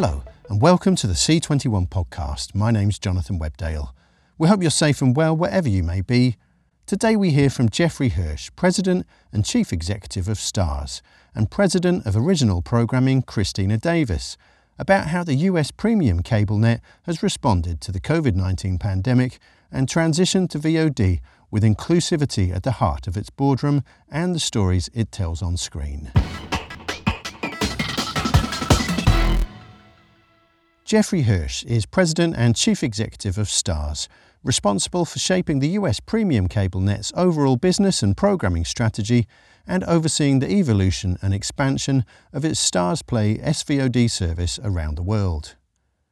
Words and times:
Hello, 0.00 0.22
and 0.48 0.62
welcome 0.62 0.94
to 0.94 1.08
the 1.08 1.14
C21 1.14 1.88
podcast. 1.88 2.54
My 2.54 2.70
name's 2.70 3.00
Jonathan 3.00 3.36
Webdale. 3.36 3.90
We 4.38 4.46
hope 4.46 4.62
you're 4.62 4.70
safe 4.70 5.02
and 5.02 5.16
well 5.16 5.36
wherever 5.36 5.68
you 5.68 5.82
may 5.82 6.02
be. 6.02 6.36
Today 6.86 7.16
we 7.16 7.30
hear 7.30 7.50
from 7.50 7.68
Jeffrey 7.68 8.10
Hirsch, 8.10 8.52
President 8.54 9.04
and 9.32 9.44
Chief 9.44 9.72
Executive 9.72 10.28
of 10.28 10.38
STARZ, 10.38 11.02
and 11.34 11.50
President 11.50 12.06
of 12.06 12.16
Original 12.16 12.62
Programming 12.62 13.22
Christina 13.22 13.76
Davis, 13.76 14.36
about 14.78 15.08
how 15.08 15.24
the 15.24 15.34
US 15.34 15.72
premium 15.72 16.22
cable 16.22 16.58
net 16.58 16.80
has 17.02 17.20
responded 17.20 17.80
to 17.80 17.90
the 17.90 18.00
COVID 18.00 18.36
19 18.36 18.78
pandemic 18.78 19.40
and 19.72 19.88
transitioned 19.88 20.48
to 20.50 20.60
VOD 20.60 21.20
with 21.50 21.64
inclusivity 21.64 22.54
at 22.54 22.62
the 22.62 22.78
heart 22.78 23.08
of 23.08 23.16
its 23.16 23.30
boardroom 23.30 23.82
and 24.08 24.32
the 24.32 24.38
stories 24.38 24.88
it 24.94 25.10
tells 25.10 25.42
on 25.42 25.56
screen. 25.56 26.12
Jeffrey 30.88 31.20
Hirsch 31.20 31.64
is 31.64 31.84
President 31.84 32.34
and 32.34 32.56
Chief 32.56 32.82
Executive 32.82 33.36
of 33.36 33.48
STARZ, 33.50 34.08
responsible 34.42 35.04
for 35.04 35.18
shaping 35.18 35.58
the 35.58 35.76
US 35.80 36.00
premium 36.00 36.48
cable 36.48 36.80
net's 36.80 37.12
overall 37.14 37.56
business 37.56 38.02
and 38.02 38.16
programming 38.16 38.64
strategy 38.64 39.26
and 39.66 39.84
overseeing 39.84 40.38
the 40.38 40.50
evolution 40.50 41.18
and 41.20 41.34
expansion 41.34 42.06
of 42.32 42.42
its 42.42 42.58
STARZ 42.58 43.06
Play 43.06 43.36
SVOD 43.36 44.10
service 44.10 44.58
around 44.64 44.94
the 44.94 45.02
world. 45.02 45.56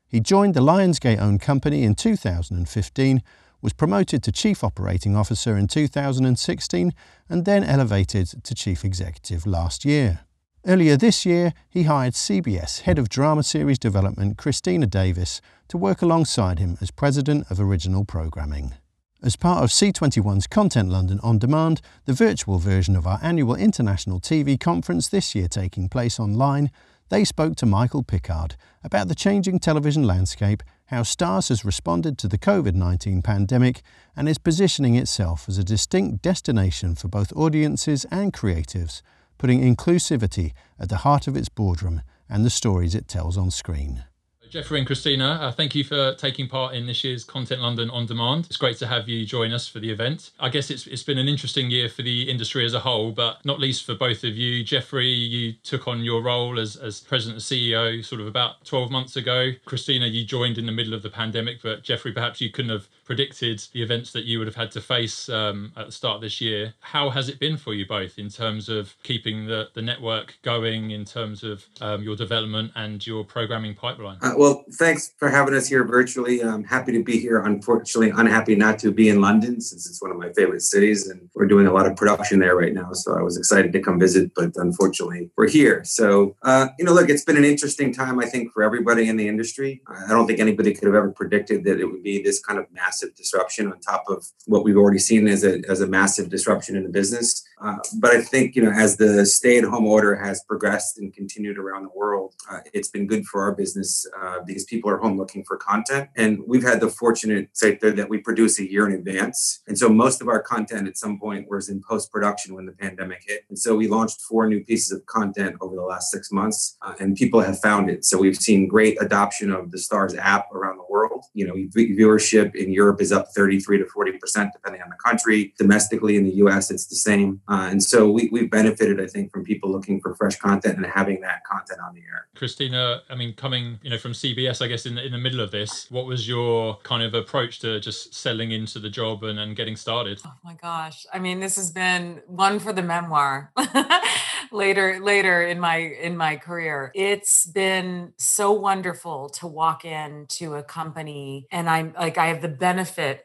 He 0.06 0.20
joined 0.20 0.52
the 0.52 0.60
Lionsgate 0.60 1.22
owned 1.22 1.40
company 1.40 1.82
in 1.82 1.94
2015, 1.94 3.22
was 3.62 3.72
promoted 3.72 4.22
to 4.24 4.30
Chief 4.30 4.62
Operating 4.62 5.16
Officer 5.16 5.56
in 5.56 5.68
2016, 5.68 6.92
and 7.30 7.44
then 7.46 7.64
elevated 7.64 8.44
to 8.44 8.54
Chief 8.54 8.84
Executive 8.84 9.46
last 9.46 9.86
year. 9.86 10.26
Earlier 10.68 10.96
this 10.96 11.24
year, 11.24 11.52
he 11.68 11.84
hired 11.84 12.14
CBS 12.14 12.80
Head 12.80 12.98
of 12.98 13.08
Drama 13.08 13.44
Series 13.44 13.78
Development 13.78 14.36
Christina 14.36 14.88
Davis 14.88 15.40
to 15.68 15.78
work 15.78 16.02
alongside 16.02 16.58
him 16.58 16.76
as 16.80 16.90
President 16.90 17.48
of 17.48 17.60
Original 17.60 18.04
Programming. 18.04 18.74
As 19.22 19.36
part 19.36 19.62
of 19.62 19.70
C21's 19.70 20.48
Content 20.48 20.88
London 20.88 21.20
On 21.22 21.38
Demand, 21.38 21.80
the 22.06 22.12
virtual 22.12 22.58
version 22.58 22.96
of 22.96 23.06
our 23.06 23.20
annual 23.22 23.54
International 23.54 24.18
TV 24.18 24.58
conference 24.58 25.06
this 25.06 25.36
year 25.36 25.46
taking 25.46 25.88
place 25.88 26.18
online, 26.18 26.72
they 27.10 27.22
spoke 27.22 27.54
to 27.58 27.64
Michael 27.64 28.02
Pickard 28.02 28.56
about 28.82 29.06
the 29.06 29.14
changing 29.14 29.60
television 29.60 30.02
landscape, 30.02 30.64
how 30.86 31.02
Starz 31.02 31.48
has 31.48 31.64
responded 31.64 32.18
to 32.18 32.26
the 32.26 32.38
COVID 32.38 32.74
19 32.74 33.22
pandemic, 33.22 33.82
and 34.16 34.28
is 34.28 34.38
positioning 34.38 34.96
itself 34.96 35.48
as 35.48 35.58
a 35.58 35.64
distinct 35.64 36.22
destination 36.22 36.96
for 36.96 37.06
both 37.06 37.32
audiences 37.36 38.04
and 38.10 38.32
creatives 38.32 39.00
putting 39.38 39.60
inclusivity 39.60 40.52
at 40.78 40.88
the 40.88 40.98
heart 40.98 41.26
of 41.26 41.36
its 41.36 41.48
boardroom 41.48 42.02
and 42.28 42.44
the 42.44 42.50
stories 42.50 42.94
it 42.94 43.08
tells 43.08 43.36
on 43.36 43.50
screen. 43.50 44.04
Jeffrey 44.50 44.78
and 44.78 44.86
Christina, 44.86 45.38
uh, 45.42 45.52
thank 45.52 45.74
you 45.74 45.84
for 45.84 46.14
taking 46.14 46.48
part 46.48 46.74
in 46.74 46.86
this 46.86 47.02
year's 47.02 47.24
Content 47.24 47.60
London 47.60 47.90
On 47.90 48.06
Demand. 48.06 48.46
It's 48.46 48.56
great 48.56 48.76
to 48.78 48.86
have 48.86 49.08
you 49.08 49.26
join 49.26 49.52
us 49.52 49.66
for 49.66 49.80
the 49.80 49.90
event. 49.90 50.30
I 50.38 50.48
guess 50.48 50.70
it's, 50.70 50.86
it's 50.86 51.02
been 51.02 51.18
an 51.18 51.28
interesting 51.28 51.70
year 51.70 51.88
for 51.88 52.02
the 52.02 52.30
industry 52.30 52.64
as 52.64 52.72
a 52.72 52.80
whole, 52.80 53.12
but 53.12 53.44
not 53.44 53.60
least 53.60 53.84
for 53.84 53.94
both 53.94 54.24
of 54.24 54.36
you. 54.36 54.62
Jeffrey, 54.64 55.08
you 55.08 55.52
took 55.62 55.88
on 55.88 56.04
your 56.04 56.22
role 56.22 56.58
as, 56.58 56.76
as 56.76 57.00
President 57.00 57.36
and 57.36 57.42
CEO 57.42 58.04
sort 58.04 58.20
of 58.20 58.26
about 58.26 58.64
12 58.64 58.90
months 58.90 59.16
ago. 59.16 59.50
Christina, 59.64 60.06
you 60.06 60.24
joined 60.24 60.58
in 60.58 60.66
the 60.66 60.72
middle 60.72 60.94
of 60.94 61.02
the 61.02 61.10
pandemic, 61.10 61.62
but 61.62 61.82
Jeffrey, 61.82 62.12
perhaps 62.12 62.40
you 62.40 62.50
couldn't 62.50 62.70
have 62.70 62.88
predicted 63.06 63.62
the 63.72 63.82
events 63.82 64.12
that 64.12 64.24
you 64.24 64.38
would 64.38 64.46
have 64.46 64.56
had 64.56 64.70
to 64.72 64.80
face 64.80 65.28
um, 65.28 65.72
at 65.76 65.86
the 65.86 65.92
start 65.92 66.16
of 66.16 66.20
this 66.20 66.40
year. 66.40 66.74
How 66.80 67.08
has 67.10 67.28
it 67.28 67.38
been 67.38 67.56
for 67.56 67.72
you 67.72 67.86
both 67.86 68.18
in 68.18 68.28
terms 68.28 68.68
of 68.68 68.94
keeping 69.04 69.46
the, 69.46 69.68
the 69.74 69.82
network 69.82 70.36
going, 70.42 70.90
in 70.90 71.04
terms 71.04 71.44
of 71.44 71.64
um, 71.80 72.02
your 72.02 72.16
development 72.16 72.72
and 72.74 73.06
your 73.06 73.24
programming 73.24 73.74
pipeline? 73.74 74.18
Uh, 74.20 74.32
well, 74.36 74.64
thanks 74.72 75.12
for 75.18 75.30
having 75.30 75.54
us 75.54 75.68
here 75.68 75.84
virtually. 75.84 76.42
I'm 76.42 76.64
happy 76.64 76.92
to 76.92 77.02
be 77.02 77.18
here. 77.18 77.38
Unfortunately, 77.40 78.10
unhappy 78.10 78.56
not 78.56 78.78
to 78.80 78.90
be 78.90 79.08
in 79.08 79.20
London 79.20 79.60
since 79.60 79.88
it's 79.88 80.02
one 80.02 80.10
of 80.10 80.16
my 80.16 80.32
favorite 80.32 80.62
cities 80.62 81.08
and 81.08 81.30
we're 81.34 81.46
doing 81.46 81.66
a 81.66 81.72
lot 81.72 81.86
of 81.86 81.96
production 81.96 82.40
there 82.40 82.56
right 82.56 82.74
now. 82.74 82.92
So 82.92 83.16
I 83.16 83.22
was 83.22 83.36
excited 83.36 83.72
to 83.72 83.80
come 83.80 84.00
visit, 84.00 84.32
but 84.34 84.50
unfortunately, 84.56 85.30
we're 85.36 85.48
here. 85.48 85.84
So, 85.84 86.34
uh, 86.42 86.68
you 86.78 86.84
know, 86.84 86.92
look, 86.92 87.08
it's 87.08 87.24
been 87.24 87.36
an 87.36 87.44
interesting 87.44 87.92
time, 87.92 88.18
I 88.18 88.26
think, 88.26 88.52
for 88.52 88.62
everybody 88.64 89.08
in 89.08 89.16
the 89.16 89.28
industry. 89.28 89.82
I 89.86 90.08
don't 90.08 90.26
think 90.26 90.40
anybody 90.40 90.74
could 90.74 90.86
have 90.86 90.94
ever 90.94 91.12
predicted 91.12 91.62
that 91.64 91.78
it 91.78 91.84
would 91.84 92.02
be 92.02 92.22
this 92.22 92.40
kind 92.40 92.58
of 92.58 92.66
massive 92.72 92.95
massive 92.96 93.14
disruption 93.14 93.70
on 93.70 93.78
top 93.80 94.04
of 94.08 94.26
what 94.46 94.64
we've 94.64 94.76
already 94.76 94.98
seen 94.98 95.28
as 95.28 95.44
a, 95.44 95.60
as 95.68 95.80
a 95.80 95.86
massive 95.86 96.30
disruption 96.30 96.76
in 96.76 96.82
the 96.82 96.88
business. 96.88 97.44
Uh, 97.62 97.76
but 98.00 98.10
I 98.10 98.22
think, 98.22 98.54
you 98.54 98.62
know, 98.62 98.70
as 98.70 98.96
the 98.96 99.24
stay 99.26 99.58
at 99.58 99.64
home 99.64 99.86
order 99.86 100.14
has 100.14 100.42
progressed 100.44 100.98
and 100.98 101.12
continued 101.12 101.58
around 101.58 101.82
the 101.84 101.90
world, 101.94 102.34
uh, 102.50 102.60
it's 102.72 102.88
been 102.88 103.06
good 103.06 103.24
for 103.26 103.42
our 103.42 103.54
business 103.54 104.06
uh, 104.20 104.38
because 104.46 104.64
people 104.64 104.90
are 104.90 104.98
home 104.98 105.16
looking 105.18 105.44
for 105.44 105.56
content. 105.56 106.08
And 106.16 106.40
we've 106.46 106.62
had 106.62 106.80
the 106.80 106.88
fortunate 106.88 107.48
there 107.60 107.92
that 107.92 108.08
we 108.08 108.18
produce 108.18 108.58
a 108.58 108.70
year 108.70 108.86
in 108.86 108.94
advance. 108.94 109.62
And 109.66 109.78
so 109.78 109.88
most 109.88 110.20
of 110.22 110.28
our 110.28 110.42
content 110.42 110.86
at 110.88 110.96
some 110.96 111.18
point 111.18 111.50
was 111.50 111.68
in 111.68 111.82
post 111.82 112.10
production 112.10 112.54
when 112.54 112.66
the 112.66 112.72
pandemic 112.72 113.24
hit. 113.26 113.44
And 113.48 113.58
so 113.58 113.76
we 113.76 113.88
launched 113.88 114.20
four 114.22 114.46
new 114.48 114.62
pieces 114.64 114.92
of 114.92 115.04
content 115.06 115.56
over 115.60 115.74
the 115.74 115.82
last 115.82 116.10
six 116.10 116.30
months, 116.30 116.76
uh, 116.82 116.94
and 117.00 117.16
people 117.16 117.40
have 117.40 117.58
found 117.60 117.90
it. 117.90 118.04
So 118.04 118.18
we've 118.18 118.36
seen 118.36 118.68
great 118.68 118.96
adoption 119.00 119.50
of 119.50 119.70
the 119.70 119.78
STARZ 119.78 120.16
app 120.18 120.46
around 120.52 120.76
the 120.78 120.84
world. 120.88 121.24
You 121.34 121.46
know, 121.46 121.54
viewership 121.54 122.54
in 122.54 122.72
Europe 122.72 122.85
is 123.00 123.12
up 123.12 123.28
33 123.34 123.78
to 123.78 123.86
40 123.86 124.12
percent, 124.18 124.52
depending 124.52 124.82
on 124.82 124.90
the 124.90 124.96
country. 124.96 125.54
Domestically 125.58 126.16
in 126.16 126.24
the 126.24 126.36
U.S., 126.36 126.70
it's 126.70 126.86
the 126.86 126.96
same. 126.96 127.40
Uh, 127.48 127.68
and 127.70 127.82
so 127.82 128.10
we, 128.10 128.28
we've 128.32 128.50
benefited, 128.50 129.00
I 129.00 129.06
think, 129.06 129.32
from 129.32 129.44
people 129.44 129.70
looking 129.70 130.00
for 130.00 130.14
fresh 130.14 130.36
content 130.36 130.76
and 130.76 130.86
having 130.86 131.20
that 131.22 131.44
content 131.44 131.80
on 131.86 131.94
the 131.94 132.00
air. 132.00 132.26
Christina, 132.34 133.02
I 133.10 133.14
mean, 133.14 133.34
coming 133.34 133.78
you 133.82 133.90
know 133.90 133.98
from 133.98 134.12
CBS, 134.12 134.62
I 134.62 134.68
guess 134.68 134.86
in 134.86 134.94
the, 134.96 135.04
in 135.04 135.12
the 135.12 135.18
middle 135.18 135.40
of 135.40 135.50
this, 135.50 135.90
what 135.90 136.06
was 136.06 136.28
your 136.28 136.78
kind 136.82 137.02
of 137.02 137.14
approach 137.14 137.58
to 137.60 137.80
just 137.80 138.14
selling 138.14 138.52
into 138.52 138.78
the 138.78 138.90
job 138.90 139.24
and, 139.24 139.38
and 139.38 139.56
getting 139.56 139.76
started? 139.76 140.20
Oh 140.24 140.32
my 140.44 140.54
gosh, 140.54 141.06
I 141.12 141.18
mean, 141.18 141.40
this 141.40 141.56
has 141.56 141.70
been 141.70 142.22
one 142.26 142.58
for 142.58 142.72
the 142.72 142.82
memoir. 142.82 143.52
later, 144.52 145.00
later 145.02 145.42
in 145.42 145.58
my 145.60 145.76
in 145.76 146.16
my 146.16 146.36
career, 146.36 146.90
it's 146.94 147.46
been 147.46 148.12
so 148.16 148.52
wonderful 148.52 149.28
to 149.30 149.46
walk 149.46 149.84
into 149.84 150.54
a 150.54 150.62
company, 150.62 151.46
and 151.50 151.68
I'm 151.68 151.94
like, 151.98 152.18
I 152.18 152.26
have 152.26 152.42
the 152.42 152.48
benefit 152.48 152.75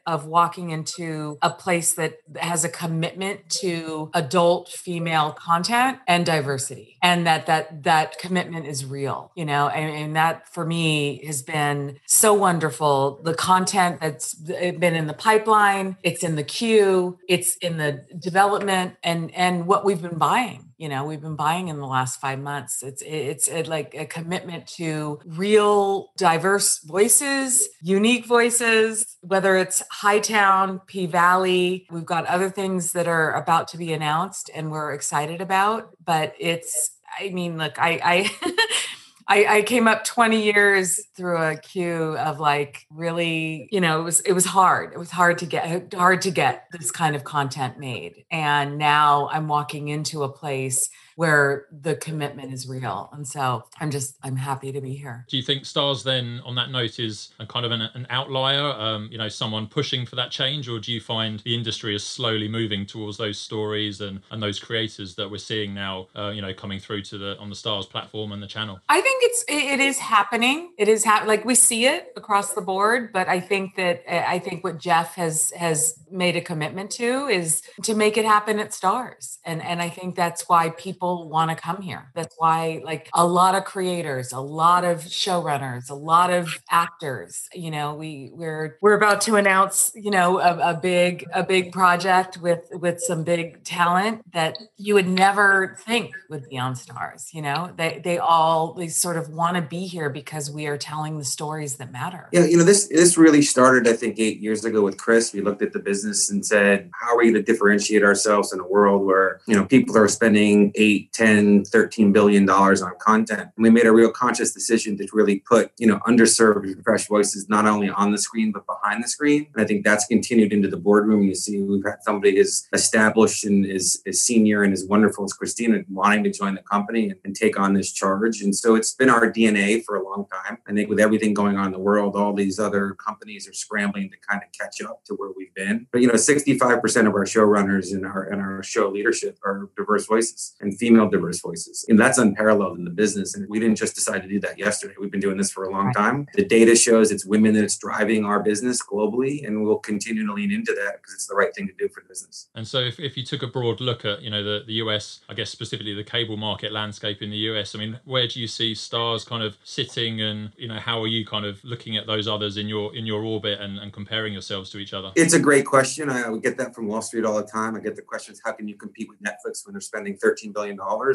of 0.06 0.26
walking 0.26 0.70
into 0.70 1.38
a 1.42 1.50
place 1.50 1.94
that 1.94 2.18
has 2.36 2.64
a 2.64 2.68
commitment 2.68 3.48
to 3.48 4.10
adult 4.14 4.68
female 4.68 5.32
content 5.32 5.98
and 6.06 6.24
diversity 6.24 6.98
and 7.02 7.26
that 7.26 7.46
that 7.46 7.82
that 7.82 8.18
commitment 8.18 8.66
is 8.66 8.84
real 8.84 9.32
you 9.34 9.44
know? 9.44 9.68
And, 9.68 9.96
and 9.96 10.16
that 10.16 10.48
for 10.48 10.64
me 10.64 11.24
has 11.26 11.42
been 11.42 11.98
so 12.06 12.34
wonderful. 12.34 13.20
The 13.22 13.34
content 13.34 14.00
that's 14.00 14.34
been 14.34 14.94
in 14.94 15.06
the 15.06 15.14
pipeline 15.14 15.96
it's 16.02 16.22
in 16.22 16.36
the 16.36 16.44
queue 16.44 17.18
it's 17.28 17.56
in 17.56 17.78
the 17.78 18.04
development 18.18 18.96
and 19.02 19.34
and 19.34 19.66
what 19.66 19.84
we've 19.84 20.02
been 20.02 20.18
buying 20.18 20.71
you 20.82 20.88
know 20.88 21.04
we've 21.04 21.20
been 21.20 21.36
buying 21.36 21.68
in 21.68 21.78
the 21.78 21.86
last 21.86 22.20
five 22.20 22.40
months. 22.40 22.82
It's 22.82 23.02
it's 23.06 23.46
it 23.46 23.68
like 23.68 23.94
a 23.94 24.04
commitment 24.04 24.66
to 24.78 25.20
real 25.24 26.10
diverse 26.16 26.80
voices 26.80 27.68
unique 27.80 28.26
voices 28.26 29.16
whether 29.20 29.56
it's 29.56 29.80
hightown 29.92 30.80
p 30.88 31.06
valley. 31.06 31.86
We've 31.88 32.04
got 32.04 32.26
other 32.26 32.50
things 32.50 32.92
that 32.94 33.06
are 33.06 33.30
about 33.34 33.68
to 33.68 33.78
be 33.78 33.92
announced 33.92 34.50
and 34.52 34.72
we're 34.72 34.92
excited 34.92 35.40
about 35.40 35.90
but 36.04 36.34
it's 36.40 36.90
i 37.20 37.28
mean 37.28 37.58
look 37.58 37.78
i 37.78 38.00
i 38.02 38.54
I, 39.32 39.56
I, 39.56 39.62
came 39.62 39.88
up 39.88 40.04
20 40.04 40.42
years 40.42 41.00
through 41.16 41.38
a 41.38 41.56
queue 41.56 42.18
of 42.18 42.38
like 42.38 42.86
really, 42.90 43.66
you 43.72 43.80
know, 43.80 43.98
it 43.98 44.02
was 44.02 44.20
it 44.20 44.32
was 44.32 44.44
hard. 44.44 44.92
It 44.92 44.98
was 44.98 45.10
hard 45.10 45.38
to 45.38 45.46
get 45.46 45.94
hard 45.94 46.20
to 46.22 46.30
get 46.30 46.66
this 46.70 46.90
kind 46.90 47.16
of 47.16 47.24
content 47.24 47.78
made. 47.78 48.26
And 48.30 48.76
now 48.76 49.30
I'm 49.32 49.48
walking 49.48 49.88
into 49.88 50.22
a 50.22 50.28
place 50.28 50.90
where 51.16 51.66
the 51.70 51.94
commitment 51.96 52.52
is 52.52 52.68
real. 52.68 53.10
And 53.12 53.26
so 53.26 53.64
I'm 53.80 53.90
just, 53.90 54.16
I'm 54.22 54.36
happy 54.36 54.72
to 54.72 54.80
be 54.80 54.94
here. 54.94 55.26
Do 55.28 55.36
you 55.36 55.42
think 55.42 55.64
Starz 55.64 56.02
then, 56.04 56.40
on 56.44 56.54
that 56.54 56.70
note, 56.70 56.98
is 56.98 57.30
a 57.38 57.46
kind 57.46 57.66
of 57.66 57.72
an, 57.72 57.82
an 57.94 58.06
outlier, 58.10 58.62
um, 58.62 59.08
you 59.10 59.18
know, 59.18 59.28
someone 59.28 59.66
pushing 59.66 60.06
for 60.06 60.16
that 60.16 60.30
change? 60.30 60.68
Or 60.68 60.78
do 60.78 60.92
you 60.92 61.00
find 61.00 61.40
the 61.40 61.54
industry 61.54 61.94
is 61.94 62.04
slowly 62.04 62.48
moving 62.48 62.86
towards 62.86 63.18
those 63.18 63.38
stories 63.38 64.00
and, 64.00 64.20
and 64.30 64.42
those 64.42 64.58
creators 64.58 65.14
that 65.16 65.30
we're 65.30 65.38
seeing 65.38 65.74
now, 65.74 66.08
uh, 66.16 66.30
you 66.30 66.40
know, 66.40 66.54
coming 66.54 66.78
through 66.78 67.02
to 67.02 67.18
the, 67.18 67.38
on 67.38 67.48
the 67.48 67.56
Starz 67.56 67.88
platform 67.88 68.32
and 68.32 68.42
the 68.42 68.46
channel? 68.46 68.80
I 68.88 69.00
think 69.00 69.22
it's, 69.24 69.44
it 69.48 69.80
is 69.80 69.98
happening. 69.98 70.72
It 70.78 70.88
is 70.88 71.04
ha- 71.04 71.24
like 71.26 71.44
we 71.44 71.54
see 71.54 71.86
it 71.86 72.12
across 72.16 72.54
the 72.54 72.62
board, 72.62 73.12
but 73.12 73.28
I 73.28 73.40
think 73.40 73.76
that, 73.76 74.02
I 74.08 74.38
think 74.38 74.64
what 74.64 74.78
Jeff 74.78 75.14
has, 75.16 75.50
has 75.52 75.98
made 76.10 76.36
a 76.36 76.40
commitment 76.40 76.90
to 76.92 77.26
is 77.26 77.62
to 77.82 77.94
make 77.94 78.16
it 78.16 78.24
happen 78.24 78.58
at 78.58 78.70
Starz. 78.70 79.38
And, 79.44 79.62
and 79.62 79.82
I 79.82 79.88
think 79.88 80.14
that's 80.14 80.48
why 80.48 80.70
people 80.70 81.01
people 81.02 81.28
want 81.28 81.50
to 81.50 81.56
come 81.56 81.82
here. 81.82 82.10
That's 82.14 82.34
why, 82.38 82.80
like, 82.84 83.10
a 83.12 83.26
lot 83.26 83.56
of 83.56 83.64
creators, 83.64 84.32
a 84.32 84.40
lot 84.40 84.84
of 84.84 85.00
showrunners, 85.00 85.90
a 85.90 85.94
lot 85.94 86.32
of 86.32 86.60
actors. 86.70 87.48
You 87.52 87.72
know, 87.72 87.94
we 87.94 88.30
we're 88.32 88.78
we're 88.80 88.94
about 88.94 89.20
to 89.22 89.34
announce, 89.34 89.90
you 89.96 90.12
know, 90.12 90.38
a, 90.38 90.70
a 90.70 90.74
big 90.80 91.26
a 91.34 91.42
big 91.42 91.72
project 91.72 92.38
with 92.40 92.68
with 92.70 93.00
some 93.00 93.24
big 93.24 93.64
talent 93.64 94.22
that 94.32 94.58
you 94.76 94.94
would 94.94 95.08
never 95.08 95.76
think 95.84 96.12
would 96.30 96.48
be 96.48 96.58
on 96.58 96.74
Starz. 96.74 97.34
You 97.34 97.42
know, 97.42 97.72
they 97.76 98.00
they 98.04 98.18
all 98.18 98.74
they 98.74 98.88
sort 98.88 99.16
of 99.16 99.28
want 99.30 99.56
to 99.56 99.62
be 99.62 99.86
here 99.86 100.08
because 100.08 100.52
we 100.52 100.66
are 100.66 100.78
telling 100.78 101.18
the 101.18 101.24
stories 101.24 101.76
that 101.76 101.90
matter. 101.90 102.28
Yeah, 102.32 102.44
you 102.44 102.56
know, 102.56 102.64
this 102.64 102.86
this 102.88 103.18
really 103.18 103.42
started, 103.42 103.88
I 103.88 103.94
think, 103.94 104.20
eight 104.20 104.38
years 104.38 104.64
ago 104.64 104.82
with 104.82 104.98
Chris. 104.98 105.32
We 105.32 105.40
looked 105.40 105.62
at 105.62 105.72
the 105.72 105.80
business 105.80 106.30
and 106.30 106.46
said, 106.46 106.90
how 107.00 107.14
are 107.14 107.18
we 107.18 107.24
going 107.24 107.34
to 107.34 107.42
differentiate 107.42 108.04
ourselves 108.04 108.52
in 108.52 108.60
a 108.60 108.66
world 108.66 109.04
where, 109.04 109.40
you 109.46 109.56
know, 109.56 109.64
people 109.64 109.96
are 109.96 110.08
spending 110.08 110.72
eight, 110.74 110.91
10, 111.12 111.64
13 111.64 112.12
billion 112.12 112.46
dollars 112.46 112.82
on 112.82 112.92
content? 113.00 113.48
And 113.56 113.62
we 113.62 113.70
made 113.70 113.86
a 113.86 113.92
real 113.92 114.10
conscious 114.10 114.52
decision 114.52 114.96
to 114.98 115.06
really 115.12 115.40
put, 115.40 115.72
you 115.78 115.86
know, 115.86 115.98
underserved 116.06 116.64
and 116.64 116.82
fresh 116.84 117.06
voices 117.06 117.48
not 117.48 117.66
only 117.66 117.88
on 117.88 118.12
the 118.12 118.18
screen 118.18 118.52
but 118.52 118.66
behind 118.66 119.02
the 119.02 119.08
screen. 119.08 119.46
And 119.52 119.62
I 119.62 119.66
think 119.66 119.84
that's 119.84 120.06
continued 120.06 120.52
into 120.52 120.68
the 120.68 120.76
boardroom. 120.76 121.22
You 121.22 121.34
see, 121.34 121.60
we've 121.60 121.84
had 121.84 122.02
somebody 122.02 122.38
as 122.38 122.68
established 122.72 123.44
and 123.44 123.64
as, 123.66 124.02
as 124.06 124.22
senior 124.22 124.62
and 124.62 124.72
as 124.72 124.84
wonderful 124.84 125.24
as 125.24 125.32
Christina 125.32 125.82
wanting 125.90 126.24
to 126.24 126.30
join 126.30 126.54
the 126.54 126.62
company 126.62 127.10
and, 127.10 127.18
and 127.24 127.34
take 127.34 127.58
on 127.58 127.74
this 127.74 127.92
charge. 127.92 128.42
And 128.42 128.54
so 128.54 128.74
it's 128.74 128.94
been 128.94 129.10
our 129.10 129.30
DNA 129.30 129.84
for 129.84 129.96
a 129.96 130.04
long 130.04 130.26
time. 130.26 130.58
I 130.66 130.72
think 130.72 130.88
with 130.88 131.00
everything 131.00 131.34
going 131.34 131.56
on 131.56 131.66
in 131.66 131.72
the 131.72 131.78
world, 131.78 132.16
all 132.16 132.32
these 132.32 132.58
other 132.58 132.94
companies 132.94 133.48
are 133.48 133.52
scrambling 133.52 134.10
to 134.10 134.16
kind 134.28 134.42
of 134.42 134.50
catch 134.58 134.82
up 134.82 135.04
to 135.04 135.14
where 135.14 135.30
we've 135.36 135.54
been. 135.54 135.86
But 135.92 136.00
you 136.00 136.08
know, 136.08 136.14
65% 136.14 137.06
of 137.06 137.14
our 137.14 137.24
showrunners 137.24 137.92
and 137.92 138.04
our 138.06 138.22
and 138.24 138.40
our 138.40 138.62
show 138.62 138.88
leadership 138.88 139.38
are 139.44 139.70
diverse 139.76 140.06
voices 140.06 140.54
and 140.60 140.76
female 140.82 141.08
diverse 141.08 141.40
voices. 141.40 141.84
And 141.88 141.96
that's 141.96 142.18
unparalleled 142.18 142.76
in 142.76 142.84
the 142.84 142.90
business. 142.90 143.36
And 143.36 143.48
we 143.48 143.60
didn't 143.60 143.76
just 143.76 143.94
decide 143.94 144.20
to 144.22 144.28
do 144.28 144.40
that 144.40 144.58
yesterday. 144.58 144.94
We've 144.98 145.12
been 145.12 145.20
doing 145.20 145.36
this 145.36 145.52
for 145.52 145.62
a 145.62 145.70
long 145.70 145.92
time. 145.92 146.26
The 146.34 146.44
data 146.44 146.74
shows 146.74 147.12
it's 147.12 147.24
women 147.24 147.54
that's 147.54 147.78
driving 147.78 148.24
our 148.24 148.40
business 148.40 148.82
globally, 148.82 149.46
and 149.46 149.62
we'll 149.62 149.78
continue 149.78 150.26
to 150.26 150.32
lean 150.32 150.50
into 150.50 150.72
that 150.72 150.96
because 150.96 151.14
it's 151.14 151.28
the 151.28 151.36
right 151.36 151.54
thing 151.54 151.68
to 151.68 151.72
do 151.78 151.88
for 151.88 152.00
business. 152.08 152.48
And 152.56 152.66
so 152.66 152.80
if, 152.80 152.98
if 152.98 153.16
you 153.16 153.24
took 153.24 153.44
a 153.44 153.46
broad 153.46 153.80
look 153.80 154.04
at, 154.04 154.22
you 154.22 154.30
know, 154.30 154.42
the, 154.42 154.64
the 154.66 154.72
US, 154.84 155.20
I 155.28 155.34
guess 155.34 155.50
specifically 155.50 155.94
the 155.94 156.02
cable 156.02 156.36
market 156.36 156.72
landscape 156.72 157.22
in 157.22 157.30
the 157.30 157.42
US, 157.52 157.76
I 157.76 157.78
mean, 157.78 158.00
where 158.04 158.26
do 158.26 158.40
you 158.40 158.48
see 158.48 158.72
Starz 158.72 159.24
kind 159.24 159.44
of 159.44 159.56
sitting 159.62 160.20
and, 160.20 160.50
you 160.56 160.66
know, 160.66 160.80
how 160.80 161.00
are 161.00 161.06
you 161.06 161.24
kind 161.24 161.46
of 161.46 161.62
looking 161.62 161.96
at 161.96 162.08
those 162.08 162.26
others 162.26 162.56
in 162.56 162.66
your 162.66 162.92
in 162.96 163.06
your 163.06 163.22
orbit 163.22 163.60
and, 163.60 163.78
and 163.78 163.92
comparing 163.92 164.32
yourselves 164.32 164.68
to 164.70 164.78
each 164.78 164.92
other? 164.92 165.12
It's 165.14 165.34
a 165.34 165.38
great 165.38 165.64
question. 165.64 166.10
I 166.10 166.28
would 166.28 166.42
get 166.42 166.58
that 166.58 166.74
from 166.74 166.88
Wall 166.88 167.02
Street 167.02 167.24
all 167.24 167.36
the 167.36 167.46
time. 167.46 167.76
I 167.76 167.80
get 167.80 167.94
the 167.94 168.02
questions, 168.02 168.40
how 168.44 168.50
can 168.50 168.66
you 168.66 168.74
compete 168.76 169.08
with 169.08 169.22
Netflix 169.22 169.64
when 169.64 169.74
they're 169.74 169.80
spending 169.80 170.16
$13 170.16 170.52
billion? 170.52 170.71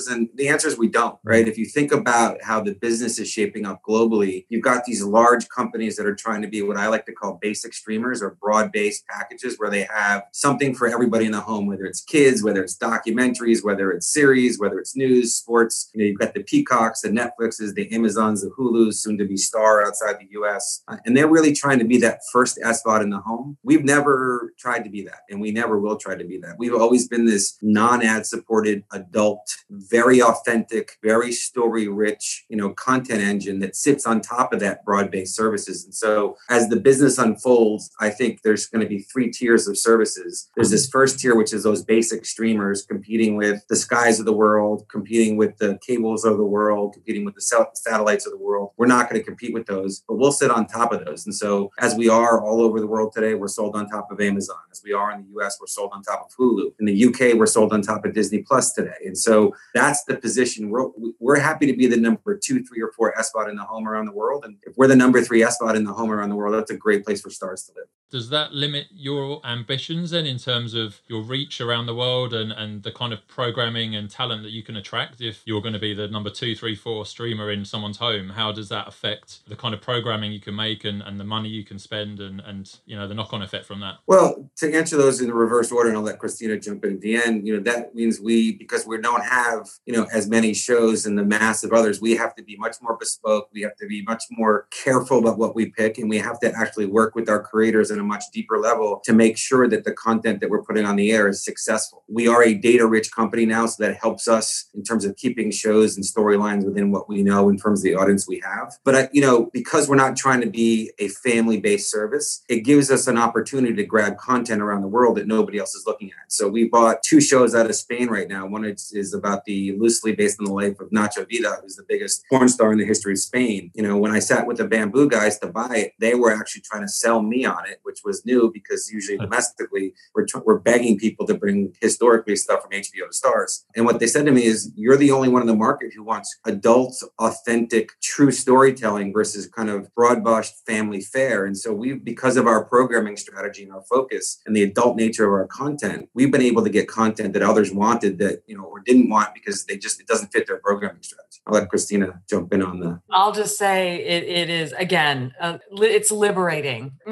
And 0.08 0.30
the 0.36 0.50
answer 0.50 0.68
is 0.68 0.78
we 0.78 0.90
don't, 0.90 1.18
right? 1.24 1.48
If 1.48 1.58
you 1.58 1.66
think 1.66 1.92
about 1.92 2.42
how 2.42 2.62
the 2.62 2.74
business 2.74 3.20
is 3.20 3.30
shaping 3.30 3.66
up 3.66 3.82
globally, 3.88 4.46
you've 4.50 4.64
got 4.64 4.86
these 4.86 5.04
large 5.04 5.48
companies 5.50 5.96
that 5.98 6.06
are 6.06 6.16
trying 6.16 6.42
to 6.42 6.48
be 6.48 6.62
what 6.62 6.78
I 6.78 6.88
like 6.88 7.06
to 7.06 7.14
call 7.14 7.40
basic 7.42 7.74
streamers 7.74 8.22
or 8.22 8.38
broad 8.42 8.72
based 8.72 9.06
packages 9.08 9.56
where 9.58 9.70
they 9.70 9.88
have 9.94 10.24
something 10.32 10.76
for 10.76 10.88
everybody 10.88 11.26
in 11.26 11.32
the 11.32 11.42
home, 11.42 11.66
whether 11.66 11.86
it's 11.86 12.02
kids, 12.02 12.44
whether 12.44 12.64
it's 12.64 12.78
documentaries, 12.78 13.64
whether 13.64 13.92
it's 13.92 14.08
series, 14.08 14.60
whether 14.60 14.80
it's 14.80 14.96
news, 14.96 15.36
sports. 15.36 15.90
You 15.94 16.00
know, 16.00 16.08
you've 16.08 16.20
got 16.20 16.34
the 16.34 16.44
Peacocks, 16.44 17.02
the 17.02 17.10
Netflixes, 17.10 17.74
the 17.74 17.92
Amazons, 17.94 18.42
the 18.42 18.50
Hulus, 18.50 18.96
soon 18.96 19.18
to 19.18 19.26
be 19.26 19.38
Star 19.38 19.86
outside 19.86 20.18
the 20.20 20.28
US. 20.40 20.84
Uh, 20.88 20.98
and 21.06 21.16
they're 21.16 21.28
really 21.28 21.54
trying 21.54 21.80
to 21.80 21.86
be 21.86 21.98
that 22.00 22.22
first 22.32 22.60
SVOD 22.64 23.04
in 23.04 23.10
the 23.10 23.20
home. 23.20 23.58
We've 23.64 23.84
never 23.84 24.54
tried 24.58 24.84
to 24.84 24.90
be 24.90 25.04
that, 25.04 25.22
and 25.30 25.42
we 25.42 25.52
never 25.52 25.80
will 25.80 25.98
try 25.98 26.16
to 26.16 26.24
be 26.24 26.38
that. 26.40 26.56
We've 26.58 26.74
always 26.74 27.08
been 27.08 27.26
this 27.26 27.58
non 27.62 28.02
ad 28.04 28.26
supported, 28.26 28.84
adult, 28.92 29.47
very 29.70 30.22
authentic, 30.22 30.98
very 31.04 31.32
story 31.32 31.88
rich, 31.88 32.46
you 32.50 32.58
know, 32.58 32.70
content 32.74 33.22
engine 33.22 33.60
that 33.60 33.76
sits 33.76 34.06
on 34.06 34.22
top 34.22 34.54
of 34.54 34.60
that 34.60 34.84
broad 34.86 35.12
based 35.12 35.36
services. 35.36 35.86
And 35.86 35.94
so 35.94 36.38
as 36.50 36.70
the 36.70 36.76
business 36.76 37.18
unfolds, 37.18 37.92
I 38.00 38.10
think 38.10 38.42
there's 38.42 38.66
going 38.66 38.82
to 38.82 38.90
be 38.90 39.00
three 39.00 39.32
tiers 39.32 39.68
of 39.68 39.78
services. 39.78 40.50
There's 40.56 40.72
this 40.72 40.90
first 40.90 41.20
tier, 41.20 41.36
which 41.36 41.54
is 41.54 41.64
those 41.64 41.84
basic 41.84 42.26
streamers 42.26 42.84
competing 42.84 43.36
with 43.36 43.66
the 43.70 43.76
skies 43.76 44.20
of 44.20 44.26
the 44.26 44.34
world, 44.34 44.86
competing 44.90 45.38
with 45.38 45.58
the 45.58 45.78
cables 45.86 46.26
of 46.26 46.38
the 46.38 46.46
world, 46.46 46.94
competing 46.94 47.26
with 47.26 47.36
the 47.36 47.70
satellites 47.74 48.26
of 48.26 48.32
the 48.32 48.38
world. 48.38 48.72
We're 48.78 48.88
not 48.88 49.10
going 49.10 49.20
to 49.22 49.26
compete 49.26 49.54
with 49.54 49.66
those, 49.66 50.04
but 50.08 50.16
we'll 50.16 50.32
sit 50.32 50.52
on 50.52 50.68
top 50.68 50.92
of 50.92 51.06
those. 51.06 51.26
And 51.26 51.34
so 51.34 51.72
as 51.80 51.96
we 51.96 52.10
are 52.10 52.44
all 52.44 52.62
over 52.62 52.80
the 52.80 52.88
world 52.88 53.14
today, 53.14 53.34
we're 53.36 53.48
sold 53.48 53.76
on 53.76 53.90
top 53.90 54.12
of 54.12 54.20
Amazon. 54.22 54.58
As 54.72 54.82
we 54.84 54.94
are 54.94 55.12
in 55.12 55.22
the 55.22 55.40
US, 55.40 55.58
we're 55.60 55.68
sold 55.68 55.92
on 55.94 56.04
top 56.04 56.30
of 56.30 56.36
Hulu. 56.38 56.72
In 56.80 56.86
the 56.86 57.06
UK, 57.06 57.38
we're 57.38 57.46
sold 57.46 57.74
on 57.74 57.82
top 57.82 58.06
of 58.06 58.14
Disney 58.14 58.40
Plus 58.40 58.74
today. 58.74 58.98
And 59.06 59.18
so 59.18 59.37
that's 59.74 60.04
the 60.06 60.16
position. 60.16 60.70
We're, 60.70 60.88
we're 61.20 61.40
happy 61.40 61.66
to 61.68 61.76
be 61.76 61.88
the 61.88 61.98
number 61.98 62.38
two, 62.38 62.64
three, 62.64 62.82
or 62.82 62.92
four 62.92 63.14
SVOD 63.20 63.50
in 63.50 63.56
the 63.56 63.64
home 63.64 63.88
around 63.88 64.06
the 64.06 64.18
world. 64.22 64.46
And 64.46 64.58
if 64.64 64.76
we're 64.78 64.88
the 64.88 64.96
number 64.96 65.22
three 65.22 65.42
SVOD 65.42 65.76
in 65.76 65.84
the 65.84 65.94
home 65.94 66.12
around 66.12 66.30
the 66.30 66.36
world, 66.36 66.54
that's 66.56 66.72
a 66.72 66.78
great 66.78 67.06
place 67.06 67.22
for 67.22 67.30
Starz 67.30 67.66
to 67.68 67.74
live. 67.76 67.88
Does 68.10 68.30
that 68.30 68.54
limit 68.54 68.88
your 68.92 69.46
ambitions 69.46 70.12
then 70.12 70.26
in 70.26 70.38
terms 70.38 70.74
of 70.74 71.02
your 71.08 71.22
reach 71.22 71.60
around 71.60 71.88
the 71.88 71.96
world 71.96 72.34
and, 72.34 72.52
and 72.52 72.84
the 72.84 72.92
kind 72.92 73.12
of 73.12 73.28
programming 73.28 73.96
and 73.96 74.10
talent 74.10 74.44
that 74.44 74.52
you 74.52 74.64
can 74.64 74.78
attract 74.78 75.20
if 75.20 75.42
you're 75.46 75.62
going 75.62 75.74
to 75.74 75.80
be 75.80 75.94
the 75.94 76.08
number 76.08 76.30
two, 76.30 76.56
three, 76.56 76.76
four 76.76 77.06
streamer 77.06 77.52
in 77.52 77.66
someone's 77.66 77.98
home? 77.98 78.30
How 78.30 78.54
does 78.54 78.70
that 78.70 78.88
affect 78.88 79.48
the 79.48 79.58
kind 79.58 79.74
of 79.74 79.82
programming 79.82 80.32
you 80.32 80.40
can 80.40 80.56
make 80.56 80.86
and, 80.86 81.02
and 81.02 81.20
the 81.20 81.26
money 81.26 81.50
you 81.50 81.66
can 81.66 81.80
spend 81.80 82.20
and, 82.22 82.40
and 82.40 82.78
you 82.86 82.96
know 82.96 83.08
the 83.08 83.14
knock-on 83.14 83.42
effect 83.42 83.66
from 83.66 83.82
that? 83.82 83.96
Well, 84.08 84.50
to 84.58 84.74
answer 84.74 84.96
those 84.96 85.20
in 85.20 85.28
the 85.28 85.34
reverse 85.34 85.72
order, 85.72 85.90
and 85.90 85.98
I'll 85.98 86.04
let 86.04 86.20
Christina 86.20 86.58
jump 86.58 86.86
in 86.86 86.94
at 86.94 87.02
the 87.02 87.18
end, 87.18 87.46
you 87.46 87.56
know, 87.56 87.64
that 87.64 87.94
means 87.94 88.22
we 88.22 88.54
because 88.54 88.88
we 88.88 89.00
don't 89.02 89.24
have, 89.24 89.68
you 89.86 89.94
know, 89.94 90.08
as 90.14 90.30
many 90.30 90.54
shows 90.54 91.06
and 91.06 91.18
the 91.18 91.26
mass 91.26 91.64
of 91.64 91.74
others, 91.74 92.00
we 92.00 92.16
have 92.16 92.36
to 92.36 92.44
be 92.44 92.56
much 92.56 92.78
more 92.82 92.96
bespoke. 92.98 93.50
We 93.54 93.62
have 93.64 93.76
to 93.78 93.88
be 93.88 94.02
much 94.04 94.24
more 94.32 94.68
careful 94.72 95.20
about 95.20 95.38
what 95.38 95.56
we 95.56 95.72
pick, 95.72 95.98
and 95.98 96.10
we 96.10 96.20
have 96.20 96.40
to 96.40 96.54
actually 96.54 96.86
work 96.86 97.14
with 97.14 97.28
our 97.28 97.42
creators 97.42 97.92
at 97.98 98.02
a 98.02 98.06
much 98.06 98.26
deeper 98.32 98.58
level 98.58 99.02
to 99.04 99.14
make 99.14 99.38
sure 99.38 99.68
that 99.68 99.84
the 99.84 99.92
content 99.92 100.40
that 100.42 100.50
we're 100.50 100.64
putting 100.64 100.86
on 100.86 100.96
the 100.96 101.12
air 101.12 101.28
is 101.28 101.44
successful. 101.44 102.04
We 102.08 102.28
are 102.28 102.44
a 102.44 102.54
data 102.54 102.86
rich 102.86 103.12
company 103.12 103.46
now, 103.46 103.66
so 103.66 103.84
that 103.84 103.98
helps 103.98 104.28
us 104.28 104.70
in 104.74 104.84
terms 104.84 105.06
of 105.06 105.16
keeping 105.16 105.52
shows 105.52 105.96
and 105.96 106.06
storylines 106.06 106.66
within 106.66 106.92
what 106.92 107.10
we 107.10 107.24
know 107.24 107.50
in 107.50 107.58
terms 107.58 107.80
of 107.80 107.84
the 107.84 107.96
audience 107.96 108.28
we 108.28 108.42
have. 108.46 108.78
But, 108.84 108.96
I, 108.96 109.10
you 109.12 109.22
know, 109.22 109.50
because 109.54 109.90
we're 109.90 109.96
not 109.96 110.16
trying 110.16 110.42
to 110.42 110.50
be 110.50 110.92
a 111.00 111.08
family 111.10 111.60
based 111.60 111.92
service, 111.92 112.44
it 112.48 112.62
gives 112.62 112.92
us 112.92 113.08
an 113.08 113.18
opportunity 113.18 113.76
to 113.76 113.86
grab 113.86 114.18
content 114.18 114.62
around 114.62 114.82
the 114.82 114.88
world 114.88 115.18
that 115.18 115.28
nobody 115.28 115.60
else 115.60 115.76
is 115.76 115.86
looking 115.86 116.10
at. 116.10 116.32
So 116.32 116.48
we 116.48 116.68
bought 116.68 117.04
two 117.04 117.22
shows 117.22 117.56
out 117.56 117.66
of 117.68 117.76
Spain 117.76 118.08
right 118.08 118.28
now. 118.28 118.46
One 118.46 118.66
is, 118.66 118.92
is 118.94 119.14
about 119.14 119.46
the 119.46 119.76
loosely 119.78 120.14
based 120.14 120.40
on 120.40 120.46
the 120.46 120.54
life 120.54 120.80
of 120.80 120.90
Nacho 120.90 121.28
Vidal, 121.28 121.58
who's 121.62 121.76
the 121.76 121.86
biggest 121.88 122.26
porn 122.30 122.50
star 122.50 122.72
in 122.72 122.78
the 122.78 122.86
history 122.86 123.14
of 123.14 123.20
Spain. 123.20 123.72
You 123.74 123.84
know, 123.84 123.98
when 123.98 124.12
I 124.12 124.20
sat 124.20 124.46
with 124.46 124.58
the 124.58 124.68
Bamboo 124.68 125.10
guys 125.10 125.40
to 125.40 125.48
buy 125.48 125.76
it, 125.76 125.94
they 126.00 126.16
were 126.16 126.32
actually 126.32 126.62
trying 126.62 126.84
to 126.84 126.88
sell 126.88 127.22
me 127.22 127.46
on 127.46 127.68
it, 127.68 127.80
which 127.88 128.02
was 128.04 128.26
new 128.26 128.52
because 128.54 128.92
usually 128.92 129.18
domestically 129.18 129.94
we're, 130.14 130.26
t- 130.26 130.40
we're 130.46 130.60
begging 130.60 131.00
people 131.00 131.26
to 131.26 131.34
bring 131.34 131.74
historically 131.82 132.36
stuff 132.36 132.62
from 132.62 132.72
HBO 132.72 133.10
to 133.10 133.18
Starz. 133.20 133.64
And 133.76 133.86
what 133.86 134.00
they 134.00 134.08
said 134.08 134.26
to 134.26 134.32
me 134.32 134.44
is, 134.44 134.72
you're 134.76 134.98
the 134.98 135.12
only 135.12 135.30
one 135.30 135.42
in 135.42 135.48
the 135.48 135.56
market 135.56 135.94
who 135.96 136.04
wants 136.04 136.38
adult, 136.46 137.02
authentic, 137.18 137.92
true 138.02 138.32
storytelling 138.32 139.14
versus 139.14 139.48
kind 139.48 139.70
of 139.70 139.94
broad-brushed 139.96 140.66
family 140.68 141.02
fare. 141.02 141.46
And 141.46 141.58
so 141.58 141.74
we, 141.74 141.94
because 141.94 142.38
of 142.38 142.46
our 142.46 142.66
programming 142.66 143.18
strategy 143.18 143.64
and 143.64 143.72
our 143.72 143.84
focus 143.90 144.42
and 144.46 144.56
the 144.56 144.64
adult 144.64 144.98
nature 144.98 145.26
of 145.26 145.32
our 145.32 145.48
content, 145.48 146.10
we've 146.14 146.32
been 146.32 146.42
able 146.42 146.64
to 146.64 146.70
get 146.70 146.88
content 146.88 147.34
that 147.34 147.42
others 147.42 147.74
wanted 147.74 148.20
that 148.20 148.44
you 148.48 148.58
know 148.58 148.64
or 148.64 148.82
didn't 148.82 149.10
want 149.10 149.34
because 149.34 149.66
they 149.66 149.78
just 149.78 150.00
it 150.02 150.08
doesn't 150.08 150.32
fit 150.34 150.48
their 150.48 150.58
programming 150.58 151.02
strategy. 151.02 151.42
I'll 151.46 151.54
let 151.54 151.70
Christina 151.70 152.22
jump 152.30 152.54
in 152.54 152.62
on 152.62 152.80
the. 152.80 153.00
I'll 153.10 153.32
just 153.32 153.58
say 153.58 154.04
it, 154.04 154.24
it 154.24 154.50
is 154.50 154.74
again, 154.74 155.34
uh, 155.40 155.58
it's 155.72 156.12
liberating. 156.12 156.94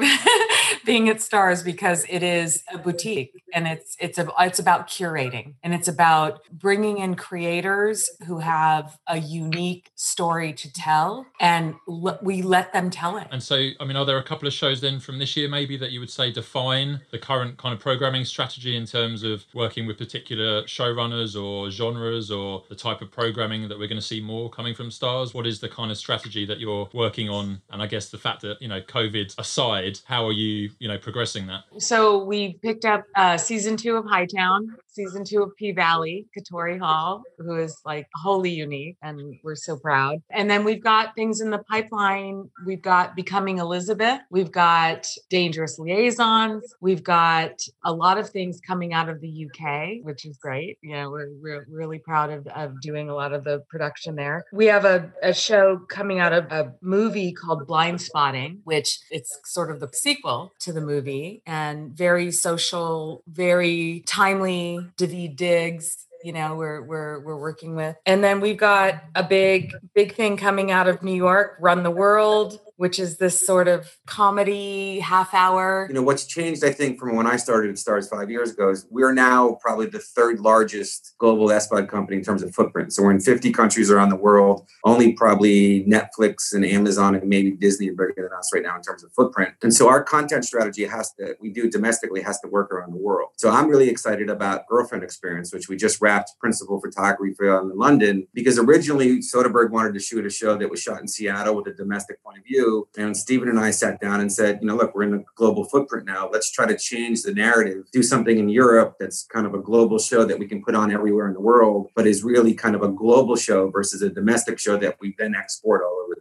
being 0.86 1.08
at 1.08 1.16
Starz 1.16 1.64
because 1.64 2.06
it 2.08 2.22
is 2.22 2.62
a 2.72 2.78
boutique 2.78 3.42
and 3.52 3.66
it's 3.66 3.96
it's 3.98 4.18
a, 4.18 4.28
it's 4.38 4.58
about 4.58 4.88
curating 4.88 5.54
and 5.62 5.74
it's 5.74 5.88
about 5.88 6.40
bringing 6.50 6.98
in 6.98 7.16
creators 7.16 8.08
who 8.26 8.38
have 8.38 8.96
a 9.08 9.18
unique 9.18 9.90
story 9.96 10.52
to 10.52 10.72
tell 10.72 11.26
and 11.40 11.74
l- 11.88 12.18
we 12.22 12.40
let 12.40 12.72
them 12.72 12.88
tell 12.88 13.18
it. 13.18 13.26
And 13.30 13.42
so, 13.42 13.70
I 13.80 13.84
mean, 13.84 13.96
are 13.96 14.06
there 14.06 14.18
a 14.18 14.22
couple 14.22 14.46
of 14.46 14.54
shows 14.54 14.80
then 14.80 15.00
from 15.00 15.18
this 15.18 15.36
year 15.36 15.48
maybe 15.48 15.76
that 15.76 15.90
you 15.90 16.00
would 16.00 16.10
say 16.10 16.30
define 16.30 17.00
the 17.10 17.18
current 17.18 17.58
kind 17.58 17.74
of 17.74 17.80
programming 17.80 18.24
strategy 18.24 18.76
in 18.76 18.86
terms 18.86 19.24
of 19.24 19.44
working 19.52 19.86
with 19.86 19.98
particular 19.98 20.62
showrunners 20.62 21.40
or 21.40 21.70
genres 21.70 22.30
or 22.30 22.62
the 22.68 22.76
type 22.76 23.02
of 23.02 23.10
programming 23.10 23.68
that 23.68 23.78
we're 23.78 23.88
going 23.88 24.00
to 24.00 24.06
see 24.06 24.20
more 24.20 24.48
coming 24.48 24.74
from 24.74 24.90
Starz? 24.90 25.34
What 25.34 25.46
is 25.46 25.60
the 25.60 25.68
kind 25.68 25.90
of 25.90 25.96
strategy 25.96 26.46
that 26.46 26.60
you're 26.60 26.88
working 26.94 27.28
on? 27.28 27.60
And 27.70 27.82
I 27.82 27.86
guess 27.86 28.08
the 28.08 28.18
fact 28.18 28.42
that 28.42 28.62
you 28.62 28.68
know, 28.68 28.80
COVID 28.80 29.36
aside, 29.38 29.98
how 30.04 30.24
are 30.26 30.32
you 30.32 30.70
you 30.78 30.88
know 30.88 30.98
progressing 30.98 31.46
that? 31.46 31.64
So 31.78 32.24
we 32.24 32.54
picked 32.62 32.84
up 32.84 33.04
uh, 33.14 33.36
season 33.36 33.76
two 33.76 33.96
of 33.96 34.04
Hightown, 34.04 34.76
season 34.96 35.24
two 35.24 35.42
of 35.42 35.54
P 35.56 35.72
Valley, 35.72 36.26
Katori 36.36 36.78
Hall, 36.78 37.22
who 37.38 37.56
is 37.56 37.76
like 37.84 38.08
wholly 38.14 38.50
unique, 38.50 38.96
and 39.02 39.36
we're 39.44 39.54
so 39.54 39.76
proud. 39.76 40.22
And 40.30 40.50
then 40.50 40.64
we've 40.64 40.82
got 40.82 41.14
things 41.14 41.40
in 41.40 41.50
the 41.50 41.58
pipeline. 41.58 42.50
We've 42.64 42.82
got 42.82 43.14
Becoming 43.14 43.58
Elizabeth. 43.58 44.20
We've 44.30 44.50
got 44.50 45.06
Dangerous 45.28 45.78
Liaisons. 45.78 46.74
We've 46.80 47.04
got 47.04 47.60
a 47.84 47.92
lot 47.92 48.18
of 48.18 48.30
things 48.30 48.58
coming 48.66 48.94
out 48.94 49.08
of 49.08 49.20
the 49.20 49.46
UK, 49.46 50.02
which 50.02 50.24
is 50.24 50.38
great. 50.38 50.78
You 50.82 50.94
know, 50.96 51.10
we're, 51.10 51.30
we're 51.42 51.66
really 51.70 51.98
proud 51.98 52.30
of, 52.30 52.46
of 52.48 52.80
doing 52.80 53.10
a 53.10 53.14
lot 53.14 53.32
of 53.32 53.44
the 53.44 53.62
production 53.68 54.16
there. 54.16 54.44
We 54.52 54.66
have 54.66 54.84
a, 54.84 55.12
a 55.22 55.34
show 55.34 55.78
coming 55.88 56.18
out 56.18 56.32
of 56.32 56.50
a 56.50 56.72
movie 56.80 57.32
called 57.32 57.68
Blindspotting, 57.68 58.60
which 58.64 58.98
it's 59.10 59.38
sort 59.44 59.70
of 59.70 59.80
the 59.80 59.90
sequel 59.92 60.52
to 60.60 60.72
the 60.72 60.80
movie 60.80 61.42
and 61.46 61.92
very 61.92 62.32
social, 62.32 63.22
very 63.26 64.02
timely. 64.06 64.85
Um, 64.86 64.92
Daveed 64.96 65.36
Diggs 65.36 66.06
you 66.26 66.32
know 66.32 66.56
we're 66.56 66.82
we're 66.82 67.20
we're 67.20 67.36
working 67.36 67.76
with. 67.76 67.96
And 68.04 68.22
then 68.22 68.40
we've 68.40 68.56
got 68.56 69.02
a 69.14 69.22
big 69.22 69.72
big 69.94 70.14
thing 70.14 70.36
coming 70.36 70.70
out 70.70 70.88
of 70.88 71.02
New 71.02 71.14
York, 71.14 71.56
Run 71.60 71.84
the 71.84 71.90
World, 71.90 72.58
which 72.76 72.98
is 72.98 73.18
this 73.18 73.44
sort 73.44 73.68
of 73.68 73.96
comedy 74.06 75.00
half 75.00 75.32
hour. 75.34 75.86
You 75.88 75.94
know, 75.94 76.02
what's 76.02 76.26
changed, 76.26 76.64
I 76.64 76.72
think, 76.72 76.98
from 76.98 77.16
when 77.16 77.26
I 77.26 77.36
started 77.36 77.70
at 77.70 77.76
Starz 77.76 78.08
five 78.08 78.30
years 78.30 78.50
ago 78.50 78.70
is 78.70 78.86
we're 78.90 79.12
now 79.12 79.58
probably 79.60 79.86
the 79.86 79.98
third 79.98 80.40
largest 80.40 81.14
global 81.18 81.48
SVOD 81.48 81.88
company 81.88 82.18
in 82.18 82.24
terms 82.24 82.42
of 82.42 82.54
footprint. 82.54 82.92
So 82.92 83.02
we're 83.02 83.12
in 83.12 83.20
50 83.20 83.50
countries 83.52 83.90
around 83.90 84.10
the 84.10 84.16
world. 84.16 84.66
Only 84.84 85.12
probably 85.12 85.84
Netflix 85.84 86.52
and 86.52 86.64
Amazon 86.64 87.14
and 87.14 87.28
maybe 87.28 87.52
Disney 87.52 87.88
are 87.88 87.94
bigger 87.94 88.14
than 88.16 88.38
us 88.38 88.50
right 88.52 88.62
now 88.62 88.76
in 88.76 88.82
terms 88.82 89.02
of 89.02 89.12
footprint. 89.12 89.54
And 89.62 89.72
so 89.72 89.88
our 89.88 90.02
content 90.02 90.44
strategy 90.44 90.84
has 90.84 91.12
to, 91.14 91.36
we 91.40 91.50
do 91.50 91.70
domestically, 91.70 92.20
has 92.22 92.40
to 92.40 92.48
work 92.48 92.70
around 92.72 92.92
the 92.92 92.98
world. 92.98 93.30
So 93.36 93.50
I'm 93.50 93.68
really 93.68 93.88
excited 93.88 94.28
about 94.28 94.66
Girlfriend 94.68 95.02
Experience, 95.02 95.52
which 95.52 95.68
we 95.68 95.76
just 95.76 96.00
wrapped 96.00 96.32
principal 96.38 96.80
photography 96.80 97.34
for 97.34 97.46
in 97.46 97.78
London, 97.78 98.26
because 98.34 98.58
originally 98.58 99.18
Soderbergh 99.20 99.70
wanted 99.70 99.94
to 99.94 100.00
shoot 100.00 100.26
a 100.26 100.30
show 100.30 100.56
that 100.56 100.68
was 100.68 100.82
shot 100.82 101.00
in 101.00 101.08
Seattle 101.08 101.54
with 101.54 101.66
a 101.68 101.72
domestic 101.72 102.22
point 102.22 102.38
of 102.38 102.44
view 102.44 102.65
and 102.96 103.16
Steven 103.16 103.48
and 103.48 103.58
I 103.58 103.70
sat 103.70 104.00
down 104.00 104.20
and 104.20 104.32
said, 104.32 104.58
you 104.60 104.68
know, 104.68 104.76
look, 104.76 104.94
we're 104.94 105.04
in 105.04 105.14
a 105.14 105.24
global 105.34 105.64
footprint 105.64 106.06
now. 106.06 106.28
Let's 106.32 106.50
try 106.50 106.66
to 106.66 106.76
change 106.76 107.22
the 107.22 107.32
narrative, 107.32 107.84
do 107.92 108.02
something 108.02 108.38
in 108.38 108.48
Europe 108.48 108.96
that's 108.98 109.24
kind 109.24 109.46
of 109.46 109.54
a 109.54 109.58
global 109.58 109.98
show 109.98 110.24
that 110.24 110.38
we 110.38 110.46
can 110.46 110.62
put 110.62 110.74
on 110.74 110.92
everywhere 110.92 111.28
in 111.28 111.34
the 111.34 111.40
world, 111.40 111.90
but 111.94 112.06
is 112.06 112.24
really 112.24 112.54
kind 112.54 112.74
of 112.74 112.82
a 112.82 112.88
global 112.88 113.36
show 113.36 113.70
versus 113.70 114.02
a 114.02 114.10
domestic 114.10 114.58
show 114.58 114.76
that 114.76 114.96
we 115.00 115.14
then 115.18 115.34
export 115.34 115.82
all 115.82 115.98
over, 116.04 116.16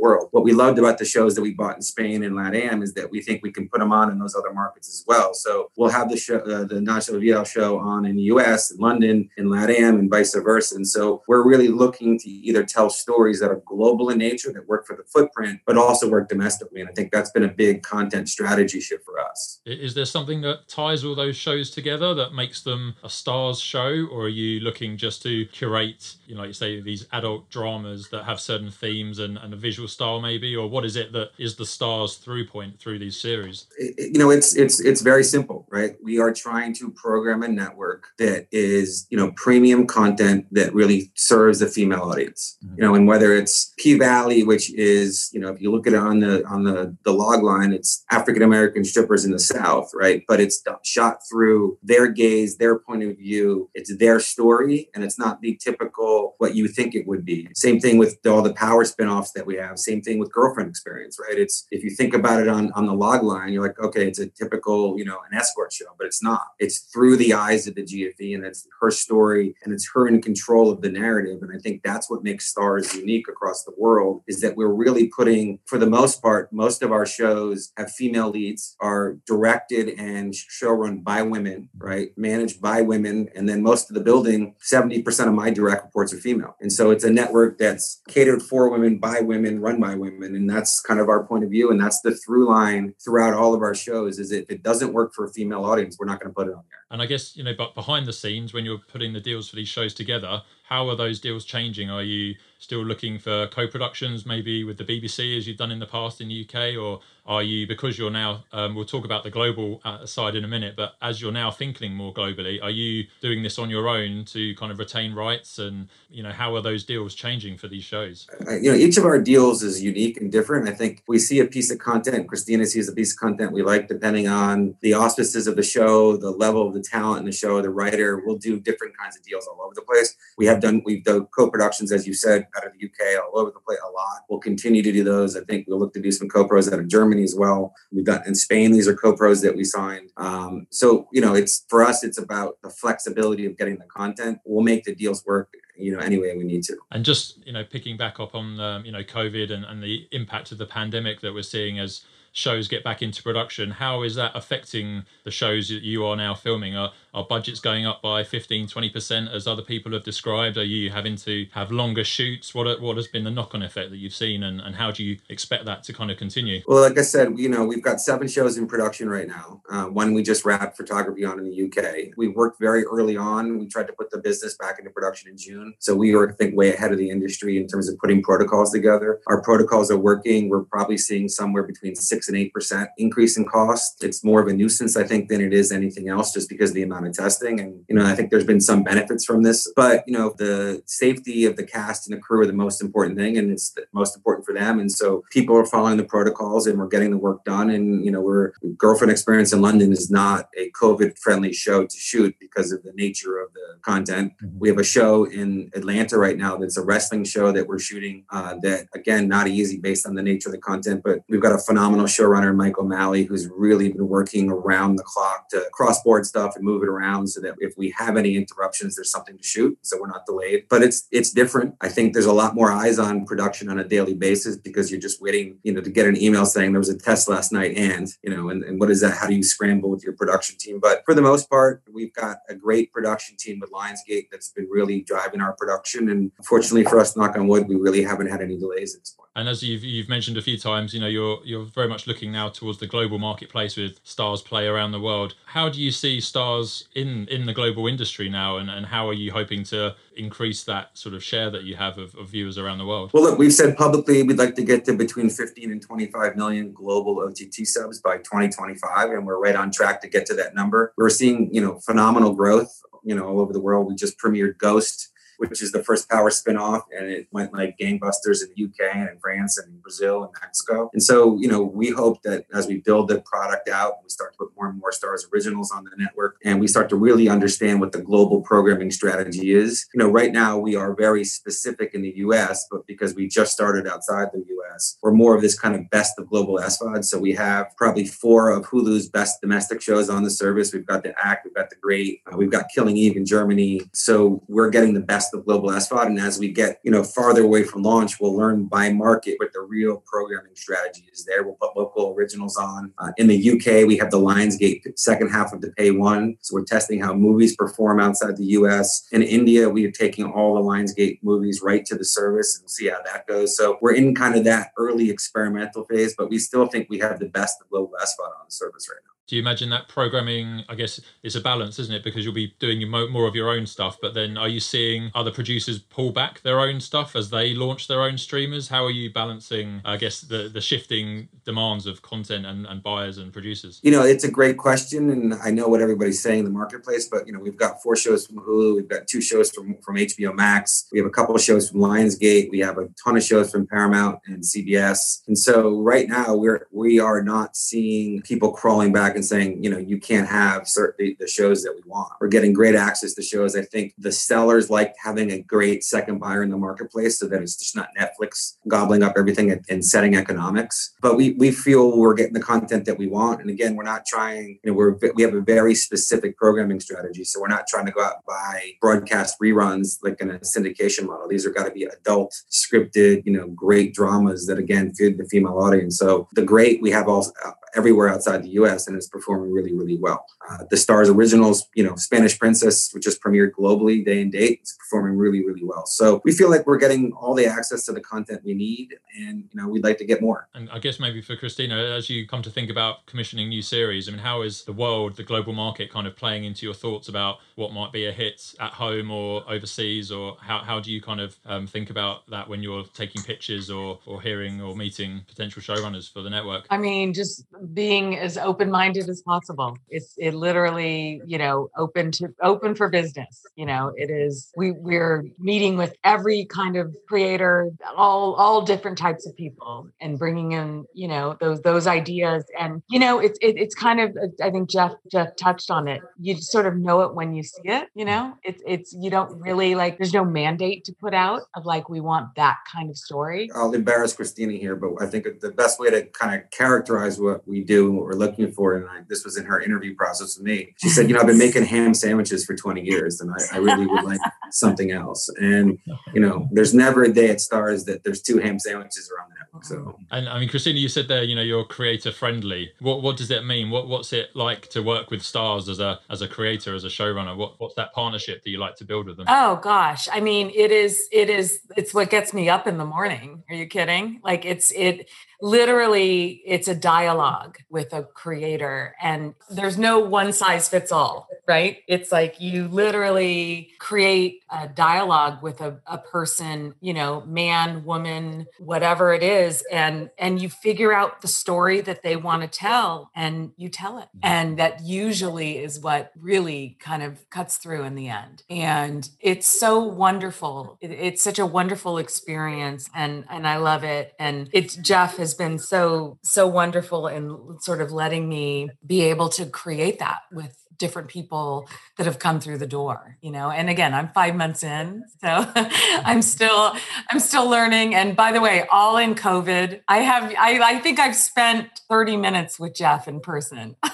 world. 0.00 0.28
What 0.32 0.44
we 0.44 0.52
loved 0.52 0.78
about 0.78 0.98
the 0.98 1.04
shows 1.04 1.34
that 1.34 1.42
we 1.42 1.52
bought 1.52 1.76
in 1.76 1.82
Spain 1.82 2.24
and 2.24 2.34
LATAM 2.34 2.82
is 2.82 2.94
that 2.94 3.10
we 3.10 3.20
think 3.20 3.42
we 3.42 3.52
can 3.52 3.68
put 3.68 3.80
them 3.80 3.92
on 3.92 4.10
in 4.10 4.18
those 4.18 4.34
other 4.34 4.52
markets 4.52 4.88
as 4.88 5.04
well. 5.06 5.34
So 5.34 5.70
we'll 5.76 5.90
have 5.90 6.10
the 6.10 6.16
show, 6.16 6.38
uh, 6.38 6.64
the 6.64 6.76
Nacho 6.76 7.20
Vidal 7.20 7.44
show 7.44 7.78
on 7.78 8.04
in 8.04 8.16
the 8.16 8.22
US, 8.22 8.70
in 8.70 8.78
London, 8.78 9.28
in 9.36 9.46
LATAM, 9.46 9.98
and 9.98 10.10
vice 10.10 10.34
versa. 10.34 10.76
And 10.76 10.86
so 10.86 11.22
we're 11.28 11.46
really 11.46 11.68
looking 11.68 12.18
to 12.20 12.28
either 12.30 12.64
tell 12.64 12.88
stories 12.90 13.40
that 13.40 13.50
are 13.50 13.62
global 13.66 14.10
in 14.10 14.18
nature 14.18 14.52
that 14.52 14.68
work 14.68 14.86
for 14.86 14.96
the 14.96 15.04
footprint, 15.04 15.60
but 15.66 15.76
also 15.76 16.08
work 16.08 16.28
domestically. 16.28 16.80
And 16.80 16.88
I 16.88 16.92
think 16.92 17.12
that's 17.12 17.30
been 17.30 17.44
a 17.44 17.48
big 17.48 17.82
content 17.82 18.28
strategy 18.28 18.80
shift 18.80 19.04
for 19.04 19.20
us. 19.20 19.60
Is 19.66 19.94
there 19.94 20.04
something 20.04 20.40
that 20.42 20.68
ties 20.68 21.04
all 21.04 21.14
those 21.14 21.36
shows 21.36 21.70
together 21.70 22.14
that 22.14 22.32
makes 22.32 22.62
them 22.62 22.94
a 23.02 23.08
Starz 23.08 23.62
show, 23.62 24.06
or 24.10 24.24
are 24.24 24.28
you 24.28 24.60
looking 24.60 24.96
just 24.96 25.22
to 25.22 25.46
curate, 25.46 26.16
you 26.26 26.34
know, 26.34 26.40
like 26.40 26.48
you 26.48 26.54
say, 26.54 26.80
these 26.80 27.06
adult 27.12 27.50
dramas 27.50 28.08
that 28.10 28.24
have 28.24 28.40
certain 28.40 28.70
themes 28.70 29.18
and, 29.18 29.36
and 29.36 29.52
a 29.52 29.56
visual 29.56 29.88
style, 29.90 30.20
maybe, 30.20 30.56
or 30.56 30.68
what 30.68 30.84
is 30.84 30.96
it 30.96 31.12
that 31.12 31.30
is 31.38 31.56
the 31.56 31.66
star's 31.66 32.16
through 32.16 32.46
point 32.46 32.78
through 32.78 32.98
these 32.98 33.20
series? 33.20 33.66
You 33.98 34.18
know, 34.18 34.30
it's 34.30 34.54
it's 34.56 34.80
it's 34.80 35.00
very 35.00 35.24
simple, 35.24 35.66
right? 35.70 35.96
We 36.02 36.18
are 36.18 36.32
trying 36.32 36.74
to 36.74 36.90
program 36.90 37.42
a 37.42 37.48
network 37.48 38.08
that 38.18 38.46
is, 38.52 39.06
you 39.10 39.16
know, 39.16 39.32
premium 39.36 39.86
content 39.86 40.46
that 40.52 40.74
really 40.74 41.10
serves 41.14 41.58
the 41.58 41.66
female 41.66 42.02
audience. 42.02 42.58
Mm-hmm. 42.64 42.74
You 42.76 42.82
know, 42.84 42.94
and 42.94 43.06
whether 43.06 43.34
it's 43.34 43.74
P 43.78 43.98
Valley, 43.98 44.42
which 44.42 44.72
is, 44.74 45.30
you 45.32 45.40
know, 45.40 45.48
if 45.48 45.60
you 45.60 45.70
look 45.70 45.86
at 45.86 45.92
it 45.92 46.00
on 46.00 46.20
the 46.20 46.44
on 46.46 46.64
the 46.64 46.96
the 47.04 47.12
log 47.12 47.42
line, 47.42 47.72
it's 47.72 48.04
African 48.10 48.42
American 48.42 48.84
strippers 48.84 49.24
in 49.24 49.32
the 49.32 49.38
South, 49.38 49.90
right? 49.94 50.22
But 50.28 50.40
it's 50.40 50.62
shot 50.84 51.18
through 51.28 51.78
their 51.82 52.08
gaze, 52.08 52.56
their 52.56 52.78
point 52.78 53.02
of 53.02 53.16
view. 53.16 53.70
It's 53.74 53.96
their 53.96 54.20
story, 54.20 54.88
and 54.94 55.02
it's 55.04 55.18
not 55.18 55.40
the 55.40 55.56
typical 55.56 56.34
what 56.38 56.54
you 56.54 56.68
think 56.68 56.94
it 56.94 57.06
would 57.06 57.24
be. 57.24 57.48
Same 57.54 57.80
thing 57.80 57.98
with 57.98 58.18
all 58.26 58.42
the 58.42 58.54
power 58.54 58.84
spinoffs 58.84 59.32
that 59.34 59.46
we 59.46 59.56
have. 59.56 59.78
Same 59.80 60.02
thing 60.02 60.18
with 60.18 60.32
girlfriend 60.32 60.68
experience, 60.68 61.18
right? 61.18 61.38
It's 61.38 61.66
if 61.70 61.82
you 61.82 61.90
think 61.90 62.14
about 62.14 62.40
it 62.40 62.48
on 62.48 62.72
on 62.72 62.86
the 62.86 62.94
log 62.94 63.22
line, 63.22 63.52
you're 63.52 63.66
like, 63.66 63.78
okay, 63.80 64.06
it's 64.06 64.18
a 64.18 64.26
typical, 64.26 64.98
you 64.98 65.04
know, 65.04 65.18
an 65.30 65.36
escort 65.36 65.72
show, 65.72 65.86
but 65.98 66.06
it's 66.06 66.22
not. 66.22 66.42
It's 66.58 66.78
through 66.78 67.16
the 67.16 67.34
eyes 67.34 67.66
of 67.66 67.74
the 67.74 67.82
GFE, 67.82 68.34
and 68.34 68.44
it's 68.44 68.66
her 68.80 68.90
story, 68.90 69.54
and 69.62 69.72
it's 69.72 69.90
her 69.94 70.06
in 70.06 70.20
control 70.22 70.70
of 70.70 70.80
the 70.80 70.90
narrative. 70.90 71.42
And 71.42 71.50
I 71.54 71.58
think 71.58 71.82
that's 71.82 72.10
what 72.10 72.22
makes 72.22 72.52
Starz 72.52 72.94
unique 72.94 73.28
across 73.28 73.64
the 73.64 73.72
world 73.76 74.22
is 74.26 74.40
that 74.40 74.56
we're 74.56 74.72
really 74.72 75.08
putting, 75.08 75.58
for 75.66 75.78
the 75.78 75.88
most 75.88 76.22
part, 76.22 76.52
most 76.52 76.82
of 76.82 76.92
our 76.92 77.06
shows 77.06 77.72
have 77.76 77.90
female 77.92 78.30
leads, 78.30 78.76
are 78.80 79.16
directed 79.26 79.88
and 79.98 80.34
show 80.34 80.70
run 80.70 81.00
by 81.00 81.22
women, 81.22 81.68
right? 81.78 82.10
Managed 82.16 82.60
by 82.60 82.82
women, 82.82 83.28
and 83.34 83.48
then 83.48 83.62
most 83.62 83.90
of 83.90 83.94
the 83.94 84.00
building, 84.00 84.54
seventy 84.60 85.02
percent 85.02 85.28
of 85.28 85.34
my 85.34 85.50
direct 85.50 85.84
reports 85.84 86.12
are 86.12 86.18
female, 86.18 86.56
and 86.60 86.72
so 86.72 86.90
it's 86.90 87.04
a 87.04 87.10
network 87.10 87.58
that's 87.58 88.02
catered 88.08 88.42
for 88.42 88.68
women 88.70 88.98
by 88.98 89.20
women, 89.20 89.60
run 89.70 89.80
by 89.80 89.94
women, 89.94 90.34
and 90.36 90.48
that's 90.48 90.80
kind 90.80 91.00
of 91.00 91.08
our 91.08 91.24
point 91.24 91.44
of 91.44 91.50
view, 91.50 91.70
and 91.70 91.80
that's 91.80 92.00
the 92.00 92.14
through 92.14 92.48
line 92.48 92.94
throughout 93.02 93.34
all 93.34 93.54
of 93.54 93.62
our 93.62 93.74
shows. 93.74 94.18
Is 94.18 94.32
if 94.32 94.50
it 94.50 94.62
doesn't 94.62 94.92
work 94.92 95.14
for 95.14 95.24
a 95.24 95.32
female 95.32 95.64
audience, 95.64 95.96
we're 95.98 96.06
not 96.06 96.20
going 96.20 96.30
to 96.30 96.34
put 96.34 96.48
it 96.48 96.54
on 96.54 96.62
there. 96.68 96.78
And 96.90 97.02
I 97.02 97.06
guess 97.06 97.36
you 97.36 97.44
know, 97.44 97.54
but 97.56 97.74
behind 97.74 98.06
the 98.06 98.12
scenes, 98.12 98.52
when 98.52 98.64
you're 98.64 98.78
putting 98.78 99.12
the 99.12 99.20
deals 99.20 99.48
for 99.48 99.56
these 99.56 99.68
shows 99.68 99.94
together, 99.94 100.42
how 100.68 100.88
are 100.88 100.96
those 100.96 101.20
deals 101.20 101.44
changing? 101.44 101.90
Are 101.90 102.02
you 102.02 102.34
still 102.60 102.84
looking 102.84 103.18
for 103.18 103.48
co-productions, 103.48 104.26
maybe 104.26 104.62
with 104.64 104.76
the 104.76 104.84
BBC 104.84 105.36
as 105.36 105.48
you've 105.48 105.56
done 105.56 105.72
in 105.72 105.78
the 105.78 105.86
past 105.86 106.20
in 106.20 106.28
the 106.28 106.46
UK, 106.46 106.76
or 106.80 107.00
are 107.26 107.42
you 107.42 107.66
because 107.66 107.98
you're 107.98 108.10
now? 108.10 108.44
Um, 108.52 108.74
we'll 108.74 108.84
talk 108.84 109.04
about 109.04 109.24
the 109.24 109.30
global 109.30 109.80
uh, 109.84 110.04
side 110.04 110.36
in 110.36 110.44
a 110.44 110.48
minute, 110.48 110.74
but 110.76 110.94
as 111.00 111.22
you're 111.22 111.32
now 111.32 111.50
thinking 111.50 111.94
more 111.94 112.12
globally, 112.12 112.62
are 112.62 112.70
you 112.70 113.06
doing 113.22 113.42
this 113.42 113.58
on 113.58 113.70
your 113.70 113.88
own 113.88 114.24
to 114.26 114.54
kind 114.56 114.70
of 114.70 114.78
retain 114.78 115.14
rights? 115.14 115.58
And 115.58 115.88
you 116.10 116.22
know, 116.22 116.32
how 116.32 116.54
are 116.54 116.60
those 116.60 116.84
deals 116.84 117.14
changing 117.14 117.56
for 117.56 117.66
these 117.66 117.82
shows? 117.82 118.28
Uh, 118.46 118.56
you 118.56 118.70
know, 118.70 118.76
each 118.76 118.98
of 118.98 119.04
our 119.06 119.18
deals 119.18 119.62
is 119.62 119.82
unique 119.82 120.20
and 120.20 120.30
different. 120.30 120.68
I 120.68 120.72
think 120.72 121.02
we 121.08 121.18
see 121.18 121.40
a 121.40 121.46
piece 121.46 121.70
of 121.70 121.78
content. 121.78 122.28
Christina 122.28 122.66
sees 122.66 122.88
a 122.88 122.92
piece 122.92 123.12
of 123.12 123.18
content 123.18 123.52
we 123.52 123.62
like, 123.62 123.88
depending 123.88 124.28
on 124.28 124.74
the 124.82 124.92
auspices 124.92 125.46
of 125.46 125.56
the 125.56 125.62
show, 125.62 126.16
the 126.18 126.30
level 126.30 126.68
of 126.68 126.74
the 126.74 126.82
talent 126.82 127.20
in 127.20 127.26
the 127.26 127.32
show, 127.32 127.62
the 127.62 127.70
writer. 127.70 128.22
We'll 128.24 128.36
do 128.36 128.60
different 128.60 128.98
kinds 128.98 129.16
of 129.16 129.22
deals 129.22 129.46
all 129.46 129.64
over 129.64 129.74
the 129.74 129.82
place. 129.82 130.14
We 130.36 130.44
have 130.46 130.60
done 130.60 130.82
we've 130.84 131.04
done 131.04 131.26
co-productions, 131.26 131.90
as 131.90 132.06
you 132.06 132.12
said, 132.12 132.49
out 132.56 132.66
of 132.66 132.72
the 132.72 132.86
UK, 132.86 133.22
all 133.22 133.40
over 133.40 133.50
the 133.50 133.60
place 133.60 133.78
a 133.86 133.90
lot. 133.90 134.24
We'll 134.28 134.40
continue 134.40 134.82
to 134.82 134.92
do 134.92 135.04
those. 135.04 135.36
I 135.36 135.40
think 135.40 135.66
we'll 135.68 135.78
look 135.78 135.92
to 135.94 136.00
do 136.00 136.12
some 136.12 136.28
co-pros 136.28 136.72
out 136.72 136.78
of 136.78 136.88
Germany 136.88 137.22
as 137.22 137.34
well. 137.34 137.74
We've 137.92 138.04
got 138.04 138.26
in 138.26 138.34
Spain. 138.34 138.72
These 138.72 138.88
are 138.88 138.96
co-pros 138.96 139.40
that 139.42 139.56
we 139.56 139.64
signed. 139.64 140.10
Um, 140.16 140.66
so 140.70 141.08
you 141.12 141.20
know, 141.20 141.34
it's 141.34 141.64
for 141.68 141.82
us. 141.82 142.04
It's 142.04 142.18
about 142.18 142.60
the 142.62 142.70
flexibility 142.70 143.46
of 143.46 143.56
getting 143.56 143.78
the 143.78 143.86
content. 143.86 144.38
We'll 144.44 144.64
make 144.64 144.84
the 144.84 144.94
deals 144.94 145.24
work 145.24 145.52
you 145.76 145.92
know 145.92 145.98
any 145.98 146.18
way 146.18 146.36
we 146.36 146.44
need 146.44 146.62
to 146.62 146.76
and 146.90 147.04
just 147.04 147.38
you 147.46 147.54
know 147.54 147.64
picking 147.64 147.96
back 147.96 148.20
up 148.20 148.34
on 148.34 148.60
um, 148.60 148.84
you 148.84 148.92
know 148.92 149.02
covid 149.02 149.50
and, 149.50 149.64
and 149.64 149.82
the 149.82 150.06
impact 150.12 150.52
of 150.52 150.58
the 150.58 150.66
pandemic 150.66 151.20
that 151.22 151.32
we're 151.32 151.42
seeing 151.42 151.78
as 151.78 152.02
shows 152.32 152.68
get 152.68 152.84
back 152.84 153.02
into 153.02 153.22
production 153.22 153.70
how 153.70 154.02
is 154.02 154.14
that 154.14 154.32
affecting 154.34 155.04
the 155.24 155.30
shows 155.30 155.68
that 155.68 155.82
you 155.82 156.04
are 156.04 156.16
now 156.16 156.34
filming? 156.34 156.76
Are, 156.76 156.92
are 157.14 157.24
budgets 157.24 157.60
going 157.60 157.86
up 157.86 158.02
by 158.02 158.22
15 158.22 158.68
20% 158.68 159.32
as 159.32 159.46
other 159.46 159.62
people 159.62 159.92
have 159.92 160.04
described? 160.04 160.56
Are 160.56 160.64
you 160.64 160.90
having 160.90 161.16
to 161.16 161.46
have 161.52 161.70
longer 161.70 162.04
shoots? 162.04 162.54
What 162.54 162.80
what 162.80 162.96
has 162.96 163.08
been 163.08 163.24
the 163.24 163.30
knock-on 163.30 163.62
effect 163.62 163.90
that 163.90 163.96
you've 163.96 164.14
seen 164.14 164.42
and, 164.42 164.60
and 164.60 164.76
how 164.76 164.90
do 164.90 165.04
you 165.04 165.18
expect 165.28 165.64
that 165.64 165.82
to 165.84 165.92
kind 165.92 166.10
of 166.10 166.18
continue? 166.18 166.62
Well 166.66 166.82
like 166.82 166.98
i 166.98 167.02
said 167.02 167.38
you 167.38 167.48
know 167.48 167.64
we've 167.64 167.82
got 167.82 168.00
seven 168.00 168.28
shows 168.28 168.58
in 168.58 168.66
production 168.66 169.08
right 169.08 169.26
now. 169.26 169.62
Uh, 169.70 169.84
one 169.84 170.14
we 170.14 170.22
just 170.22 170.44
wrapped 170.44 170.76
photography 170.76 171.24
on 171.24 171.38
in 171.38 171.44
the 171.44 171.64
uk 171.64 172.16
we 172.16 172.28
worked 172.28 172.60
very 172.60 172.84
early 172.84 173.16
on. 173.16 173.58
We 173.58 173.66
tried 173.66 173.86
to 173.88 173.92
put 173.92 174.10
the 174.10 174.18
business 174.18 174.56
back 174.56 174.78
into 174.78 174.90
production 174.90 175.30
in 175.30 175.36
june. 175.36 175.74
So 175.78 175.94
we 175.94 176.14
were 176.14 176.30
i 176.30 176.32
think 176.34 176.56
way 176.56 176.74
ahead 176.74 176.92
of 176.92 176.98
the 176.98 177.10
industry 177.10 177.56
in 177.56 177.66
terms 177.66 177.88
of 177.88 177.98
putting 177.98 178.22
protocols 178.22 178.70
together. 178.70 179.20
Our 179.26 179.42
protocols 179.42 179.90
are 179.90 179.98
working. 179.98 180.48
We're 180.48 180.64
probably 180.64 180.98
seeing 180.98 181.28
somewhere 181.28 181.62
between 181.62 181.94
six 181.94 182.19
and 182.28 182.36
eight 182.36 182.52
percent 182.52 182.88
increase 182.98 183.36
in 183.36 183.44
cost 183.46 184.02
it's 184.02 184.24
more 184.24 184.40
of 184.40 184.48
a 184.48 184.52
nuisance 184.52 184.96
i 184.96 185.04
think 185.04 185.28
than 185.28 185.40
it 185.40 185.52
is 185.52 185.72
anything 185.72 186.08
else 186.08 186.32
just 186.32 186.48
because 186.48 186.70
of 186.70 186.74
the 186.74 186.82
amount 186.82 187.06
of 187.06 187.14
testing. 187.14 187.60
And, 187.60 187.84
you 187.88 187.94
know, 187.94 188.04
I 188.04 188.14
think 188.14 188.30
there's 188.30 188.44
been 188.44 188.60
some 188.60 188.82
benefits 188.82 189.24
from 189.24 189.42
this. 189.42 189.70
But, 189.74 190.04
you 190.06 190.16
know, 190.16 190.34
the 190.36 190.82
safety 190.86 191.44
of 191.46 191.56
the 191.56 191.64
cast 191.64 192.08
and 192.08 192.16
the 192.16 192.20
crew 192.20 192.42
are 192.42 192.46
the 192.46 192.52
most 192.52 192.82
important 192.82 193.16
thing. 193.16 193.38
And 193.38 193.50
it's 193.50 193.70
the 193.70 193.86
most 193.92 194.16
important 194.16 194.46
for 194.46 194.54
them. 194.54 194.78
And 194.78 194.90
so 194.90 195.24
people 195.30 195.56
are 195.56 195.66
following 195.66 195.96
the 195.96 196.04
protocols 196.04 196.66
and 196.66 196.78
we're 196.78 196.88
getting 196.88 197.10
the 197.10 197.18
work 197.18 197.44
done. 197.44 197.70
And, 197.70 198.04
you 198.04 198.10
know, 198.10 198.20
we're 198.20 198.52
girlfriend 198.76 199.10
experience 199.10 199.52
in 199.52 199.60
London 199.60 199.92
is 199.92 200.10
not 200.10 200.48
a 200.56 200.70
COVID 200.72 201.18
friendly 201.18 201.52
show 201.52 201.86
to 201.86 201.96
shoot 201.96 202.34
because 202.40 202.72
of 202.72 202.82
the 202.82 202.92
nature 202.94 203.38
of 203.38 203.52
the 203.52 203.78
content. 203.82 204.32
Mm-hmm. 204.42 204.58
We 204.58 204.68
have 204.68 204.78
a 204.78 204.84
show 204.84 205.24
in 205.24 205.70
Atlanta 205.74 206.18
right 206.18 206.36
now 206.36 206.56
that's 206.56 206.76
a 206.76 206.84
wrestling 206.84 207.24
show 207.24 207.52
that 207.52 207.66
we're 207.66 207.78
shooting 207.78 208.24
uh, 208.30 208.56
that, 208.62 208.88
again, 208.94 209.28
not 209.28 209.48
easy 209.48 209.78
based 209.78 210.06
on 210.06 210.14
the 210.14 210.22
nature 210.22 210.48
of 210.48 210.52
the 210.52 210.60
content. 210.60 211.02
But 211.04 211.20
we've 211.28 211.40
got 211.40 211.52
a 211.52 211.58
phenomenal 211.58 212.06
showrunner, 212.10 212.54
Mike 212.54 212.78
O'Malley, 212.78 213.24
who's 213.24 213.48
really 213.48 213.92
been 213.92 214.08
working 214.08 214.50
around 214.50 214.96
the 214.96 215.02
clock 215.02 215.48
to 215.50 215.64
cross 215.72 216.02
board 216.02 216.26
stuff 216.26 216.56
and 216.56 216.64
move 216.64 216.82
it 216.82 216.88
around 216.88 217.28
so 217.28 217.40
that 217.40 217.54
if 217.58 217.74
we 217.76 217.90
have 217.96 218.16
any 218.16 218.36
interruptions, 218.36 218.96
there's 218.96 219.10
something 219.10 219.36
to 219.36 219.42
shoot, 219.42 219.78
so 219.82 220.00
we're 220.00 220.08
not 220.08 220.26
delayed. 220.26 220.66
But 220.68 220.82
it's 220.82 221.08
it's 221.10 221.32
different. 221.32 221.74
I 221.80 221.88
think 221.88 222.12
there's 222.12 222.26
a 222.26 222.32
lot 222.32 222.54
more 222.54 222.70
eyes 222.70 222.98
on 222.98 223.24
production 223.24 223.68
on 223.68 223.78
a 223.78 223.84
daily 223.84 224.14
basis 224.14 224.56
because 224.56 224.90
you're 224.90 225.00
just 225.00 225.20
waiting, 225.22 225.58
you 225.62 225.72
know, 225.72 225.80
to 225.80 225.90
get 225.90 226.06
an 226.06 226.20
email 226.20 226.46
saying 226.46 226.72
there 226.72 226.80
was 226.80 226.88
a 226.88 226.98
test 226.98 227.28
last 227.28 227.52
night, 227.52 227.76
and 227.76 228.08
you 228.22 228.34
know, 228.34 228.50
and, 228.50 228.64
and 228.64 228.80
what 228.80 228.90
is 228.90 229.00
that? 229.00 229.16
How 229.16 229.26
do 229.26 229.34
you 229.34 229.42
scramble 229.42 229.90
with 229.90 230.02
your 230.02 230.14
production 230.14 230.56
team? 230.58 230.80
But 230.80 231.02
for 231.04 231.14
the 231.14 231.22
most 231.22 231.48
part, 231.48 231.82
we've 231.92 232.14
got 232.14 232.38
a 232.48 232.54
great 232.54 232.92
production 232.92 233.36
team 233.36 233.60
with 233.60 233.70
Lionsgate 233.70 234.28
that's 234.30 234.50
been 234.50 234.68
really 234.70 235.02
driving 235.02 235.40
our 235.40 235.54
production. 235.54 236.08
And 236.08 236.32
fortunately 236.44 236.84
for 236.84 236.98
us, 236.98 237.16
knock 237.16 237.36
on 237.36 237.48
wood, 237.48 237.68
we 237.68 237.76
really 237.76 238.02
haven't 238.02 238.28
had 238.28 238.40
any 238.40 238.56
delays 238.58 238.94
at 238.94 239.02
this 239.02 239.10
point. 239.10 239.29
And 239.36 239.48
as 239.48 239.62
you've 239.62 239.84
you've 239.84 240.08
mentioned 240.08 240.36
a 240.36 240.42
few 240.42 240.58
times, 240.58 240.92
you 240.92 241.00
know, 241.00 241.06
you're 241.06 241.38
you're 241.44 241.64
very 241.64 241.86
much 241.86 242.06
looking 242.08 242.32
now 242.32 242.48
towards 242.48 242.78
the 242.78 242.86
global 242.88 243.18
marketplace 243.18 243.76
with 243.76 244.02
Starz 244.04 244.44
play 244.44 244.66
around 244.66 244.90
the 244.90 245.00
world. 245.00 245.34
How 245.46 245.68
do 245.68 245.80
you 245.80 245.92
see 245.92 246.18
Starz 246.18 246.86
in 246.96 247.28
in 247.28 247.46
the 247.46 247.52
global 247.52 247.86
industry 247.86 248.28
now, 248.28 248.56
and 248.56 248.68
and 248.68 248.86
how 248.86 249.08
are 249.08 249.12
you 249.12 249.30
hoping 249.30 249.62
to 249.64 249.94
increase 250.16 250.64
that 250.64 250.98
sort 250.98 251.14
of 251.14 251.22
share 251.22 251.48
that 251.50 251.62
you 251.62 251.76
have 251.76 251.96
of, 251.96 252.14
of 252.16 252.28
viewers 252.28 252.58
around 252.58 252.78
the 252.78 252.86
world? 252.86 253.12
Well, 253.12 253.22
look, 253.22 253.38
we've 253.38 253.52
said 253.52 253.76
publicly 253.76 254.24
we'd 254.24 254.36
like 254.36 254.56
to 254.56 254.64
get 254.64 254.84
to 254.86 254.94
between 254.94 255.30
15 255.30 255.70
and 255.70 255.80
25 255.80 256.36
million 256.36 256.72
global 256.72 257.20
OTT 257.20 257.66
subs 257.66 258.00
by 258.00 258.18
2025, 258.18 259.10
and 259.10 259.24
we're 259.24 259.40
right 259.40 259.54
on 259.54 259.70
track 259.70 260.00
to 260.00 260.08
get 260.08 260.26
to 260.26 260.34
that 260.34 260.56
number. 260.56 260.92
We're 260.98 261.08
seeing, 261.08 261.54
you 261.54 261.60
know, 261.60 261.78
phenomenal 261.78 262.34
growth, 262.34 262.82
you 263.04 263.14
know, 263.14 263.28
all 263.28 263.40
over 263.40 263.52
the 263.52 263.60
world. 263.60 263.86
We 263.86 263.94
just 263.94 264.18
premiered 264.18 264.58
Ghost 264.58 265.09
which 265.40 265.62
is 265.62 265.72
the 265.72 265.82
first 265.82 266.08
Power 266.10 266.28
spinoff, 266.28 266.82
and 266.96 267.08
it 267.08 267.26
went 267.30 267.54
like 267.54 267.78
gangbusters 267.78 268.42
in 268.42 268.50
the 268.54 268.64
UK 268.64 268.94
and 268.94 269.08
in 269.08 269.18
France 269.20 269.56
and 269.56 269.72
in 269.72 269.80
Brazil 269.80 270.24
and 270.24 270.32
Mexico. 270.42 270.90
And 270.92 271.02
so, 271.02 271.38
you 271.38 271.48
know, 271.48 271.62
we 271.62 271.90
hope 271.90 272.22
that 272.22 272.44
as 272.52 272.66
we 272.66 272.78
build 272.78 273.08
the 273.08 273.22
product 273.22 273.68
out, 273.68 273.94
we 274.02 274.10
start 274.10 274.34
to 274.34 274.38
put 274.38 274.52
more 274.54 274.68
and 274.68 274.78
more 274.78 274.90
Starz 274.90 275.22
originals 275.32 275.72
on 275.72 275.84
the 275.84 275.92
network, 275.96 276.36
and 276.44 276.60
we 276.60 276.68
start 276.68 276.90
to 276.90 276.96
really 276.96 277.28
understand 277.28 277.80
what 277.80 277.92
the 277.92 278.02
global 278.02 278.42
programming 278.42 278.90
strategy 278.90 279.54
is. 279.54 279.86
You 279.94 279.98
know, 279.98 280.10
right 280.10 280.30
now 280.30 280.58
we 280.58 280.76
are 280.76 280.94
very 280.94 281.24
specific 281.24 281.94
in 281.94 282.02
the 282.02 282.12
US, 282.16 282.66
but 282.70 282.86
because 282.86 283.14
we 283.14 283.26
just 283.26 283.52
started 283.52 283.86
outside 283.86 284.28
the 284.32 284.44
US, 284.46 284.98
we're 285.02 285.12
more 285.12 285.34
of 285.34 285.40
this 285.40 285.58
kind 285.58 285.74
of 285.74 285.88
best 285.88 286.18
of 286.18 286.28
global 286.28 286.58
SVOD. 286.58 287.04
So 287.04 287.18
we 287.18 287.32
have 287.32 287.74
probably 287.78 288.04
four 288.04 288.50
of 288.50 288.66
Hulu's 288.66 289.08
best 289.08 289.40
domestic 289.40 289.80
shows 289.80 290.10
on 290.10 290.22
the 290.22 290.30
service. 290.30 290.74
We've 290.74 290.86
got 290.86 291.02
the 291.02 291.14
Act, 291.18 291.46
we've 291.46 291.54
got 291.54 291.70
the 291.70 291.76
Great, 291.76 292.20
uh, 292.30 292.36
we've 292.36 292.50
got 292.50 292.66
Killing 292.74 292.98
Eve 292.98 293.16
in 293.16 293.24
Germany. 293.24 293.82
So 293.92 294.42
we're 294.48 294.70
getting 294.70 294.92
the 294.92 295.00
best 295.00 295.29
of 295.34 295.44
global 295.44 295.70
SVOD. 295.70 296.06
And 296.06 296.20
as 296.20 296.38
we 296.38 296.48
get, 296.52 296.80
you 296.82 296.90
know, 296.90 297.02
farther 297.02 297.42
away 297.42 297.64
from 297.64 297.82
launch, 297.82 298.20
we'll 298.20 298.36
learn 298.36 298.66
by 298.66 298.92
market 298.92 299.36
what 299.38 299.52
the 299.52 299.60
real 299.60 300.02
programming 300.06 300.54
strategy 300.54 301.04
is 301.12 301.24
there. 301.24 301.42
We'll 301.42 301.54
put 301.54 301.76
local 301.76 302.14
originals 302.16 302.56
on. 302.56 302.92
Uh, 302.98 303.12
in 303.16 303.26
the 303.26 303.50
UK, 303.52 303.86
we 303.86 303.96
have 303.98 304.10
the 304.10 304.18
Lionsgate 304.18 304.98
second 304.98 305.30
half 305.30 305.52
of 305.52 305.60
the 305.60 305.72
pay 305.72 305.90
one. 305.90 306.36
So 306.40 306.54
we're 306.54 306.64
testing 306.64 307.00
how 307.00 307.14
movies 307.14 307.56
perform 307.56 308.00
outside 308.00 308.36
the 308.36 308.46
US. 308.46 309.06
In 309.12 309.22
India, 309.22 309.68
we 309.68 309.86
are 309.86 309.90
taking 309.90 310.26
all 310.26 310.54
the 310.54 310.60
Lionsgate 310.60 311.18
movies 311.22 311.60
right 311.62 311.84
to 311.86 311.96
the 311.96 312.04
service 312.04 312.58
and 312.58 312.70
see 312.70 312.88
how 312.88 313.00
that 313.04 313.26
goes. 313.26 313.56
So 313.56 313.78
we're 313.80 313.94
in 313.94 314.14
kind 314.14 314.36
of 314.36 314.44
that 314.44 314.72
early 314.76 315.10
experimental 315.10 315.84
phase, 315.84 316.14
but 316.16 316.30
we 316.30 316.38
still 316.38 316.66
think 316.66 316.88
we 316.88 316.98
have 316.98 317.18
the 317.18 317.28
best 317.28 317.60
of 317.60 317.68
global 317.70 317.94
SVOD 318.02 318.26
on 318.26 318.46
the 318.46 318.52
service 318.52 318.88
right 318.88 319.00
now 319.04 319.10
do 319.26 319.36
you 319.36 319.42
imagine 319.42 319.70
that 319.70 319.88
programming 319.88 320.64
i 320.68 320.74
guess 320.74 321.00
it's 321.22 321.34
a 321.34 321.40
balance 321.40 321.78
isn't 321.78 321.94
it? 321.94 322.04
Because 322.04 322.24
you'll 322.24 322.34
be 322.34 322.54
doing 322.58 322.88
more 322.88 323.26
of 323.26 323.34
your 323.34 323.50
own 323.50 323.66
stuff 323.66 323.96
but 324.00 324.14
then 324.14 324.36
are 324.36 324.48
you 324.48 324.60
seeing 324.60 325.10
other 325.14 325.30
producers 325.30 325.78
pull 325.78 326.12
back 326.12 326.40
their 326.42 326.60
own 326.60 326.80
stuff 326.80 327.16
as 327.16 327.30
they 327.30 327.54
launch 327.54 327.88
their 327.88 328.02
own 328.02 328.18
streamers? 328.18 328.68
How 328.68 328.84
are 328.84 328.90
you 328.90 329.12
balancing 329.12 329.80
i 329.84 329.96
guess 329.96 330.20
the 330.20 330.48
the 330.52 330.60
shifting 330.60 331.28
demands 331.44 331.86
of 331.86 332.02
content 332.02 332.46
and, 332.46 332.66
and 332.66 332.82
buyers 332.82 333.18
and 333.18 333.32
producers? 333.32 333.80
You 333.82 333.90
know 333.90 334.02
it's 334.02 334.24
a 334.24 334.30
great 334.30 334.56
question 334.56 335.10
and 335.10 335.34
i 335.34 335.50
know 335.50 335.68
what 335.68 335.80
everybody's 335.80 336.22
saying 336.22 336.40
in 336.40 336.44
the 336.44 336.50
marketplace 336.50 337.08
but 337.08 337.26
you 337.26 337.32
know 337.32 337.40
we've 337.40 337.56
got 337.56 337.82
four 337.82 337.96
shows 337.96 338.26
from 338.26 338.36
hulu 338.36 338.76
we've 338.76 338.88
got 338.88 339.06
two 339.06 339.20
shows 339.20 339.50
from 339.50 339.76
from 339.82 339.96
hbo 339.96 340.34
max 340.34 340.86
we 340.92 340.98
have 340.98 341.06
a 341.06 341.10
couple 341.10 341.34
of 341.34 341.40
shows 341.40 341.70
from 341.70 341.80
lionsgate 341.80 342.50
we 342.50 342.58
have 342.58 342.78
a 342.78 342.88
ton 343.02 343.16
of 343.16 343.22
shows 343.22 343.50
from 343.50 343.66
paramount 343.66 344.18
and 344.26 344.42
cbs 344.42 345.22
and 345.26 345.38
so 345.38 345.80
right 345.80 346.08
now 346.08 346.34
we're 346.34 346.66
we 346.72 346.98
are 346.98 347.22
not 347.22 347.56
seeing 347.56 348.20
people 348.22 348.52
crawling 348.52 348.92
back 348.92 349.16
and 349.20 349.26
saying, 349.26 349.62
you 349.62 349.68
know, 349.68 349.78
you 349.78 350.00
can't 350.00 350.26
have 350.26 350.66
certain 350.66 351.14
the 351.18 351.26
shows 351.26 351.62
that 351.62 351.74
we 351.74 351.82
want. 351.84 352.12
We're 352.20 352.28
getting 352.28 352.54
great 352.54 352.74
access 352.74 353.12
to 353.14 353.22
shows. 353.22 353.54
I 353.54 353.62
think 353.62 353.94
the 353.98 354.12
sellers 354.12 354.70
like 354.70 354.94
having 355.02 355.30
a 355.30 355.42
great 355.42 355.84
second 355.84 356.18
buyer 356.18 356.42
in 356.42 356.48
the 356.48 356.56
marketplace 356.56 357.18
so 357.18 357.26
that 357.28 357.42
it's 357.42 357.56
just 357.56 357.76
not 357.76 357.88
Netflix 357.98 358.56
gobbling 358.66 359.02
up 359.02 359.14
everything 359.18 359.62
and 359.68 359.84
setting 359.84 360.16
economics. 360.16 360.94
But 361.02 361.16
we 361.16 361.32
we 361.32 361.50
feel 361.52 361.98
we're 361.98 362.14
getting 362.14 362.32
the 362.32 362.40
content 362.40 362.86
that 362.86 362.96
we 362.96 363.06
want. 363.08 363.40
And 363.42 363.50
again, 363.50 363.76
we're 363.76 363.82
not 363.82 364.06
trying, 364.06 364.58
you 364.62 364.70
know, 364.70 364.72
we're 364.72 364.96
we 365.14 365.22
have 365.22 365.34
a 365.34 365.40
very 365.40 365.74
specific 365.74 366.36
programming 366.38 366.80
strategy. 366.80 367.24
So 367.24 367.40
we're 367.40 367.48
not 367.48 367.66
trying 367.66 367.86
to 367.86 367.92
go 367.92 368.02
out 368.02 368.14
and 368.16 368.24
buy 368.26 368.72
broadcast 368.80 369.38
reruns 369.38 369.98
like 370.02 370.20
in 370.20 370.30
a 370.30 370.38
syndication 370.38 371.06
model. 371.06 371.28
These 371.28 371.44
are 371.44 371.50
got 371.50 371.64
to 371.64 371.72
be 371.72 371.84
adult, 371.84 372.34
scripted, 372.50 373.26
you 373.26 373.32
know, 373.32 373.48
great 373.48 373.92
dramas 373.92 374.46
that 374.46 374.58
again 374.58 374.94
feed 374.94 375.18
the 375.18 375.26
female 375.26 375.58
audience. 375.58 375.98
So 375.98 376.26
the 376.32 376.42
great 376.42 376.80
we 376.80 376.90
have 376.90 377.06
all 377.06 377.30
everywhere 377.74 378.08
outside 378.08 378.42
the 378.42 378.50
US 378.50 378.86
and 378.86 378.96
is 378.96 379.08
performing 379.08 379.52
really, 379.52 379.74
really 379.74 379.98
well. 379.98 380.26
Uh, 380.48 380.64
the 380.70 380.76
Starz 380.76 381.08
Originals, 381.08 381.68
you 381.74 381.84
know, 381.84 381.94
Spanish 381.96 382.38
Princess, 382.38 382.92
which 382.92 383.04
just 383.04 383.22
premiered 383.22 383.52
globally 383.52 384.04
day 384.04 384.22
and 384.22 384.32
date, 384.32 384.58
it's 384.60 384.76
performing 384.76 385.16
really, 385.16 385.44
really 385.44 385.64
well. 385.64 385.86
So 385.86 386.20
we 386.24 386.32
feel 386.32 386.50
like 386.50 386.66
we're 386.66 386.78
getting 386.78 387.12
all 387.12 387.34
the 387.34 387.46
access 387.46 387.84
to 387.86 387.92
the 387.92 388.00
content 388.00 388.42
we 388.44 388.54
need 388.54 388.94
and, 389.16 389.48
you 389.52 389.60
know, 389.60 389.68
we'd 389.68 389.84
like 389.84 389.98
to 389.98 390.04
get 390.04 390.20
more. 390.20 390.48
And 390.54 390.68
I 390.70 390.78
guess 390.78 390.98
maybe 390.98 391.20
for 391.22 391.36
Christina, 391.36 391.76
as 391.76 392.10
you 392.10 392.26
come 392.26 392.42
to 392.42 392.50
think 392.50 392.70
about 392.70 393.06
commissioning 393.06 393.48
new 393.48 393.62
series, 393.62 394.08
I 394.08 394.12
mean, 394.12 394.20
how 394.20 394.42
is 394.42 394.64
the 394.64 394.72
world, 394.72 395.16
the 395.16 395.22
global 395.22 395.52
market 395.52 395.90
kind 395.90 396.06
of 396.06 396.16
playing 396.16 396.44
into 396.44 396.66
your 396.66 396.74
thoughts 396.74 397.08
about 397.08 397.38
what 397.56 397.72
might 397.72 397.92
be 397.92 398.06
a 398.06 398.12
hit 398.12 398.54
at 398.60 398.72
home 398.72 399.10
or 399.10 399.44
overseas 399.50 400.10
or 400.10 400.36
how, 400.40 400.58
how 400.58 400.80
do 400.80 400.90
you 400.90 401.00
kind 401.00 401.20
of 401.20 401.36
um, 401.46 401.66
think 401.66 401.90
about 401.90 402.28
that 402.30 402.48
when 402.48 402.62
you're 402.62 402.84
taking 402.94 403.22
pitches 403.22 403.70
or, 403.70 403.98
or 404.06 404.20
hearing 404.20 404.60
or 404.60 404.74
meeting 404.74 405.22
potential 405.28 405.62
showrunners 405.62 406.12
for 406.12 406.22
the 406.22 406.30
network? 406.30 406.66
I 406.70 406.78
mean, 406.78 407.12
just 407.14 407.44
being 407.72 408.18
as 408.18 408.36
open-minded 408.36 409.08
as 409.08 409.22
possible. 409.22 409.76
It's 409.88 410.14
it 410.18 410.34
literally 410.34 411.20
you 411.26 411.38
know 411.38 411.70
open 411.76 412.10
to 412.12 412.28
open 412.42 412.74
for 412.74 412.88
business 412.88 413.42
you 413.56 413.66
know 413.66 413.92
it 413.96 414.10
is 414.10 414.52
we 414.56 414.72
we're 414.72 415.24
meeting 415.38 415.76
with 415.76 415.94
every 416.04 416.44
kind 416.46 416.76
of 416.76 416.94
creator 417.08 417.70
all 417.96 418.34
all 418.34 418.62
different 418.62 418.98
types 418.98 419.26
of 419.26 419.36
people 419.36 419.88
and 420.00 420.18
bringing 420.18 420.52
in 420.52 420.84
you 420.94 421.08
know 421.08 421.36
those 421.40 421.60
those 421.62 421.86
ideas. 421.86 422.44
And 422.58 422.82
you 422.88 422.98
know 422.98 423.18
it's 423.18 423.38
it, 423.40 423.56
it's 423.56 423.74
kind 423.74 424.00
of 424.00 424.16
uh, 424.16 424.28
i 424.42 424.50
think 424.50 424.68
jeff 424.70 424.92
jeff 425.10 425.36
touched 425.36 425.70
on 425.70 425.88
it. 425.88 426.02
You 426.18 426.36
sort 426.36 426.66
of 426.66 426.76
know 426.76 427.02
it 427.02 427.14
when 427.14 427.34
you 427.34 427.42
see 427.42 427.62
it 427.64 427.88
you 427.94 428.04
know? 428.04 428.34
It's 428.42 428.62
it's 428.66 428.92
you 428.98 429.10
don't 429.10 429.40
really 429.40 429.74
like 429.74 429.98
there's 429.98 430.14
no 430.14 430.24
mandate 430.24 430.84
to 430.84 430.92
put 430.92 431.14
out 431.14 431.42
of 431.54 431.64
like 431.64 431.88
we 431.88 432.00
want 432.00 432.34
that 432.36 432.58
kind 432.70 432.90
of 432.90 432.96
story. 432.96 433.50
I'll 433.54 433.72
embarrass 433.72 434.12
christina 434.14 434.52
here 434.52 434.76
but 434.76 434.90
i 435.00 435.06
think 435.06 435.26
the 435.40 435.50
best 435.50 435.80
way 435.80 435.90
to 435.90 436.04
kind 436.06 436.34
of 436.34 436.50
characterize 436.50 437.18
what 437.18 437.46
we 437.50 437.64
do 437.64 437.88
and 437.88 437.96
what 437.96 438.06
we're 438.06 438.14
looking 438.14 438.50
for. 438.50 438.76
And 438.76 438.88
I, 438.88 439.00
this 439.08 439.24
was 439.24 439.36
in 439.36 439.44
her 439.44 439.60
interview 439.60 439.94
process 439.94 440.38
with 440.38 440.46
me. 440.46 440.74
She 440.78 440.88
said, 440.88 441.08
you 441.08 441.14
know, 441.14 441.20
I've 441.20 441.26
been 441.26 441.38
making 441.38 441.64
ham 441.64 441.92
sandwiches 441.92 442.44
for 442.44 442.54
20 442.54 442.80
years 442.80 443.20
and 443.20 443.30
I, 443.30 443.56
I 443.56 443.58
really 443.58 443.86
would 443.86 444.04
like 444.04 444.20
something 444.50 444.92
else. 444.92 445.28
And, 445.40 445.78
you 446.14 446.20
know, 446.20 446.48
there's 446.52 446.72
never 446.72 447.02
a 447.02 447.12
day 447.12 447.28
at 447.28 447.38
Starz 447.38 447.84
that 447.86 448.04
there's 448.04 448.22
two 448.22 448.38
ham 448.38 448.58
sandwiches 448.58 449.12
around 449.12 449.30
the 449.30 449.34
network. 449.40 449.64
So, 449.64 449.98
and 450.10 450.28
I 450.28 450.38
mean, 450.38 450.48
Christina, 450.48 450.78
you 450.78 450.88
said 450.88 451.08
there, 451.08 451.22
you 451.22 451.34
know, 451.34 451.42
you're 451.42 451.64
creator 451.64 452.12
friendly. 452.12 452.70
What, 452.80 453.02
what 453.02 453.16
does 453.16 453.28
that 453.28 453.44
mean? 453.44 453.70
What, 453.70 453.88
what's 453.88 454.12
it 454.12 454.28
like 454.34 454.68
to 454.70 454.82
work 454.82 455.10
with 455.10 455.20
Starz 455.20 455.68
as 455.68 455.80
a, 455.80 456.00
as 456.08 456.22
a 456.22 456.28
creator, 456.28 456.74
as 456.74 456.84
a 456.84 456.88
showrunner? 456.88 457.36
What, 457.36 457.54
what's 457.58 457.74
that 457.74 457.92
partnership 457.92 458.42
that 458.44 458.50
you 458.50 458.58
like 458.58 458.76
to 458.76 458.84
build 458.84 459.06
with 459.06 459.16
them? 459.16 459.26
Oh 459.28 459.56
gosh. 459.56 460.08
I 460.12 460.20
mean, 460.20 460.50
it 460.54 460.70
is, 460.70 461.08
it 461.12 461.28
is, 461.28 461.60
it's 461.76 461.92
what 461.92 462.10
gets 462.10 462.32
me 462.32 462.48
up 462.48 462.66
in 462.66 462.78
the 462.78 462.86
morning. 462.86 463.42
Are 463.48 463.54
you 463.54 463.66
kidding? 463.66 464.20
Like 464.22 464.44
it's, 464.44 464.70
it, 464.72 465.10
literally 465.42 466.42
it's 466.44 466.68
a 466.68 466.74
dialogue 466.74 467.58
with 467.70 467.92
a 467.92 468.02
creator 468.02 468.94
and 469.00 469.34
there's 469.50 469.78
no 469.78 469.98
one 469.98 470.32
size 470.32 470.68
fits 470.68 470.92
all 470.92 471.28
right? 471.46 471.78
It's 471.88 472.12
like 472.12 472.40
you 472.40 472.68
literally 472.68 473.70
create 473.78 474.42
a 474.50 474.68
dialogue 474.68 475.42
with 475.42 475.60
a, 475.60 475.80
a 475.86 475.98
person 475.98 476.74
you 476.80 476.92
know 476.92 477.22
man 477.26 477.84
woman 477.84 478.46
whatever 478.58 479.12
it 479.12 479.22
is 479.22 479.62
and 479.72 480.10
and 480.18 480.40
you 480.42 480.48
figure 480.48 480.92
out 480.92 481.22
the 481.22 481.28
story 481.28 481.80
that 481.80 482.02
they 482.02 482.16
want 482.16 482.42
to 482.42 482.48
tell 482.48 483.10
and 483.14 483.52
you 483.56 483.68
tell 483.68 483.98
it. 483.98 484.08
Mm-hmm. 484.16 484.18
and 484.22 484.58
that 484.58 484.82
usually 484.82 485.58
is 485.58 485.80
what 485.80 486.12
really 486.18 486.76
kind 486.80 487.02
of 487.02 487.28
cuts 487.30 487.56
through 487.56 487.84
in 487.84 487.94
the 487.94 488.08
end. 488.08 488.42
And 488.50 489.08
it's 489.20 489.46
so 489.46 489.78
wonderful. 489.78 490.78
It, 490.80 490.90
it's 490.90 491.22
such 491.22 491.38
a 491.38 491.46
wonderful 491.46 491.98
experience 491.98 492.90
and 492.94 493.24
and 493.30 493.46
i 493.46 493.56
love 493.56 493.84
it. 493.84 494.12
And 494.18 494.50
it's 494.52 494.76
jeff 494.76 495.16
has 495.16 495.30
has 495.30 495.34
been 495.36 495.58
so 495.58 496.18
so 496.22 496.46
wonderful 496.46 497.06
in 497.06 497.56
sort 497.60 497.80
of 497.80 497.92
letting 497.92 498.28
me 498.28 498.70
be 498.84 499.02
able 499.02 499.28
to 499.28 499.46
create 499.46 500.00
that 500.00 500.20
with 500.32 500.56
different 500.80 501.08
people 501.08 501.68
that 501.96 502.06
have 502.06 502.18
come 502.18 502.40
through 502.40 502.58
the 502.58 502.66
door 502.66 503.16
you 503.20 503.30
know? 503.30 503.50
And 503.50 503.70
again 503.70 503.94
i'm 503.94 504.08
five 504.08 504.34
months 504.34 504.64
in 504.64 505.04
so 505.20 505.46
i'm 505.56 506.22
still 506.22 506.74
i'm 507.10 507.20
still 507.20 507.48
learning. 507.48 507.94
And 507.94 508.16
by 508.16 508.32
the 508.32 508.40
way 508.40 508.66
all 508.70 508.96
in 508.96 509.14
covid 509.14 509.80
i 509.86 509.98
have 509.98 510.34
i, 510.38 510.58
I 510.62 510.78
think 510.80 510.98
i've 510.98 511.16
spent 511.16 511.68
30 511.88 512.16
minutes 512.16 512.58
with 512.58 512.74
jeff 512.74 513.06
in 513.06 513.20
person. 513.20 513.76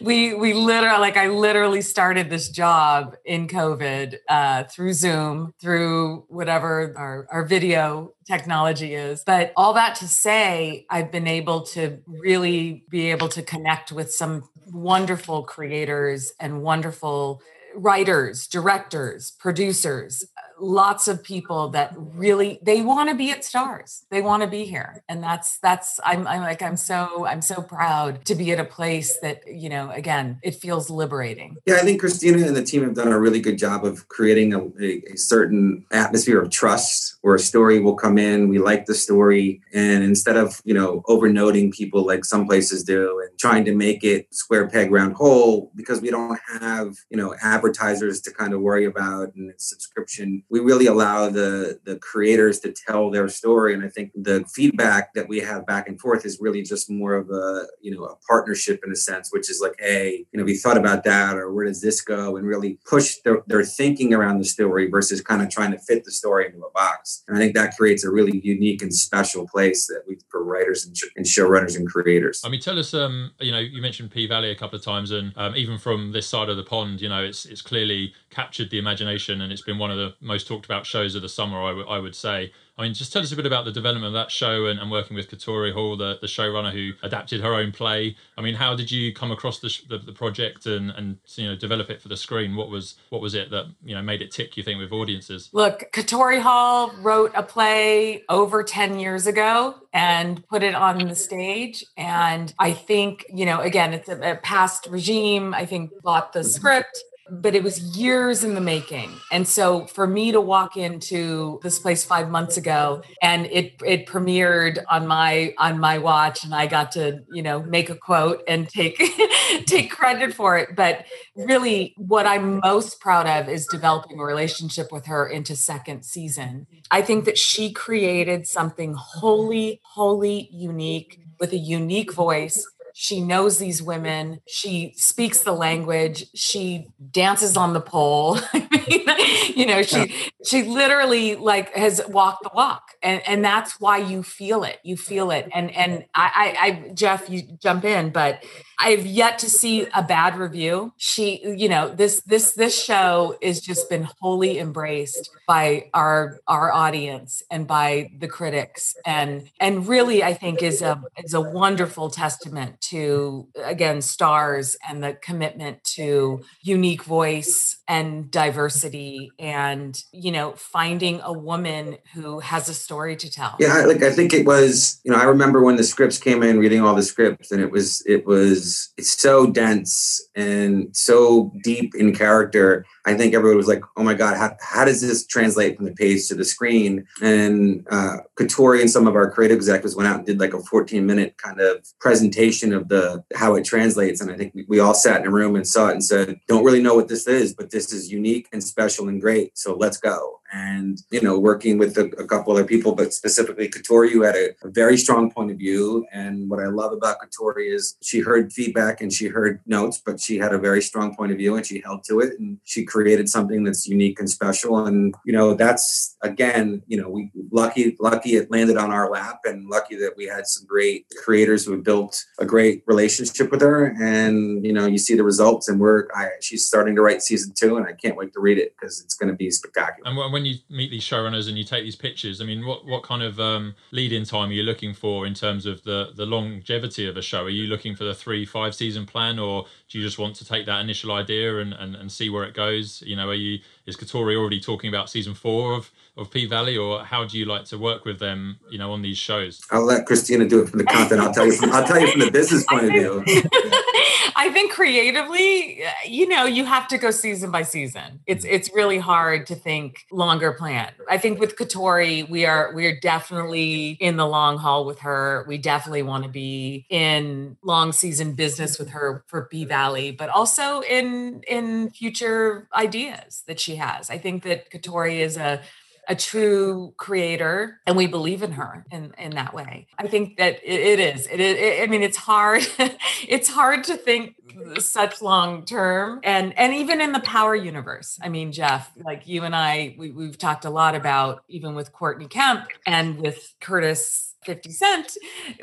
We 0.00 0.34
we 0.34 0.52
literally 0.52 0.98
like 0.98 1.16
i 1.16 1.28
literally 1.28 1.80
started 1.80 2.28
this 2.28 2.48
job 2.48 3.16
in 3.24 3.48
covid 3.48 4.16
uh, 4.28 4.64
through 4.64 4.92
zoom 4.92 5.54
through 5.60 6.24
whatever 6.28 6.92
our, 6.96 7.26
our 7.30 7.44
video 7.46 8.12
technology 8.26 8.94
is. 8.94 9.22
But 9.24 9.52
all 9.56 9.74
that 9.74 9.96
to 9.96 10.08
say, 10.08 10.86
I've 10.90 11.10
been 11.10 11.26
able 11.26 11.62
to 11.66 11.98
really 12.06 12.84
be 12.88 13.10
able 13.10 13.28
to 13.28 13.42
connect 13.42 13.92
with 13.92 14.12
some 14.12 14.48
wonderful 14.74 15.42
creators 15.44 16.32
and 16.40 16.62
wonderful 16.62 17.40
eh, 17.42 17.72
writers, 17.76 18.46
directors, 18.48 19.32
producers, 19.38 20.24
uh, 20.36 20.53
lots 20.58 21.08
of 21.08 21.22
people 21.22 21.68
that 21.70 21.92
really 21.96 22.58
they 22.62 22.80
want 22.80 23.08
to 23.08 23.14
be 23.14 23.30
at 23.30 23.40
Starz 23.40 24.02
they 24.10 24.22
want 24.22 24.42
to 24.42 24.48
be 24.48 24.64
here. 24.64 25.02
And 25.08 25.22
that's 25.22 25.58
that's 25.58 26.00
I'm, 26.04 26.26
I'm 26.26 26.40
like 26.40 26.62
i'm 26.62 26.76
so 26.76 27.26
i'm 27.26 27.42
so 27.42 27.62
proud 27.62 28.24
to 28.26 28.34
be 28.34 28.52
at 28.52 28.60
a 28.60 28.64
place 28.64 29.18
that 29.20 29.42
you 29.46 29.68
know 29.68 29.90
again 29.90 30.38
it 30.42 30.54
feels 30.54 30.90
liberating. 30.90 31.56
Yeah 31.66 31.76
i 31.76 31.80
think 31.80 32.00
christina 32.00 32.46
and 32.46 32.56
the 32.56 32.62
team 32.62 32.82
have 32.82 32.94
done 32.94 33.08
a 33.08 33.18
really 33.18 33.40
good 33.40 33.58
job 33.58 33.84
of 33.84 34.08
creating 34.08 34.54
a, 34.54 34.60
a, 34.80 35.02
a 35.12 35.16
certain 35.16 35.84
atmosphere 35.92 36.40
of 36.40 36.50
trust 36.50 37.16
where 37.24 37.34
a 37.34 37.38
story 37.38 37.80
will 37.80 37.94
come 37.94 38.18
in. 38.18 38.50
We 38.50 38.58
like 38.58 38.84
the 38.84 38.94
story. 38.94 39.62
And 39.72 40.04
instead 40.04 40.36
of 40.36 40.60
you 40.64 40.74
know 40.74 41.02
overnoting 41.08 41.72
people 41.72 42.06
like 42.06 42.24
some 42.24 42.46
places 42.46 42.84
do 42.84 43.20
and 43.20 43.38
trying 43.38 43.64
to 43.64 43.74
make 43.74 44.04
it 44.04 44.32
square 44.34 44.68
peg 44.68 44.90
round 44.90 45.14
hole 45.14 45.72
because 45.74 46.00
we 46.02 46.10
don't 46.10 46.38
have 46.60 46.96
you 47.08 47.16
know 47.16 47.34
advertisers 47.42 48.20
to 48.22 48.30
kind 48.30 48.52
of 48.52 48.60
worry 48.60 48.84
about 48.84 49.34
and 49.34 49.52
subscription 49.56 50.42
we 50.50 50.60
really 50.60 50.86
allow 50.86 51.28
the 51.28 51.78
the 51.84 51.96
creators 51.96 52.60
to 52.60 52.72
tell 52.72 53.10
their 53.10 53.28
story. 53.28 53.74
And 53.74 53.84
i 53.84 53.88
think 53.88 54.12
the 54.14 54.44
feedback 54.52 55.14
that 55.14 55.28
we 55.28 55.40
have 55.40 55.66
back 55.66 55.88
and 55.88 56.00
forth 56.00 56.24
is 56.24 56.38
really 56.40 56.62
just 56.62 56.90
more 56.90 57.14
of 57.14 57.30
a 57.30 57.66
you 57.80 57.94
know 57.94 58.04
a 58.04 58.16
partnership 58.28 58.80
in 58.84 58.92
a 58.92 58.96
sense 58.96 59.30
which 59.32 59.50
is 59.50 59.60
like 59.60 59.74
hey 59.78 60.24
you 60.32 60.38
know 60.38 60.44
we 60.44 60.56
thought 60.56 60.76
about 60.76 61.04
that 61.04 61.36
or 61.36 61.52
where 61.52 61.64
does 61.64 61.80
this 61.80 62.00
go? 62.00 62.36
And 62.36 62.46
really 62.46 62.78
push 62.88 63.16
their, 63.24 63.42
their 63.46 63.64
thinking 63.64 64.12
around 64.12 64.38
the 64.38 64.44
story 64.44 64.88
versus 64.88 65.20
kind 65.20 65.42
of 65.42 65.50
trying 65.50 65.72
to 65.72 65.78
fit 65.78 66.04
the 66.04 66.10
story 66.10 66.46
into 66.46 66.58
a 66.58 66.70
box. 66.72 67.24
And 67.28 67.36
i 67.36 67.40
think 67.40 67.54
that 67.54 67.76
creates 67.76 68.04
a 68.04 68.10
really 68.10 68.40
unique 68.44 68.82
and 68.82 68.94
special 68.94 69.46
place 69.46 69.86
that 69.86 70.02
we 70.06 70.18
for 70.28 70.42
writers 70.44 70.86
and, 70.86 70.96
and 71.16 71.26
showrunners 71.26 71.76
and 71.76 71.88
creators. 71.88 72.42
I 72.44 72.48
mean 72.48 72.60
tell 72.60 72.78
us 72.78 72.94
um 72.94 73.32
you 73.40 73.52
know 73.52 73.58
you 73.58 73.80
mentioned 73.80 74.10
p 74.10 74.26
valley 74.26 74.50
a 74.50 74.56
couple 74.56 74.78
of 74.78 74.84
times 74.84 75.10
and 75.10 75.32
um, 75.36 75.54
even 75.56 75.78
from 75.78 76.12
this 76.12 76.26
side 76.26 76.48
of 76.48 76.56
the 76.56 76.62
pond 76.62 77.00
you 77.00 77.08
know 77.08 77.22
it's 77.22 77.44
it's 77.46 77.62
clearly 77.62 78.12
captured 78.30 78.70
the 78.70 78.78
imagination 78.78 79.40
and 79.40 79.52
it's 79.52 79.62
been 79.62 79.78
one 79.78 79.90
of 79.90 79.96
the 79.96 80.14
most 80.20 80.33
talked 80.42 80.64
about 80.64 80.86
shows 80.86 81.14
of 81.14 81.22
the 81.22 81.28
summer, 81.28 81.62
I, 81.62 81.68
w- 81.68 81.86
I 81.86 81.98
would 81.98 82.16
say. 82.16 82.50
I 82.76 82.82
mean, 82.82 82.94
just 82.94 83.12
tell 83.12 83.22
us 83.22 83.30
a 83.30 83.36
bit 83.36 83.46
about 83.46 83.64
the 83.64 83.70
development 83.70 84.06
of 84.06 84.12
that 84.14 84.32
show 84.32 84.66
and, 84.66 84.80
and 84.80 84.90
working 84.90 85.14
with 85.14 85.30
Katori 85.30 85.72
Hall, 85.72 85.96
the, 85.96 86.18
the 86.20 86.26
showrunner 86.26 86.72
who 86.72 86.92
adapted 87.04 87.40
her 87.40 87.54
own 87.54 87.70
play. 87.70 88.16
I 88.36 88.40
mean, 88.40 88.56
how 88.56 88.74
did 88.74 88.90
you 88.90 89.14
come 89.14 89.30
across 89.30 89.60
the, 89.60 89.72
the, 89.88 89.98
the, 89.98 90.12
project 90.12 90.66
and, 90.66 90.90
and 90.90 91.18
you 91.36 91.46
know 91.46 91.54
develop 91.54 91.88
it 91.88 92.02
for 92.02 92.08
the 92.08 92.16
screen? 92.16 92.56
What 92.56 92.70
was 92.70 92.96
what 93.10 93.20
was 93.20 93.34
it 93.34 93.50
that 93.50 93.66
you 93.84 93.94
know 93.94 94.02
made 94.02 94.22
it 94.22 94.32
tick? 94.32 94.56
You 94.56 94.64
think 94.64 94.80
with 94.80 94.90
audiences? 94.90 95.50
Look, 95.52 95.92
Katori 95.92 96.40
Hall 96.40 96.92
wrote 97.00 97.30
a 97.36 97.44
play 97.44 98.24
over 98.28 98.64
ten 98.64 98.98
years 98.98 99.28
ago 99.28 99.76
and 99.92 100.44
put 100.48 100.64
it 100.64 100.74
on 100.74 100.98
the 101.06 101.14
stage, 101.14 101.84
and 101.96 102.52
I 102.58 102.72
think 102.72 103.24
you 103.32 103.46
know 103.46 103.60
again 103.60 103.92
it's 103.92 104.08
a, 104.08 104.32
a 104.32 104.36
past 104.36 104.88
regime. 104.90 105.54
I 105.54 105.64
think 105.64 105.92
bought 106.02 106.32
the 106.32 106.42
script 106.42 107.04
but 107.30 107.54
it 107.54 107.62
was 107.62 107.96
years 107.96 108.44
in 108.44 108.54
the 108.54 108.60
making. 108.60 109.10
And 109.32 109.46
so 109.46 109.86
for 109.86 110.06
me 110.06 110.32
to 110.32 110.40
walk 110.40 110.76
into 110.76 111.58
this 111.62 111.78
place 111.78 112.04
5 112.04 112.30
months 112.30 112.56
ago 112.56 113.02
and 113.22 113.46
it 113.46 113.74
it 113.84 114.06
premiered 114.06 114.82
on 114.90 115.06
my 115.06 115.54
on 115.58 115.78
my 115.78 115.98
watch 115.98 116.44
and 116.44 116.54
I 116.54 116.66
got 116.66 116.92
to, 116.92 117.20
you 117.32 117.42
know, 117.42 117.62
make 117.62 117.90
a 117.90 117.94
quote 117.94 118.42
and 118.46 118.68
take 118.68 118.98
take 119.66 119.90
credit 119.90 120.34
for 120.34 120.58
it, 120.58 120.76
but 120.76 121.04
really 121.36 121.94
what 121.96 122.26
I'm 122.26 122.60
most 122.60 123.00
proud 123.00 123.26
of 123.26 123.48
is 123.48 123.66
developing 123.66 124.18
a 124.18 124.24
relationship 124.24 124.92
with 124.92 125.06
her 125.06 125.26
into 125.26 125.56
second 125.56 126.04
season. 126.04 126.66
I 126.90 127.02
think 127.02 127.24
that 127.24 127.38
she 127.38 127.72
created 127.72 128.46
something 128.46 128.94
wholly 128.94 129.80
wholly 129.84 130.48
unique 130.52 131.20
with 131.40 131.52
a 131.52 131.58
unique 131.58 132.12
voice 132.12 132.66
she 132.96 133.20
knows 133.20 133.58
these 133.58 133.82
women. 133.82 134.40
She 134.46 134.94
speaks 134.96 135.40
the 135.40 135.52
language. 135.52 136.26
She 136.32 136.92
dances 137.10 137.56
on 137.56 137.72
the 137.72 137.80
pole. 137.80 138.38
I 138.52 138.68
mean, 138.70 139.56
you 139.58 139.66
know, 139.66 139.82
she 139.82 140.14
she 140.46 140.62
literally 140.62 141.34
like 141.34 141.74
has 141.74 142.00
walked 142.08 142.44
the 142.44 142.52
walk, 142.54 142.93
and 143.04 143.22
and 143.28 143.44
that's 143.44 143.78
why 143.78 143.98
you 143.98 144.22
feel 144.22 144.64
it. 144.64 144.78
You 144.82 144.96
feel 144.96 145.30
it, 145.30 145.48
and 145.54 145.70
and 145.70 146.06
I, 146.14 146.56
I, 146.58 146.66
I 146.66 146.92
Jeff, 146.94 147.28
you 147.28 147.42
jump 147.60 147.84
in, 147.84 148.10
but 148.10 148.42
I've 148.78 149.06
yet 149.06 149.38
to 149.40 149.50
see 149.50 149.86
a 149.94 150.02
bad 150.02 150.36
review. 150.36 150.92
She, 150.96 151.40
you 151.44 151.68
know, 151.68 151.94
this 151.94 152.22
this 152.22 152.52
this 152.52 152.82
show 152.82 153.36
is 153.40 153.60
just 153.60 153.88
been 153.90 154.08
wholly 154.20 154.58
embraced 154.58 155.30
by 155.46 155.90
our 155.92 156.40
our 156.48 156.72
audience 156.72 157.42
and 157.50 157.66
by 157.66 158.10
the 158.18 158.28
critics, 158.28 158.96
and 159.04 159.50
and 159.60 159.86
really, 159.86 160.24
I 160.24 160.34
think 160.34 160.62
is 160.62 160.80
a 160.80 161.02
is 161.22 161.34
a 161.34 161.40
wonderful 161.40 162.10
testament 162.10 162.80
to 162.92 163.48
again 163.62 163.98
Starz 163.98 164.76
and 164.88 165.04
the 165.04 165.14
commitment 165.20 165.84
to 165.84 166.42
unique 166.62 167.04
voice 167.04 167.76
and 167.86 168.30
diversity 168.30 169.30
and 169.38 170.02
you 170.12 170.32
know 170.32 170.52
finding 170.52 171.20
a 171.22 171.32
woman 171.32 171.98
who 172.14 172.40
has 172.40 172.68
a 172.68 172.74
story 172.74 172.93
to 173.16 173.30
tell 173.30 173.56
yeah 173.58 173.84
like 173.86 174.02
i 174.02 174.10
think 174.10 174.32
it 174.32 174.46
was 174.46 175.00
you 175.04 175.10
know 175.10 175.18
i 175.18 175.24
remember 175.24 175.62
when 175.62 175.76
the 175.76 175.84
scripts 175.84 176.18
came 176.18 176.42
in 176.42 176.58
reading 176.58 176.80
all 176.80 176.94
the 176.94 177.02
scripts 177.02 177.50
and 177.50 177.60
it 177.60 177.70
was 177.70 178.02
it 178.06 178.26
was 178.26 178.92
it's 178.96 179.20
so 179.20 179.46
dense 179.46 180.20
and 180.34 180.94
so 180.96 181.52
deep 181.62 181.94
in 181.94 182.14
character 182.14 182.84
I 183.06 183.14
think 183.14 183.34
everyone 183.34 183.58
was 183.58 183.68
like, 183.68 183.82
oh 183.96 184.02
my 184.02 184.14
God, 184.14 184.36
how, 184.36 184.56
how 184.60 184.84
does 184.84 185.02
this 185.02 185.26
translate 185.26 185.76
from 185.76 185.84
the 185.84 185.92
page 185.92 186.26
to 186.28 186.34
the 186.34 186.44
screen? 186.44 187.06
And 187.22 187.86
uh, 187.90 188.18
Katori 188.38 188.80
and 188.80 188.90
some 188.90 189.06
of 189.06 189.14
our 189.14 189.30
creative 189.30 189.56
executives 189.56 189.94
went 189.94 190.08
out 190.08 190.16
and 190.16 190.26
did 190.26 190.40
like 190.40 190.54
a 190.54 190.60
14 190.60 191.04
minute 191.04 191.36
kind 191.36 191.60
of 191.60 191.86
presentation 192.00 192.72
of 192.72 192.88
the 192.88 193.22
how 193.34 193.56
it 193.56 193.64
translates. 193.64 194.20
And 194.20 194.30
I 194.30 194.36
think 194.36 194.54
we, 194.54 194.64
we 194.68 194.80
all 194.80 194.94
sat 194.94 195.20
in 195.20 195.26
a 195.26 195.30
room 195.30 195.54
and 195.54 195.66
saw 195.66 195.88
it 195.88 195.92
and 195.92 196.04
said, 196.04 196.40
don't 196.48 196.64
really 196.64 196.82
know 196.82 196.94
what 196.94 197.08
this 197.08 197.26
is, 197.26 197.54
but 197.54 197.70
this 197.70 197.92
is 197.92 198.10
unique 198.10 198.48
and 198.52 198.64
special 198.64 199.08
and 199.08 199.20
great. 199.20 199.56
So 199.58 199.74
let's 199.74 199.98
go 199.98 200.40
and 200.54 201.02
you 201.10 201.20
know 201.20 201.36
working 201.38 201.78
with 201.78 201.98
a, 201.98 202.04
a, 202.22 202.26
couple 202.26 202.52
other 202.52 202.64
people 202.64 202.94
but 202.94 203.12
specifically 203.12 203.68
Katori 203.68 204.24
had 204.24 204.36
a, 204.36 204.50
a, 204.62 204.70
very 204.70 204.96
strong 204.96 205.30
point 205.30 205.50
of 205.50 205.58
view. 205.58 206.06
And 206.12 206.48
what 206.48 206.60
I 206.60 206.66
love 206.66 206.92
about 206.92 207.16
Katori 207.20 207.74
is 207.74 207.96
she 208.02 208.20
heard 208.20 208.52
feedback 208.52 209.00
and 209.00 209.12
she 209.12 209.26
heard 209.26 209.60
notes 209.66 210.00
but 210.04 210.20
she 210.20 210.38
had 210.38 210.52
a 210.52 210.58
very 210.58 210.80
strong 210.80 211.16
point 211.16 211.32
of 211.32 211.38
view 211.38 211.56
and 211.56 211.66
she 211.66 211.80
held 211.80 212.04
to 212.04 212.20
it. 212.20 212.38
And 212.38 212.58
she 212.62 212.84
created 212.84 213.28
something 213.28 213.64
that's 213.64 213.88
unique 213.88 214.20
and 214.20 214.30
special. 214.30 214.86
And 214.86 215.14
you 215.24 215.32
know 215.32 215.54
that's 215.54 216.13
again 216.24 216.82
you 216.86 217.00
know 217.00 217.08
we 217.08 217.30
lucky 217.52 217.96
lucky 218.00 218.36
it 218.36 218.50
landed 218.50 218.76
on 218.76 218.90
our 218.90 219.10
lap 219.10 219.40
and 219.44 219.68
lucky 219.68 219.94
that 219.94 220.14
we 220.16 220.26
had 220.26 220.46
some 220.46 220.66
great 220.66 221.06
creators 221.22 221.64
who 221.64 221.80
built 221.80 222.24
a 222.38 222.44
great 222.44 222.82
relationship 222.86 223.50
with 223.50 223.60
her 223.60 223.94
and 224.02 224.64
you 224.64 224.72
know 224.72 224.86
you 224.86 224.98
see 224.98 225.14
the 225.14 225.22
results 225.22 225.68
and 225.68 225.78
we're 225.78 226.08
I, 226.14 226.28
she's 226.40 226.66
starting 226.66 226.96
to 226.96 227.02
write 227.02 227.22
season 227.22 227.52
two 227.56 227.76
and 227.76 227.86
I 227.86 227.92
can't 227.92 228.16
wait 228.16 228.32
to 228.32 228.40
read 228.40 228.58
it 228.58 228.74
because 228.74 229.00
it's 229.00 229.14
going 229.14 229.30
to 229.30 229.36
be 229.36 229.50
spectacular 229.50 230.08
and 230.08 230.32
when 230.32 230.44
you 230.44 230.56
meet 230.68 230.90
these 230.90 231.04
showrunners 231.04 231.48
and 231.48 231.56
you 231.56 231.64
take 231.64 231.84
these 231.84 231.96
pictures, 231.96 232.40
I 232.40 232.44
mean, 232.44 232.64
what 232.66 232.86
what 232.86 233.02
kind 233.02 233.22
of 233.22 233.38
um, 233.40 233.74
lead-in 233.90 234.24
time 234.24 234.50
are 234.50 234.52
you 234.52 234.62
looking 234.62 234.94
for 234.94 235.26
in 235.26 235.34
terms 235.34 235.66
of 235.66 235.82
the 235.84 236.12
the 236.14 236.26
longevity 236.26 237.06
of 237.08 237.16
a 237.16 237.22
show? 237.22 237.44
Are 237.44 237.50
you 237.50 237.66
looking 237.66 237.94
for 237.94 238.04
the 238.04 238.14
three 238.14 238.44
five 238.44 238.74
season 238.74 239.06
plan, 239.06 239.38
or 239.38 239.66
do 239.88 239.98
you 239.98 240.04
just 240.04 240.18
want 240.18 240.36
to 240.36 240.44
take 240.44 240.66
that 240.66 240.80
initial 240.80 241.12
idea 241.12 241.58
and 241.58 241.72
and, 241.72 241.94
and 241.94 242.10
see 242.10 242.30
where 242.30 242.44
it 242.44 242.54
goes? 242.54 243.02
You 243.06 243.16
know, 243.16 243.28
are 243.28 243.34
you 243.34 243.60
is 243.86 243.96
Katori 243.96 244.36
already 244.36 244.60
talking 244.60 244.88
about 244.88 245.10
season 245.10 245.34
four 245.34 245.74
of 245.74 245.90
of 246.16 246.30
P 246.30 246.46
Valley, 246.46 246.76
or 246.76 247.04
how 247.04 247.24
do 247.24 247.38
you 247.38 247.44
like 247.44 247.64
to 247.66 247.78
work 247.78 248.04
with 248.04 248.18
them? 248.18 248.58
You 248.70 248.78
know, 248.78 248.92
on 248.92 249.02
these 249.02 249.18
shows. 249.18 249.60
I'll 249.70 249.84
let 249.84 250.06
Christina 250.06 250.46
do 250.46 250.62
it 250.62 250.68
from 250.68 250.78
the 250.78 250.84
content. 250.84 251.20
I'll 251.20 251.32
tell 251.32 251.46
you. 251.46 251.52
From, 251.52 251.72
I'll 251.72 251.86
tell 251.86 252.00
you 252.00 252.10
from 252.10 252.20
the 252.20 252.30
business 252.30 252.64
point 252.68 252.84
of 252.84 252.90
view. 252.90 253.24
I 254.36 254.50
think 254.50 254.72
creatively, 254.72 255.84
uh, 255.84 255.90
you 256.06 256.28
know, 256.28 256.44
you 256.44 256.64
have 256.64 256.88
to 256.88 256.98
go 256.98 257.10
season 257.10 257.50
by 257.50 257.62
season. 257.62 258.20
It's 258.26 258.44
mm-hmm. 258.44 258.54
it's 258.54 258.74
really 258.74 258.98
hard 258.98 259.46
to 259.48 259.54
think 259.54 260.06
longer 260.10 260.52
plan. 260.52 260.92
I 261.08 261.18
think 261.18 261.38
with 261.40 261.56
Katori, 261.56 262.28
we 262.28 262.46
are 262.46 262.72
we 262.74 262.86
are 262.86 262.98
definitely 263.00 263.96
in 264.00 264.16
the 264.16 264.26
long 264.26 264.58
haul 264.58 264.84
with 264.84 265.00
her. 265.00 265.44
We 265.48 265.58
definitely 265.58 266.02
want 266.02 266.24
to 266.24 266.30
be 266.30 266.86
in 266.90 267.56
long 267.62 267.92
season 267.92 268.34
business 268.34 268.78
with 268.78 268.90
her 268.90 269.24
for 269.26 269.46
P 269.46 269.64
Valley, 269.64 270.10
but 270.10 270.28
also 270.28 270.80
in 270.80 271.42
in 271.48 271.90
future 271.90 272.68
ideas 272.74 273.42
that 273.46 273.60
she 273.60 273.76
has. 273.76 274.10
I 274.10 274.18
think 274.18 274.42
that 274.44 274.70
Katori 274.70 275.18
is 275.18 275.36
a 275.36 275.60
a 276.08 276.14
true 276.14 276.94
creator 276.96 277.80
and 277.86 277.96
we 277.96 278.06
believe 278.06 278.42
in 278.42 278.52
her 278.52 278.84
in 278.90 279.12
in 279.18 279.32
that 279.32 279.54
way. 279.54 279.86
I 279.98 280.06
think 280.06 280.36
that 280.38 280.60
it, 280.64 280.80
it 280.80 281.00
is. 281.00 281.26
It, 281.26 281.40
it 281.40 281.82
i 281.82 281.86
mean 281.86 282.02
it's 282.02 282.16
hard 282.16 282.66
it's 283.28 283.48
hard 283.48 283.84
to 283.84 283.96
think 283.96 284.36
such 284.78 285.22
long 285.22 285.64
term 285.64 286.20
and 286.22 286.56
and 286.58 286.74
even 286.74 287.00
in 287.00 287.12
the 287.12 287.20
power 287.20 287.54
universe. 287.54 288.18
I 288.22 288.28
mean 288.28 288.52
jeff 288.52 288.90
like 288.96 289.26
you 289.26 289.44
and 289.44 289.54
i 289.54 289.94
we, 289.98 290.10
we've 290.10 290.38
talked 290.38 290.64
a 290.64 290.70
lot 290.70 290.94
about 290.94 291.44
even 291.48 291.74
with 291.74 291.92
courtney 291.92 292.26
kemp 292.26 292.66
and 292.86 293.18
with 293.18 293.54
curtis 293.60 294.33
50 294.44 294.70
Cent. 294.70 295.16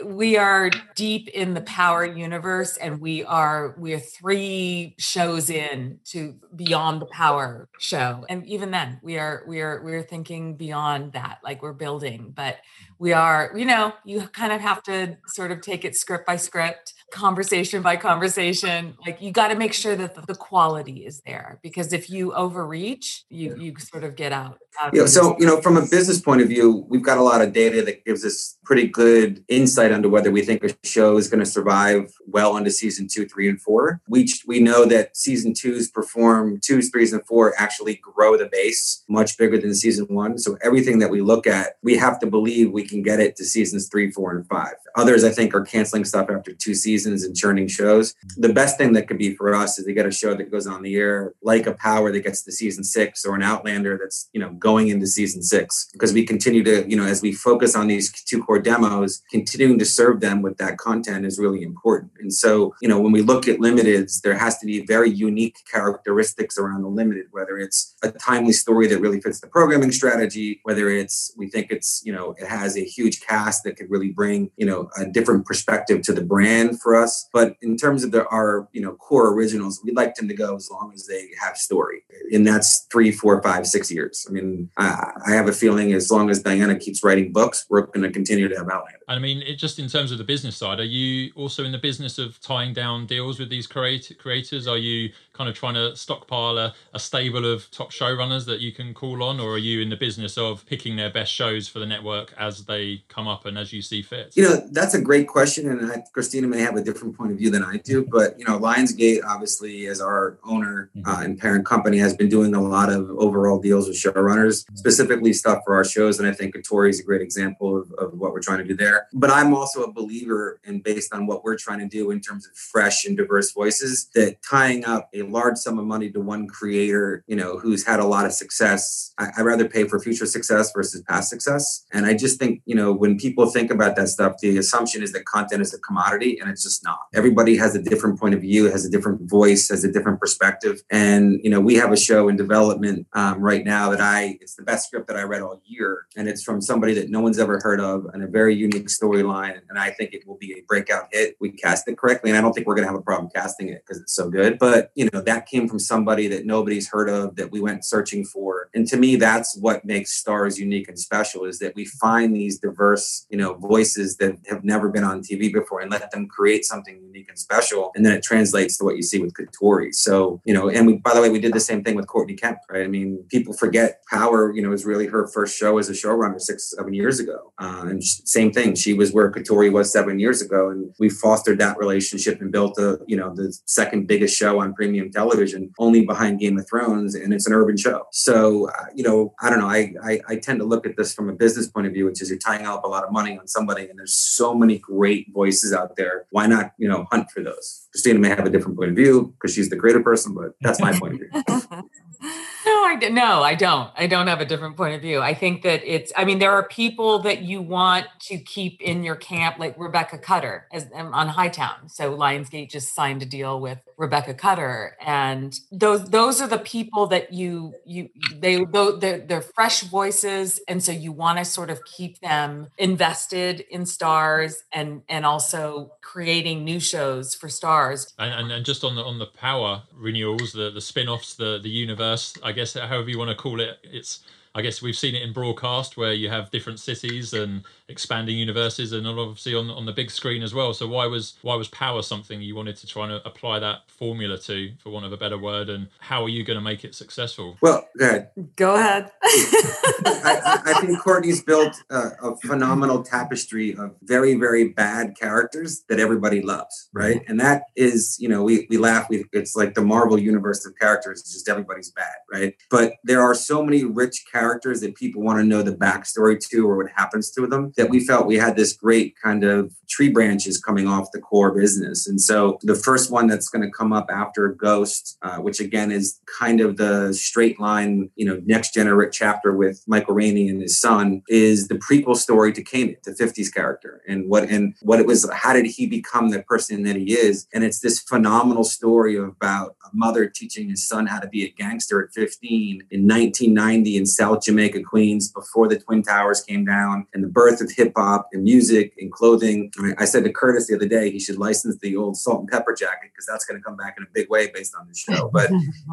We 0.03 0.37
are 0.37 0.69
deep 0.95 1.27
in 1.29 1.53
the 1.53 1.61
Power 1.61 2.05
universe, 2.05 2.77
and 2.77 2.99
we 2.99 3.23
are 3.23 3.75
we're 3.77 3.99
three 3.99 4.95
shows 4.97 5.49
in 5.49 5.99
to 6.05 6.35
beyond 6.55 7.01
the 7.01 7.07
Power 7.07 7.69
show, 7.79 8.25
and 8.29 8.45
even 8.45 8.71
then, 8.71 8.99
we 9.03 9.17
are 9.17 9.43
we 9.47 9.61
are 9.61 9.81
we're 9.83 10.03
thinking 10.03 10.55
beyond 10.55 11.13
that, 11.13 11.39
like 11.43 11.61
we're 11.61 11.73
building, 11.73 12.33
but 12.35 12.57
we 12.99 13.13
are, 13.13 13.51
you 13.55 13.65
know, 13.65 13.93
you 14.05 14.21
kind 14.27 14.53
of 14.53 14.61
have 14.61 14.83
to 14.83 15.17
sort 15.27 15.51
of 15.51 15.61
take 15.61 15.85
it 15.85 15.95
script 15.95 16.25
by 16.25 16.35
script 16.35 16.93
conversation 17.11 17.81
by 17.81 17.95
conversation 17.95 18.95
like 19.05 19.21
you 19.21 19.31
got 19.31 19.49
to 19.49 19.55
make 19.55 19.73
sure 19.73 19.95
that 19.95 20.15
the 20.27 20.35
quality 20.35 21.05
is 21.05 21.21
there 21.25 21.59
because 21.61 21.93
if 21.93 22.09
you 22.09 22.33
overreach 22.33 23.25
you 23.29 23.55
you 23.57 23.73
sort 23.77 24.03
of 24.03 24.15
get 24.15 24.31
out, 24.31 24.59
out 24.81 24.93
yeah 24.93 25.05
so 25.05 25.35
you 25.39 25.45
know 25.45 25.61
from 25.61 25.77
a 25.77 25.81
business 25.81 26.19
point 26.19 26.41
of 26.41 26.47
view 26.47 26.85
we've 26.89 27.03
got 27.03 27.17
a 27.17 27.23
lot 27.23 27.41
of 27.41 27.53
data 27.53 27.81
that 27.83 28.03
gives 28.05 28.25
us 28.25 28.57
pretty 28.71 28.87
good 28.87 29.43
insight 29.49 29.91
into 29.91 30.07
whether 30.07 30.31
we 30.31 30.41
think 30.41 30.63
a 30.63 30.69
show 30.87 31.17
is 31.17 31.27
going 31.27 31.41
to 31.41 31.45
survive 31.45 32.13
well 32.25 32.55
into 32.55 32.71
season 32.71 33.05
two 33.05 33.27
three 33.27 33.49
and 33.49 33.61
four. 33.61 33.99
We 34.07 34.27
we 34.47 34.61
know 34.61 34.85
that 34.85 35.17
season 35.17 35.53
twos 35.53 35.89
perform 35.89 36.59
twos 36.61 36.89
threes 36.89 37.11
and 37.11 37.25
four 37.25 37.53
actually 37.57 37.95
grow 37.95 38.37
the 38.37 38.49
base 38.49 39.03
much 39.09 39.37
bigger 39.37 39.57
than 39.57 39.75
season 39.75 40.05
one. 40.07 40.37
So 40.37 40.57
everything 40.63 40.99
that 40.99 41.09
we 41.09 41.21
look 41.21 41.47
at 41.47 41.77
we 41.83 41.97
have 41.97 42.17
to 42.19 42.27
believe 42.27 42.71
we 42.71 42.87
can 42.87 43.01
get 43.01 43.19
it 43.19 43.35
to 43.35 43.43
seasons 43.43 43.89
three 43.89 44.09
four 44.09 44.35
and 44.35 44.47
five. 44.47 44.75
Others 44.95 45.25
i 45.25 45.29
think 45.29 45.53
are 45.53 45.65
canceling 45.65 46.05
stuff 46.05 46.29
after 46.29 46.53
two 46.53 46.73
seasons 46.73 47.00
seasons 47.01 47.23
and 47.23 47.35
churning 47.35 47.67
shows. 47.67 48.13
The 48.37 48.53
best 48.53 48.77
thing 48.77 48.93
that 48.93 49.07
could 49.07 49.17
be 49.17 49.35
for 49.35 49.55
us 49.55 49.79
is 49.79 49.85
to 49.85 49.93
get 49.93 50.05
a 50.05 50.11
show 50.11 50.35
that 50.35 50.51
goes 50.51 50.67
on 50.67 50.83
the 50.83 50.95
air 50.95 51.33
like 51.41 51.65
a 51.65 51.73
Power 51.73 52.11
that 52.11 52.23
gets 52.23 52.43
to 52.43 52.51
season 52.51 52.83
six 52.83 53.25
or 53.25 53.35
an 53.35 53.41
Outlander 53.41 53.97
that's 53.97 54.29
you 54.33 54.39
know 54.39 54.51
going 54.51 54.89
into 54.89 55.07
season 55.07 55.41
six 55.41 55.89
because 55.93 56.13
we 56.13 56.25
continue 56.25 56.63
to 56.63 56.87
you 56.87 56.95
know 56.95 57.05
as 57.05 57.21
we 57.21 57.31
focus 57.31 57.75
on 57.75 57.87
these 57.87 58.11
two 58.23 58.43
core 58.43 58.59
demos, 58.59 59.23
continuing 59.31 59.79
to 59.79 59.85
serve 59.85 60.19
them 60.19 60.41
with 60.43 60.57
that 60.57 60.77
content 60.77 61.25
is 61.25 61.39
really 61.39 61.63
important. 61.63 62.11
And 62.19 62.31
so 62.31 62.75
you 62.81 62.87
know 62.87 62.99
when 62.99 63.11
we 63.11 63.21
look 63.21 63.47
at 63.47 63.57
limiteds, 63.57 64.21
there 64.21 64.37
has 64.37 64.59
to 64.59 64.65
be 64.65 64.85
very 64.85 65.09
unique 65.09 65.57
characteristics 65.71 66.57
around 66.57 66.83
the 66.83 66.89
limited, 66.89 67.25
whether 67.31 67.57
it's 67.57 67.95
a 68.03 68.11
timely 68.11 68.53
story 68.53 68.87
that 68.87 69.01
really 69.01 69.21
fits 69.21 69.39
the 69.39 69.47
programming 69.47 69.91
strategy, 69.91 70.59
whether 70.63 70.89
it's 70.89 71.33
we 71.35 71.49
think 71.49 71.71
it's 71.71 72.01
you 72.05 72.13
know 72.13 72.35
it 72.37 72.47
has 72.47 72.77
a 72.77 72.83
huge 72.83 73.21
cast 73.21 73.63
that 73.63 73.75
could 73.77 73.89
really 73.89 74.11
bring 74.11 74.51
you 74.57 74.67
know 74.67 74.89
a 74.97 75.05
different 75.05 75.45
perspective 75.45 76.03
to 76.03 76.13
the 76.13 76.21
brand 76.21 76.79
for 76.79 76.90
for 76.91 76.97
us. 76.97 77.29
But 77.31 77.55
in 77.61 77.77
terms 77.77 78.03
of 78.03 78.11
the, 78.11 78.27
our 78.27 78.67
you 78.73 78.81
know 78.81 78.93
core 78.93 79.33
originals, 79.33 79.81
we'd 79.83 79.95
like 79.95 80.15
them 80.15 80.27
to 80.27 80.33
go 80.33 80.55
as 80.55 80.69
long 80.69 80.91
as 80.93 81.07
they 81.07 81.29
have 81.41 81.55
story, 81.55 82.03
and 82.33 82.45
that's 82.45 82.87
three, 82.91 83.11
four, 83.11 83.41
five, 83.41 83.65
six 83.65 83.89
years. 83.89 84.25
I 84.27 84.31
mean, 84.33 84.69
I, 84.77 85.11
I 85.27 85.31
have 85.31 85.47
a 85.47 85.53
feeling 85.53 85.93
as 85.93 86.11
long 86.11 86.29
as 86.29 86.41
Diana 86.41 86.77
keeps 86.77 87.03
writing 87.03 87.31
books, 87.31 87.65
we're 87.69 87.83
going 87.83 88.03
to 88.03 88.11
continue 88.11 88.47
to 88.49 88.57
have 88.57 88.69
Outlander. 88.69 88.99
I 89.07 89.19
mean, 89.19 89.41
it, 89.41 89.55
just 89.55 89.79
in 89.79 89.87
terms 89.87 90.11
of 90.11 90.17
the 90.17 90.23
business 90.23 90.57
side, 90.57 90.79
are 90.79 90.83
you 90.83 91.31
also 91.35 91.63
in 91.63 91.71
the 91.71 91.77
business 91.77 92.17
of 92.17 92.39
tying 92.41 92.73
down 92.73 93.05
deals 93.05 93.39
with 93.39 93.49
these 93.49 93.67
creat- 93.67 94.17
creators? 94.19 94.67
Are 94.67 94.77
you 94.77 95.11
kind 95.41 95.49
of 95.49 95.55
trying 95.55 95.73
to 95.73 95.95
stockpile 95.95 96.55
a, 96.59 96.71
a 96.93 96.99
stable 96.99 97.51
of 97.51 97.69
top 97.71 97.91
showrunners 97.91 98.45
that 98.45 98.59
you 98.59 98.71
can 98.71 98.93
call 98.93 99.23
on, 99.23 99.39
or 99.39 99.53
are 99.53 99.57
you 99.57 99.81
in 99.81 99.89
the 99.89 99.95
business 99.95 100.37
of 100.37 100.63
picking 100.67 100.95
their 100.95 101.09
best 101.09 101.33
shows 101.33 101.67
for 101.67 101.79
the 101.79 101.85
network 101.85 102.31
as 102.37 102.65
they 102.65 103.03
come 103.07 103.27
up 103.27 103.47
and 103.47 103.57
as 103.57 103.73
you 103.73 103.81
see 103.81 104.03
fit? 104.03 104.31
You 104.35 104.43
know, 104.43 104.67
that's 104.71 104.93
a 104.93 105.01
great 105.01 105.27
question, 105.27 105.67
and 105.67 105.91
I, 105.91 106.03
Christina 106.13 106.45
may 106.45 106.59
have 106.59 106.75
a 106.75 106.83
different 106.83 107.17
point 107.17 107.31
of 107.31 107.39
view 107.39 107.49
than 107.49 107.63
I 107.63 107.77
do. 107.77 108.05
But 108.05 108.37
you 108.37 108.45
know, 108.45 108.59
Lionsgate, 108.59 109.23
obviously, 109.25 109.87
as 109.87 109.99
our 109.99 110.37
owner 110.43 110.91
mm-hmm. 110.95 111.09
uh, 111.09 111.23
and 111.23 111.39
parent 111.39 111.65
company, 111.65 111.97
has 111.97 112.15
been 112.15 112.29
doing 112.29 112.53
a 112.53 112.61
lot 112.61 112.91
of 112.91 113.09
overall 113.09 113.59
deals 113.59 113.87
with 113.87 113.97
showrunners, 113.97 114.65
specifically 114.77 115.33
stuff 115.33 115.63
for 115.65 115.73
our 115.73 115.83
shows, 115.83 116.19
and 116.19 116.27
I 116.27 116.33
think 116.33 116.55
Katori 116.55 116.91
is 116.91 116.99
a 116.99 117.03
great 117.03 117.21
example 117.21 117.79
of, 117.79 117.91
of 117.93 118.13
what 118.13 118.31
we're 118.31 118.41
trying 118.41 118.59
to 118.59 118.63
do 118.63 118.75
there. 118.75 119.07
But 119.11 119.31
I'm 119.31 119.55
also 119.55 119.81
a 119.81 119.91
believer, 119.91 120.59
and 120.65 120.83
based 120.83 121.15
on 121.15 121.25
what 121.25 121.43
we're 121.43 121.57
trying 121.57 121.79
to 121.79 121.87
do 121.87 122.11
in 122.11 122.21
terms 122.21 122.45
of 122.45 122.55
fresh 122.55 123.05
and 123.05 123.17
diverse 123.17 123.51
voices, 123.53 124.07
that 124.13 124.37
tying 124.43 124.85
up 124.85 125.09
a 125.15 125.23
large 125.31 125.57
sum 125.57 125.79
of 125.79 125.85
money 125.85 126.11
to 126.11 126.19
one 126.19 126.47
creator, 126.47 127.23
you 127.27 127.35
know, 127.35 127.57
who's 127.57 127.85
had 127.85 127.99
a 127.99 128.05
lot 128.05 128.25
of 128.25 128.33
success, 128.33 129.13
I, 129.17 129.29
would 129.37 129.45
rather 129.45 129.67
pay 129.67 129.87
for 129.87 129.99
future 129.99 130.25
success 130.25 130.71
versus 130.73 131.01
past 131.07 131.29
success. 131.29 131.85
And 131.91 132.05
I 132.05 132.13
just 132.13 132.39
think, 132.39 132.61
you 132.65 132.75
know, 132.75 132.91
when 132.91 133.17
people 133.17 133.45
think 133.47 133.71
about 133.71 133.95
that 133.95 134.09
stuff, 134.09 134.35
the 134.41 134.57
assumption 134.57 135.03
is 135.03 135.11
that 135.13 135.25
content 135.25 135.61
is 135.61 135.73
a 135.73 135.79
commodity, 135.79 136.37
and 136.39 136.49
it's 136.49 136.63
just 136.63 136.83
not. 136.83 136.99
Everybody 137.13 137.57
has 137.57 137.75
a 137.75 137.81
different 137.81 138.19
point 138.19 138.35
of 138.35 138.41
view, 138.41 138.65
has 138.65 138.85
a 138.85 138.89
different 138.89 139.29
voice, 139.29 139.69
has 139.69 139.83
a 139.83 139.91
different 139.91 140.19
perspective. 140.19 140.81
And, 140.89 141.39
you 141.43 141.49
know, 141.49 141.59
we 141.59 141.75
have 141.75 141.91
a 141.91 141.97
show 141.97 142.27
in 142.27 142.35
development 142.35 143.07
um, 143.13 143.39
right 143.39 143.65
now 143.65 143.89
that 143.91 144.01
I, 144.01 144.37
it's 144.41 144.55
the 144.55 144.63
best 144.63 144.87
script 144.87 145.07
that 145.07 145.17
I 145.17 145.23
read 145.23 145.41
all 145.41 145.61
year. 145.65 146.07
And 146.15 146.27
it's 146.27 146.43
from 146.43 146.61
somebody 146.61 146.93
that 146.95 147.09
no 147.09 147.21
one's 147.21 147.39
ever 147.39 147.59
heard 147.61 147.79
of 147.79 148.05
and 148.13 148.23
a 148.23 148.27
very 148.27 148.55
unique 148.55 148.87
storyline. 148.87 149.61
And 149.69 149.77
I 149.79 149.91
think 149.91 150.13
it 150.13 150.27
will 150.27 150.37
be 150.37 150.53
a 150.53 150.61
breakout 150.67 151.07
hit. 151.11 151.35
We 151.39 151.51
cast 151.51 151.87
it 151.87 151.97
correctly. 151.97 152.31
And 152.31 152.37
I 152.37 152.41
don't 152.41 152.53
think 152.53 152.67
we're 152.67 152.75
going 152.75 152.87
to 152.87 152.91
have 152.91 152.99
a 152.99 153.03
problem 153.03 153.29
casting 153.33 153.69
it 153.69 153.83
because 153.85 154.01
it's 154.01 154.13
so 154.13 154.29
good. 154.29 154.59
But, 154.59 154.91
you 154.95 155.09
know, 155.11 155.20
that 155.25 155.45
came 155.45 155.67
from 155.67 155.79
somebody 155.79 156.27
that 156.27 156.45
nobody's 156.45 156.89
heard 156.89 157.09
of 157.09 157.35
that 157.35 157.51
we 157.51 157.59
went 157.59 157.85
searching 157.85 158.25
for. 158.25 158.69
And 158.73 158.87
to 158.87 158.97
me, 158.97 159.15
that's 159.15 159.57
what 159.57 159.85
makes 159.85 160.21
Starz 160.21 160.57
unique 160.57 160.87
and 160.87 160.99
special 160.99 161.45
is 161.45 161.59
that 161.59 161.75
we 161.75 161.85
find 161.85 162.35
these 162.35 162.59
diverse, 162.59 163.25
you 163.29 163.37
know, 163.37 163.53
voices 163.55 164.17
that 164.17 164.37
have 164.47 164.63
never 164.63 164.89
been 164.89 165.03
on 165.03 165.21
TV 165.21 165.51
before 165.51 165.81
and 165.81 165.91
let 165.91 166.11
them 166.11 166.27
create 166.27 166.65
something 166.65 167.01
unique 167.01 167.29
and 167.29 167.37
special. 167.37 167.91
And 167.95 168.05
then 168.05 168.13
it 168.13 168.23
translates 168.23 168.77
to 168.77 168.83
what 168.83 168.95
you 168.95 169.03
see 169.03 169.19
with 169.19 169.33
Katori. 169.33 169.93
So, 169.93 170.41
you 170.45 170.53
know, 170.53 170.69
and 170.69 170.87
we, 170.87 170.97
by 170.97 171.13
the 171.13 171.21
way, 171.21 171.29
we 171.29 171.39
did 171.39 171.53
the 171.53 171.59
same 171.59 171.83
thing 171.83 171.95
with 171.95 172.07
Courtney 172.07 172.35
Kemp, 172.35 172.59
right? 172.69 172.83
I 172.83 172.87
mean, 172.87 173.23
people 173.29 173.53
forget 173.53 174.01
Power, 174.09 174.53
you 174.53 174.61
know, 174.61 174.69
was 174.69 174.85
really 174.85 175.07
her 175.07 175.27
first 175.27 175.57
show 175.57 175.77
as 175.77 175.89
a 175.89 175.93
showrunner 175.93 176.39
six, 176.39 176.73
seven 176.75 176.93
years 176.93 177.19
ago. 177.19 177.53
Uh, 177.57 177.85
and 177.87 178.03
same 178.03 178.51
thing. 178.51 178.75
She 178.75 178.93
was 178.93 179.13
where 179.13 179.31
Katori 179.31 179.71
was 179.71 179.91
seven 179.91 180.19
years 180.19 180.41
ago. 180.41 180.69
And 180.69 180.93
we 180.99 181.09
fostered 181.09 181.59
that 181.59 181.77
relationship 181.77 182.41
and 182.41 182.51
built 182.51 182.77
a, 182.77 182.99
you 183.07 183.15
know, 183.15 183.33
the 183.33 183.57
second 183.65 184.07
biggest 184.07 184.37
show 184.37 184.61
on 184.61 184.73
premium 184.73 185.00
television, 185.09 185.73
only 185.79 186.05
behind 186.05 186.39
Game 186.39 186.57
of 186.57 186.67
Thrones. 186.67 187.15
And 187.15 187.33
it's 187.33 187.47
an 187.47 187.53
urban 187.53 187.77
show. 187.77 188.07
So, 188.11 188.69
uh, 188.69 188.85
you 188.95 189.03
know, 189.03 189.33
I 189.41 189.49
don't 189.49 189.59
know. 189.59 189.67
I, 189.67 189.93
I, 190.03 190.19
I 190.27 190.35
tend 190.37 190.59
to 190.59 190.65
look 190.65 190.85
at 190.85 190.97
this 190.97 191.13
from 191.13 191.29
a 191.29 191.33
business 191.33 191.67
point 191.67 191.87
of 191.87 191.93
view, 191.93 192.05
which 192.05 192.21
is 192.21 192.29
you're 192.29 192.39
tying 192.39 192.65
up 192.65 192.83
a 192.83 192.87
lot 192.87 193.03
of 193.03 193.11
money 193.11 193.37
on 193.37 193.47
somebody 193.47 193.87
and 193.87 193.97
there's 193.97 194.13
so 194.13 194.53
many 194.53 194.77
great 194.77 195.31
voices 195.33 195.73
out 195.73 195.95
there. 195.95 196.25
Why 196.31 196.47
not, 196.47 196.73
you 196.77 196.87
know, 196.87 197.07
hunt 197.11 197.31
for 197.31 197.41
those? 197.41 197.87
Christina 197.91 198.19
may 198.19 198.29
have 198.29 198.45
a 198.45 198.49
different 198.49 198.77
point 198.77 198.91
of 198.91 198.95
view 198.95 199.33
because 199.37 199.53
she's 199.53 199.69
the 199.69 199.75
greater 199.75 200.01
person, 200.01 200.33
but 200.33 200.53
that's 200.61 200.79
my 200.79 200.97
point 200.97 201.13
of 201.13 201.19
view. 201.19 201.89
No, 202.65 202.71
I 202.71 202.95
no, 203.09 203.41
I 203.41 203.55
don't. 203.55 203.89
I 203.95 204.07
don't 204.07 204.27
have 204.27 204.41
a 204.41 204.45
different 204.45 204.77
point 204.77 204.95
of 204.95 205.01
view. 205.01 205.21
I 205.21 205.33
think 205.33 205.63
that 205.63 205.81
it's. 205.83 206.11
I 206.15 206.25
mean, 206.25 206.39
there 206.39 206.51
are 206.51 206.67
people 206.67 207.19
that 207.19 207.41
you 207.41 207.61
want 207.61 208.07
to 208.21 208.37
keep 208.37 208.81
in 208.81 209.03
your 209.03 209.15
camp, 209.15 209.57
like 209.57 209.75
Rebecca 209.77 210.17
Cutter 210.17 210.67
as, 210.71 210.87
um, 210.93 211.13
on 211.13 211.29
Hightown. 211.29 211.89
So 211.89 212.15
Lionsgate 212.15 212.69
just 212.69 212.93
signed 212.93 213.21
a 213.23 213.25
deal 213.25 213.59
with 213.59 213.79
Rebecca 213.97 214.33
Cutter, 214.33 214.95
and 215.01 215.57
those 215.71 216.09
those 216.09 216.41
are 216.41 216.47
the 216.47 216.59
people 216.59 217.07
that 217.07 217.33
you 217.33 217.73
you 217.85 218.09
they 218.35 218.63
they're, 218.63 219.19
they're 219.19 219.41
fresh 219.41 219.81
voices, 219.81 220.59
and 220.67 220.83
so 220.83 220.91
you 220.91 221.11
want 221.11 221.39
to 221.39 221.45
sort 221.45 221.69
of 221.69 221.83
keep 221.85 222.19
them 222.19 222.67
invested 222.77 223.61
in 223.71 223.83
Starz 223.83 224.55
and 224.71 225.01
and 225.09 225.25
also 225.25 225.93
creating 226.01 226.63
new 226.63 226.79
shows 226.79 227.33
for 227.33 227.47
Starz. 227.47 228.13
And, 228.19 228.33
and, 228.33 228.51
and 228.51 228.65
just 228.65 228.83
on 228.83 228.95
the 228.95 229.03
on 229.03 229.17
the 229.19 229.25
power 229.25 229.83
renewals, 229.93 230.53
the 230.53 230.69
the 230.69 230.81
spin-offs, 230.81 231.35
the 231.35 231.59
the 231.61 231.69
universe. 231.69 232.33
I 232.43 232.50
guess 232.51 232.73
however 232.73 233.09
you 233.09 233.17
want 233.17 233.29
to 233.29 233.35
call 233.35 233.59
it, 233.59 233.77
it's 233.83 234.23
I 234.53 234.61
guess 234.61 234.81
we've 234.81 234.97
seen 234.97 235.15
it 235.15 235.21
in 235.21 235.31
broadcast 235.31 235.95
where 235.95 236.13
you 236.13 236.29
have 236.29 236.51
different 236.51 236.79
cities 236.79 237.33
and 237.33 237.63
expanding 237.91 238.37
universes, 238.37 238.93
and 238.93 239.05
obviously 239.07 239.55
on 239.55 239.69
on 239.69 239.85
the 239.85 239.91
big 239.91 240.09
screen 240.11 240.41
as 240.43 240.53
well. 240.53 240.73
So 240.73 240.87
why 240.87 241.05
was 241.05 241.35
why 241.41 241.55
was 241.55 241.67
Power 241.67 242.01
something 242.01 242.41
you 242.41 242.55
wanted 242.55 242.77
to 242.77 242.87
try 242.87 243.09
and 243.09 243.21
apply 243.25 243.59
that 243.59 243.81
formula 243.87 244.37
to, 244.39 244.71
for 244.79 244.89
want 244.89 245.05
of 245.05 245.11
a 245.11 245.17
better 245.17 245.37
word? 245.37 245.69
And 245.69 245.87
how 245.99 246.23
are 246.23 246.29
you 246.29 246.43
going 246.43 246.57
to 246.57 246.63
make 246.63 246.83
it 246.83 246.95
successful? 246.95 247.57
Well, 247.61 247.87
go 247.97 248.05
ahead. 248.05 248.29
Go 248.55 248.75
ahead. 248.75 249.11
I, 249.23 250.61
I, 250.65 250.81
think 250.81 250.99
Courtney's 250.99 251.43
built 251.43 251.75
a, 251.89 252.11
a, 252.23 252.37
phenomenal 252.37 253.03
tapestry 253.03 253.75
of 253.75 253.95
very 254.03 254.35
very 254.35 254.69
bad 254.69 255.15
characters 255.17 255.83
that 255.89 255.99
everybody 255.99 256.41
loves, 256.41 256.89
right? 256.93 257.17
Mm-hmm. 257.17 257.31
And 257.31 257.39
that 257.39 257.63
is, 257.75 258.17
you 258.19 258.29
know, 258.29 258.43
we 258.43 258.67
we 258.69 258.77
laugh. 258.77 259.07
We 259.09 259.25
it's 259.31 259.55
like 259.55 259.75
the 259.75 259.81
Marvel 259.81 260.19
universe 260.19 260.65
of 260.65 260.73
characters. 260.79 261.21
It's 261.21 261.33
just 261.33 261.49
everybody's 261.49 261.91
bad, 261.91 262.15
right? 262.31 262.55
But 262.69 262.93
there 263.03 263.21
are 263.21 263.33
so 263.33 263.63
many 263.63 263.83
rich 263.83 264.25
characters 264.31 264.61
characters 264.61 264.81
that 264.81 264.95
people 264.95 265.21
want 265.21 265.39
to 265.39 265.45
know 265.45 265.61
the 265.61 265.71
backstory 265.71 266.39
to 266.49 266.67
or 266.67 266.77
what 266.77 266.91
happens 266.95 267.31
to 267.31 267.47
them 267.47 267.71
that 267.81 267.89
we 267.89 267.99
felt 267.99 268.25
we 268.25 268.37
had 268.37 268.55
this 268.55 268.73
great 268.73 269.15
kind 269.21 269.43
of 269.43 269.73
tree 269.89 270.09
branches 270.09 270.61
coming 270.61 270.87
off 270.87 271.11
the 271.11 271.19
core 271.19 271.53
business. 271.53 272.07
And 272.07 272.19
so 272.19 272.57
the 272.61 272.75
first 272.75 273.11
one 273.11 273.27
that's 273.27 273.49
going 273.49 273.63
to 273.63 273.71
come 273.71 273.91
up 273.91 274.09
after 274.09 274.49
Ghost, 274.49 275.17
uh, 275.21 275.37
which 275.37 275.59
again 275.59 275.91
is 275.91 276.21
kind 276.39 276.61
of 276.61 276.77
the 276.77 277.13
straight 277.13 277.59
line, 277.59 278.09
you 278.15 278.25
know, 278.25 278.41
next 278.45 278.73
generation 278.73 279.11
chapter 279.13 279.53
with 279.53 279.83
Michael 279.87 280.15
Rainey 280.15 280.47
and 280.47 280.61
his 280.61 280.79
son, 280.79 281.21
is 281.27 281.67
the 281.67 281.75
prequel 281.75 282.15
story 282.15 282.53
to 282.53 282.63
Kanan, 282.63 283.01
the 283.03 283.11
50s 283.11 283.53
character, 283.53 284.01
and 284.07 284.29
what 284.29 284.49
and 284.49 284.75
what 284.81 284.99
it 284.99 285.05
was. 285.05 285.29
How 285.33 285.53
did 285.53 285.65
he 285.65 285.85
become 285.85 286.29
the 286.29 286.41
person 286.43 286.83
that 286.83 286.95
he 286.95 287.13
is? 287.13 287.47
And 287.53 287.63
it's 287.63 287.79
this 287.79 287.99
phenomenal 287.99 288.63
story 288.63 289.17
about 289.17 289.75
a 289.85 289.89
mother 289.93 290.27
teaching 290.27 290.69
his 290.69 290.87
son 290.87 291.07
how 291.07 291.19
to 291.19 291.27
be 291.27 291.43
a 291.43 291.49
gangster 291.49 292.01
at 292.03 292.13
15 292.13 292.83
in 292.89 293.07
1990 293.07 293.97
in 293.97 294.05
South 294.05 294.41
South 294.41 294.45
Jamaica, 294.45 294.81
Queens, 294.83 295.31
before 295.31 295.67
the 295.67 295.77
Twin 295.77 296.01
Towers 296.01 296.41
came 296.41 296.65
down, 296.65 297.05
and 297.13 297.23
the 297.23 297.27
birth 297.27 297.60
of 297.61 297.71
hip 297.71 297.93
hop 297.95 298.29
and 298.33 298.43
music 298.43 298.93
and 298.99 299.11
clothing. 299.11 299.71
I 299.97 300.05
said 300.05 300.23
to 300.23 300.31
Curtis 300.31 300.67
the 300.67 300.75
other 300.75 300.87
day, 300.87 301.11
he 301.11 301.19
should 301.19 301.37
license 301.37 301.77
the 301.79 301.95
old 301.95 302.17
salt 302.17 302.41
and 302.41 302.49
pepper 302.49 302.73
jacket 302.73 303.11
because 303.13 303.25
that's 303.25 303.45
going 303.45 303.59
to 303.59 303.63
come 303.63 303.75
back 303.75 303.95
in 303.97 304.03
a 304.03 304.07
big 304.13 304.29
way 304.29 304.51
based 304.53 304.75
on 304.79 304.87
the 304.87 304.95
show. 304.95 305.29
But, 305.41 305.49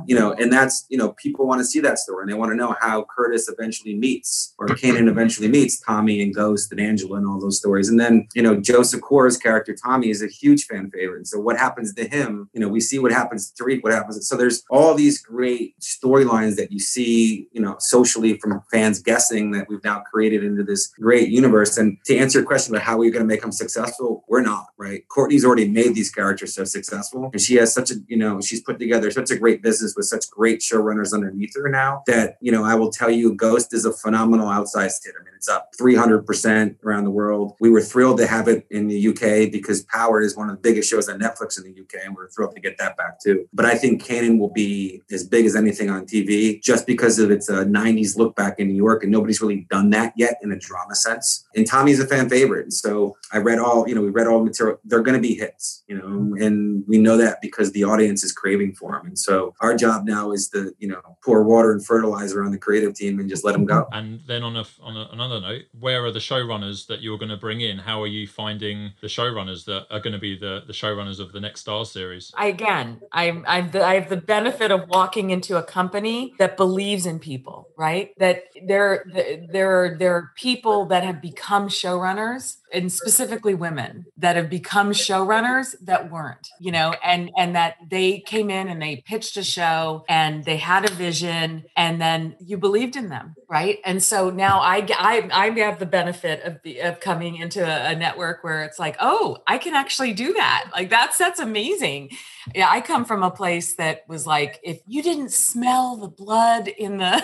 you 0.06 0.18
know, 0.18 0.32
and 0.32 0.52
that's, 0.52 0.84
you 0.88 0.98
know, 0.98 1.10
people 1.12 1.46
want 1.46 1.60
to 1.60 1.64
see 1.64 1.80
that 1.80 1.98
story 1.98 2.22
and 2.22 2.30
they 2.30 2.36
want 2.36 2.50
to 2.50 2.56
know 2.56 2.74
how 2.80 3.04
Curtis 3.04 3.48
eventually 3.48 3.94
meets 3.94 4.54
or 4.58 4.66
Kanan 4.66 5.08
eventually 5.08 5.48
meets 5.48 5.80
Tommy 5.80 6.20
and 6.20 6.34
Ghost 6.34 6.72
and 6.72 6.80
Angela 6.80 7.16
and 7.16 7.26
all 7.26 7.40
those 7.40 7.56
stories. 7.56 7.88
And 7.88 7.98
then, 8.00 8.26
you 8.34 8.42
know, 8.42 8.60
Joe 8.60 8.80
Sikora's 8.80 9.36
character, 9.36 9.74
Tommy, 9.74 10.10
is 10.10 10.22
a 10.22 10.26
huge 10.26 10.64
fan 10.64 10.90
favorite. 10.90 11.18
And 11.18 11.28
So 11.28 11.38
what 11.38 11.56
happens 11.56 11.94
to 11.94 12.08
him? 12.08 12.50
You 12.52 12.60
know, 12.60 12.68
we 12.68 12.80
see 12.80 12.98
what 12.98 13.12
happens 13.12 13.50
to 13.50 13.62
Tariq, 13.62 13.82
what 13.82 13.92
happens. 13.92 14.26
So 14.26 14.36
there's 14.36 14.64
all 14.70 14.94
these 14.94 15.20
great 15.20 15.78
storylines 15.80 16.56
that 16.56 16.72
you 16.72 16.78
see, 16.78 17.48
you 17.52 17.60
know, 17.60 17.76
socially 17.78 18.38
from 18.38 18.60
fans 18.70 19.00
guessing 19.00 19.52
that 19.52 19.68
we've 19.68 19.84
now 19.84 20.00
created 20.00 20.44
into 20.44 20.62
this 20.62 20.88
great 20.88 21.28
universe. 21.28 21.57
And 21.78 21.98
to 22.04 22.16
answer 22.16 22.38
your 22.38 22.46
question 22.46 22.74
about 22.74 22.84
how 22.84 22.98
we're 22.98 23.10
going 23.10 23.24
to 23.24 23.28
make 23.28 23.42
them 23.42 23.52
successful, 23.52 24.24
we're 24.28 24.42
not, 24.42 24.68
right? 24.76 25.06
Courtney's 25.08 25.44
already 25.44 25.68
made 25.68 25.94
these 25.94 26.10
characters 26.10 26.54
so 26.54 26.64
successful. 26.64 27.30
And 27.32 27.40
she 27.40 27.56
has 27.56 27.72
such 27.72 27.90
a, 27.90 27.94
you 28.06 28.16
know, 28.16 28.40
she's 28.40 28.60
put 28.60 28.78
together 28.78 29.10
such 29.10 29.30
a 29.30 29.36
great 29.36 29.62
business 29.62 29.94
with 29.96 30.06
such 30.06 30.30
great 30.30 30.60
showrunners 30.60 31.12
underneath 31.12 31.54
her 31.56 31.68
now 31.68 32.02
that, 32.06 32.36
you 32.40 32.52
know, 32.52 32.64
I 32.64 32.74
will 32.74 32.90
tell 32.90 33.10
you, 33.10 33.34
Ghost 33.34 33.72
is 33.72 33.84
a 33.84 33.92
phenomenal 33.92 34.46
outsized 34.46 35.04
hit. 35.04 35.14
I 35.18 35.24
mean, 35.24 35.34
it's 35.38 35.48
up 35.48 35.70
300% 35.80 36.84
around 36.84 37.04
the 37.04 37.10
world. 37.10 37.54
We 37.60 37.70
were 37.70 37.80
thrilled 37.80 38.18
to 38.18 38.26
have 38.26 38.48
it 38.48 38.66
in 38.70 38.88
the 38.88 39.08
UK 39.08 39.50
because 39.50 39.82
Power 39.82 40.20
is 40.20 40.36
one 40.36 40.50
of 40.50 40.56
the 40.56 40.60
biggest 40.60 40.90
shows 40.90 41.08
on 41.08 41.20
Netflix 41.20 41.56
in 41.58 41.64
the 41.64 41.80
UK, 41.80 42.04
and 42.04 42.14
we're 42.14 42.28
thrilled 42.28 42.54
to 42.56 42.60
get 42.60 42.76
that 42.78 42.96
back 42.96 43.20
too. 43.20 43.48
But 43.52 43.64
I 43.64 43.76
think 43.76 44.04
Kanan 44.04 44.38
will 44.38 44.52
be 44.52 45.02
as 45.10 45.24
big 45.24 45.46
as 45.46 45.54
anything 45.54 45.90
on 45.90 46.06
TV 46.06 46.60
just 46.62 46.86
because 46.86 47.18
of 47.18 47.30
its 47.30 47.48
a 47.48 47.60
uh, 47.60 47.64
90s 47.64 48.16
look 48.16 48.34
back 48.34 48.58
in 48.58 48.68
New 48.68 48.74
York, 48.74 49.02
and 49.04 49.12
nobody's 49.12 49.40
really 49.40 49.66
done 49.70 49.90
that 49.90 50.12
yet 50.16 50.38
in 50.42 50.52
a 50.52 50.58
drama 50.58 50.94
sense. 50.94 51.46
And 51.54 51.66
Tommy's 51.66 52.00
a 52.00 52.06
fan 52.06 52.28
favorite. 52.28 52.64
And 52.64 52.72
so 52.72 53.16
I 53.32 53.38
read 53.38 53.58
all, 53.58 53.88
you 53.88 53.94
know, 53.94 54.02
we 54.02 54.10
read 54.10 54.26
all 54.26 54.38
the 54.38 54.44
material. 54.44 54.78
They're 54.84 55.02
going 55.02 55.20
to 55.20 55.28
be 55.28 55.34
hits, 55.34 55.82
you 55.88 55.96
know, 55.96 56.06
mm-hmm. 56.06 56.42
and 56.42 56.84
we 56.86 56.98
know 56.98 57.16
that 57.16 57.40
because 57.40 57.72
the 57.72 57.84
audience 57.84 58.22
is 58.22 58.32
craving 58.32 58.74
for 58.74 58.92
them. 58.92 59.06
And 59.06 59.18
so 59.18 59.54
our 59.60 59.74
job 59.74 60.04
now 60.04 60.32
is 60.32 60.48
to, 60.50 60.74
you 60.78 60.88
know, 60.88 61.00
pour 61.24 61.42
water 61.42 61.72
and 61.72 61.84
fertilizer 61.84 62.44
on 62.44 62.52
the 62.52 62.58
creative 62.58 62.94
team 62.94 63.18
and 63.18 63.28
just 63.28 63.44
let 63.44 63.52
them 63.52 63.64
go. 63.64 63.86
And 63.92 64.20
then 64.26 64.42
on 64.42 64.56
a 64.56 64.64
on 64.80 64.96
a, 64.96 65.08
another 65.12 65.40
note, 65.40 65.62
where 65.78 66.04
are 66.04 66.12
the 66.12 66.18
showrunners 66.18 66.86
that 66.86 67.00
you're 67.00 67.18
going 67.18 67.30
to 67.30 67.36
bring 67.36 67.60
in? 67.60 67.78
How 67.78 68.02
are 68.02 68.06
you 68.06 68.26
finding 68.26 68.92
the 69.00 69.08
showrunners 69.08 69.64
that 69.64 69.86
are 69.90 70.00
going 70.00 70.12
to 70.12 70.18
be 70.18 70.38
the 70.38 70.62
the 70.66 70.72
showrunners 70.72 71.18
of 71.18 71.32
the 71.32 71.40
next 71.40 71.66
Starz 71.66 71.86
series? 71.86 72.30
I, 72.36 72.46
again, 72.46 73.00
I'm 73.12 73.44
I'm 73.48 73.70
the, 73.70 73.84
I 73.84 73.94
have 73.94 74.10
the 74.10 74.16
benefit 74.16 74.70
of 74.70 74.88
walking 74.88 75.30
into 75.30 75.56
a 75.56 75.62
company 75.62 76.34
that 76.38 76.56
believes 76.56 77.06
in 77.06 77.18
people, 77.18 77.68
right? 77.76 78.12
That 78.18 78.44
there 78.66 79.04
there 79.50 79.96
there 79.98 80.14
are 80.14 80.32
people 80.36 80.86
that 80.86 81.04
have 81.04 81.22
become 81.22 81.37
showrunners 81.38 82.56
and 82.72 82.92
specifically 82.92 83.54
women 83.54 84.06
that 84.16 84.36
have 84.36 84.50
become 84.50 84.90
showrunners 84.90 85.74
that 85.80 86.10
weren't 86.10 86.48
you 86.60 86.70
know 86.70 86.94
and 87.04 87.30
and 87.36 87.56
that 87.56 87.76
they 87.90 88.20
came 88.20 88.50
in 88.50 88.68
and 88.68 88.80
they 88.80 89.02
pitched 89.06 89.36
a 89.36 89.42
show 89.42 90.04
and 90.08 90.44
they 90.44 90.56
had 90.56 90.84
a 90.84 90.92
vision 90.92 91.64
and 91.76 92.00
then 92.00 92.36
you 92.40 92.58
believed 92.58 92.96
in 92.96 93.08
them 93.08 93.34
right? 93.48 93.78
And 93.84 94.02
so 94.02 94.30
now 94.30 94.60
i 94.60 94.86
i, 94.96 95.28
I 95.32 95.50
have 95.60 95.78
the 95.78 95.86
benefit 95.86 96.42
of 96.42 96.60
the 96.62 96.80
of 96.80 97.00
coming 97.00 97.36
into 97.36 97.64
a, 97.64 97.92
a 97.92 97.96
network 97.96 98.44
where 98.44 98.62
it's 98.62 98.78
like 98.78 98.96
oh 99.00 99.38
i 99.46 99.58
can 99.58 99.74
actually 99.74 100.12
do 100.12 100.34
that. 100.34 100.70
Like 100.72 100.90
that's 100.90 101.18
that's 101.18 101.40
amazing. 101.40 102.10
Yeah 102.54 102.68
i 102.70 102.80
come 102.80 103.04
from 103.04 103.22
a 103.22 103.30
place 103.30 103.74
that 103.76 104.04
was 104.08 104.26
like 104.26 104.60
if 104.62 104.80
you 104.86 105.02
didn't 105.02 105.32
smell 105.32 105.96
the 105.96 106.08
blood 106.08 106.68
in 106.68 106.98
the 106.98 107.22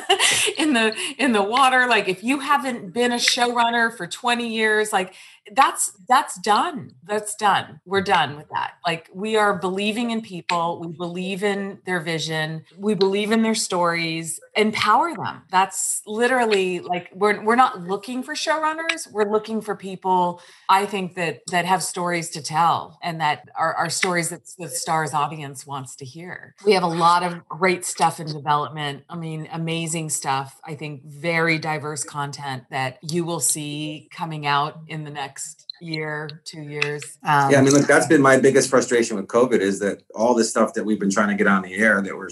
in 0.59 0.73
the 0.73 0.95
in 1.19 1.33
the 1.33 1.43
water 1.43 1.87
like 1.87 2.09
if 2.09 2.23
you 2.23 2.41
haven't 2.41 2.93
been 2.93 3.13
a 3.13 3.17
showrunner 3.17 3.95
for 3.95 4.04
20 4.07 4.49
years 4.49 4.93
like 4.93 5.15
that's 5.55 5.93
that's 6.09 6.39
done 6.41 6.95
that's 7.05 7.35
done. 7.35 7.81
We're 7.85 8.03
done 8.03 8.37
with 8.37 8.49
that. 8.51 8.75
Like 8.87 9.11
we 9.13 9.37
are 9.37 9.59
believing 9.59 10.11
in 10.11 10.23
people. 10.23 10.81
We 10.81 10.93
believe 10.93 11.43
in 11.45 11.79
their 11.87 12.01
vision. 12.01 12.65
We 12.79 12.95
believe 12.95 13.31
in 13.31 13.43
their 13.43 13.55
stories 13.55 14.41
empower 14.57 15.15
them. 15.15 15.43
That's 15.51 16.03
literally 16.07 16.81
like 16.81 17.11
we're 17.15 17.43
we're 17.43 17.57
not 17.57 17.83
looking 17.83 18.23
for 18.23 18.35
showrunners 18.35 19.11
we're 19.13 19.31
looking 19.31 19.61
for 19.61 19.75
people 19.75 20.41
i 20.69 20.87
think 20.87 21.15
that 21.15 21.41
that 21.51 21.65
have 21.65 21.83
stories 21.83 22.31
to 22.31 22.43
tell 22.43 22.99
and 23.03 23.21
that 23.21 23.49
are, 23.57 23.75
are 23.75 23.91
stories 23.91 24.29
that 24.31 24.43
the 24.59 24.67
Starz 24.67 25.15
audience 25.15 25.67
wants 25.67 25.97
to 25.97 26.05
hear. 26.05 26.55
We 26.65 26.73
have 26.73 26.83
a 26.83 26.89
lot 26.89 27.23
of 27.23 27.47
great 27.49 27.85
stuff 27.85 28.21
in 28.21 28.27
development. 28.27 29.05
I 29.09 29.17
mean 29.17 29.49
amazing 29.53 30.11
stuff. 30.11 30.61
I 30.65 30.75
think 30.75 31.05
very 31.05 31.59
diverse 31.59 32.05
content 32.05 32.65
that 32.71 32.99
you 33.03 33.25
will 33.25 33.41
see 33.41 34.09
coming 34.13 34.47
out 34.47 34.81
in 34.89 35.05
the 35.05 35.11
next 35.11 35.35
next 35.35 35.67
year, 35.85 36.43
two 36.45 36.63
years. 36.63 37.19
Um, 37.23 37.51
yeah, 37.51 37.59
I 37.59 37.63
mean, 37.63 37.73
look, 37.73 37.87
that's 37.87 38.07
been 38.07 38.23
my 38.23 38.39
biggest 38.39 38.71
frustration 38.71 39.17
with 39.17 39.27
COVID 39.27 39.61
is 39.61 39.79
that 39.81 40.03
all 40.15 40.35
the 40.35 40.45
stuff 40.45 40.75
that 40.75 40.85
we've 40.85 40.99
been 40.99 41.11
trying 41.11 41.29
to 41.29 41.35
get 41.35 41.47
on 41.47 41.63
the 41.63 41.75
air 41.75 42.01
that 42.01 42.17
we're 42.17 42.29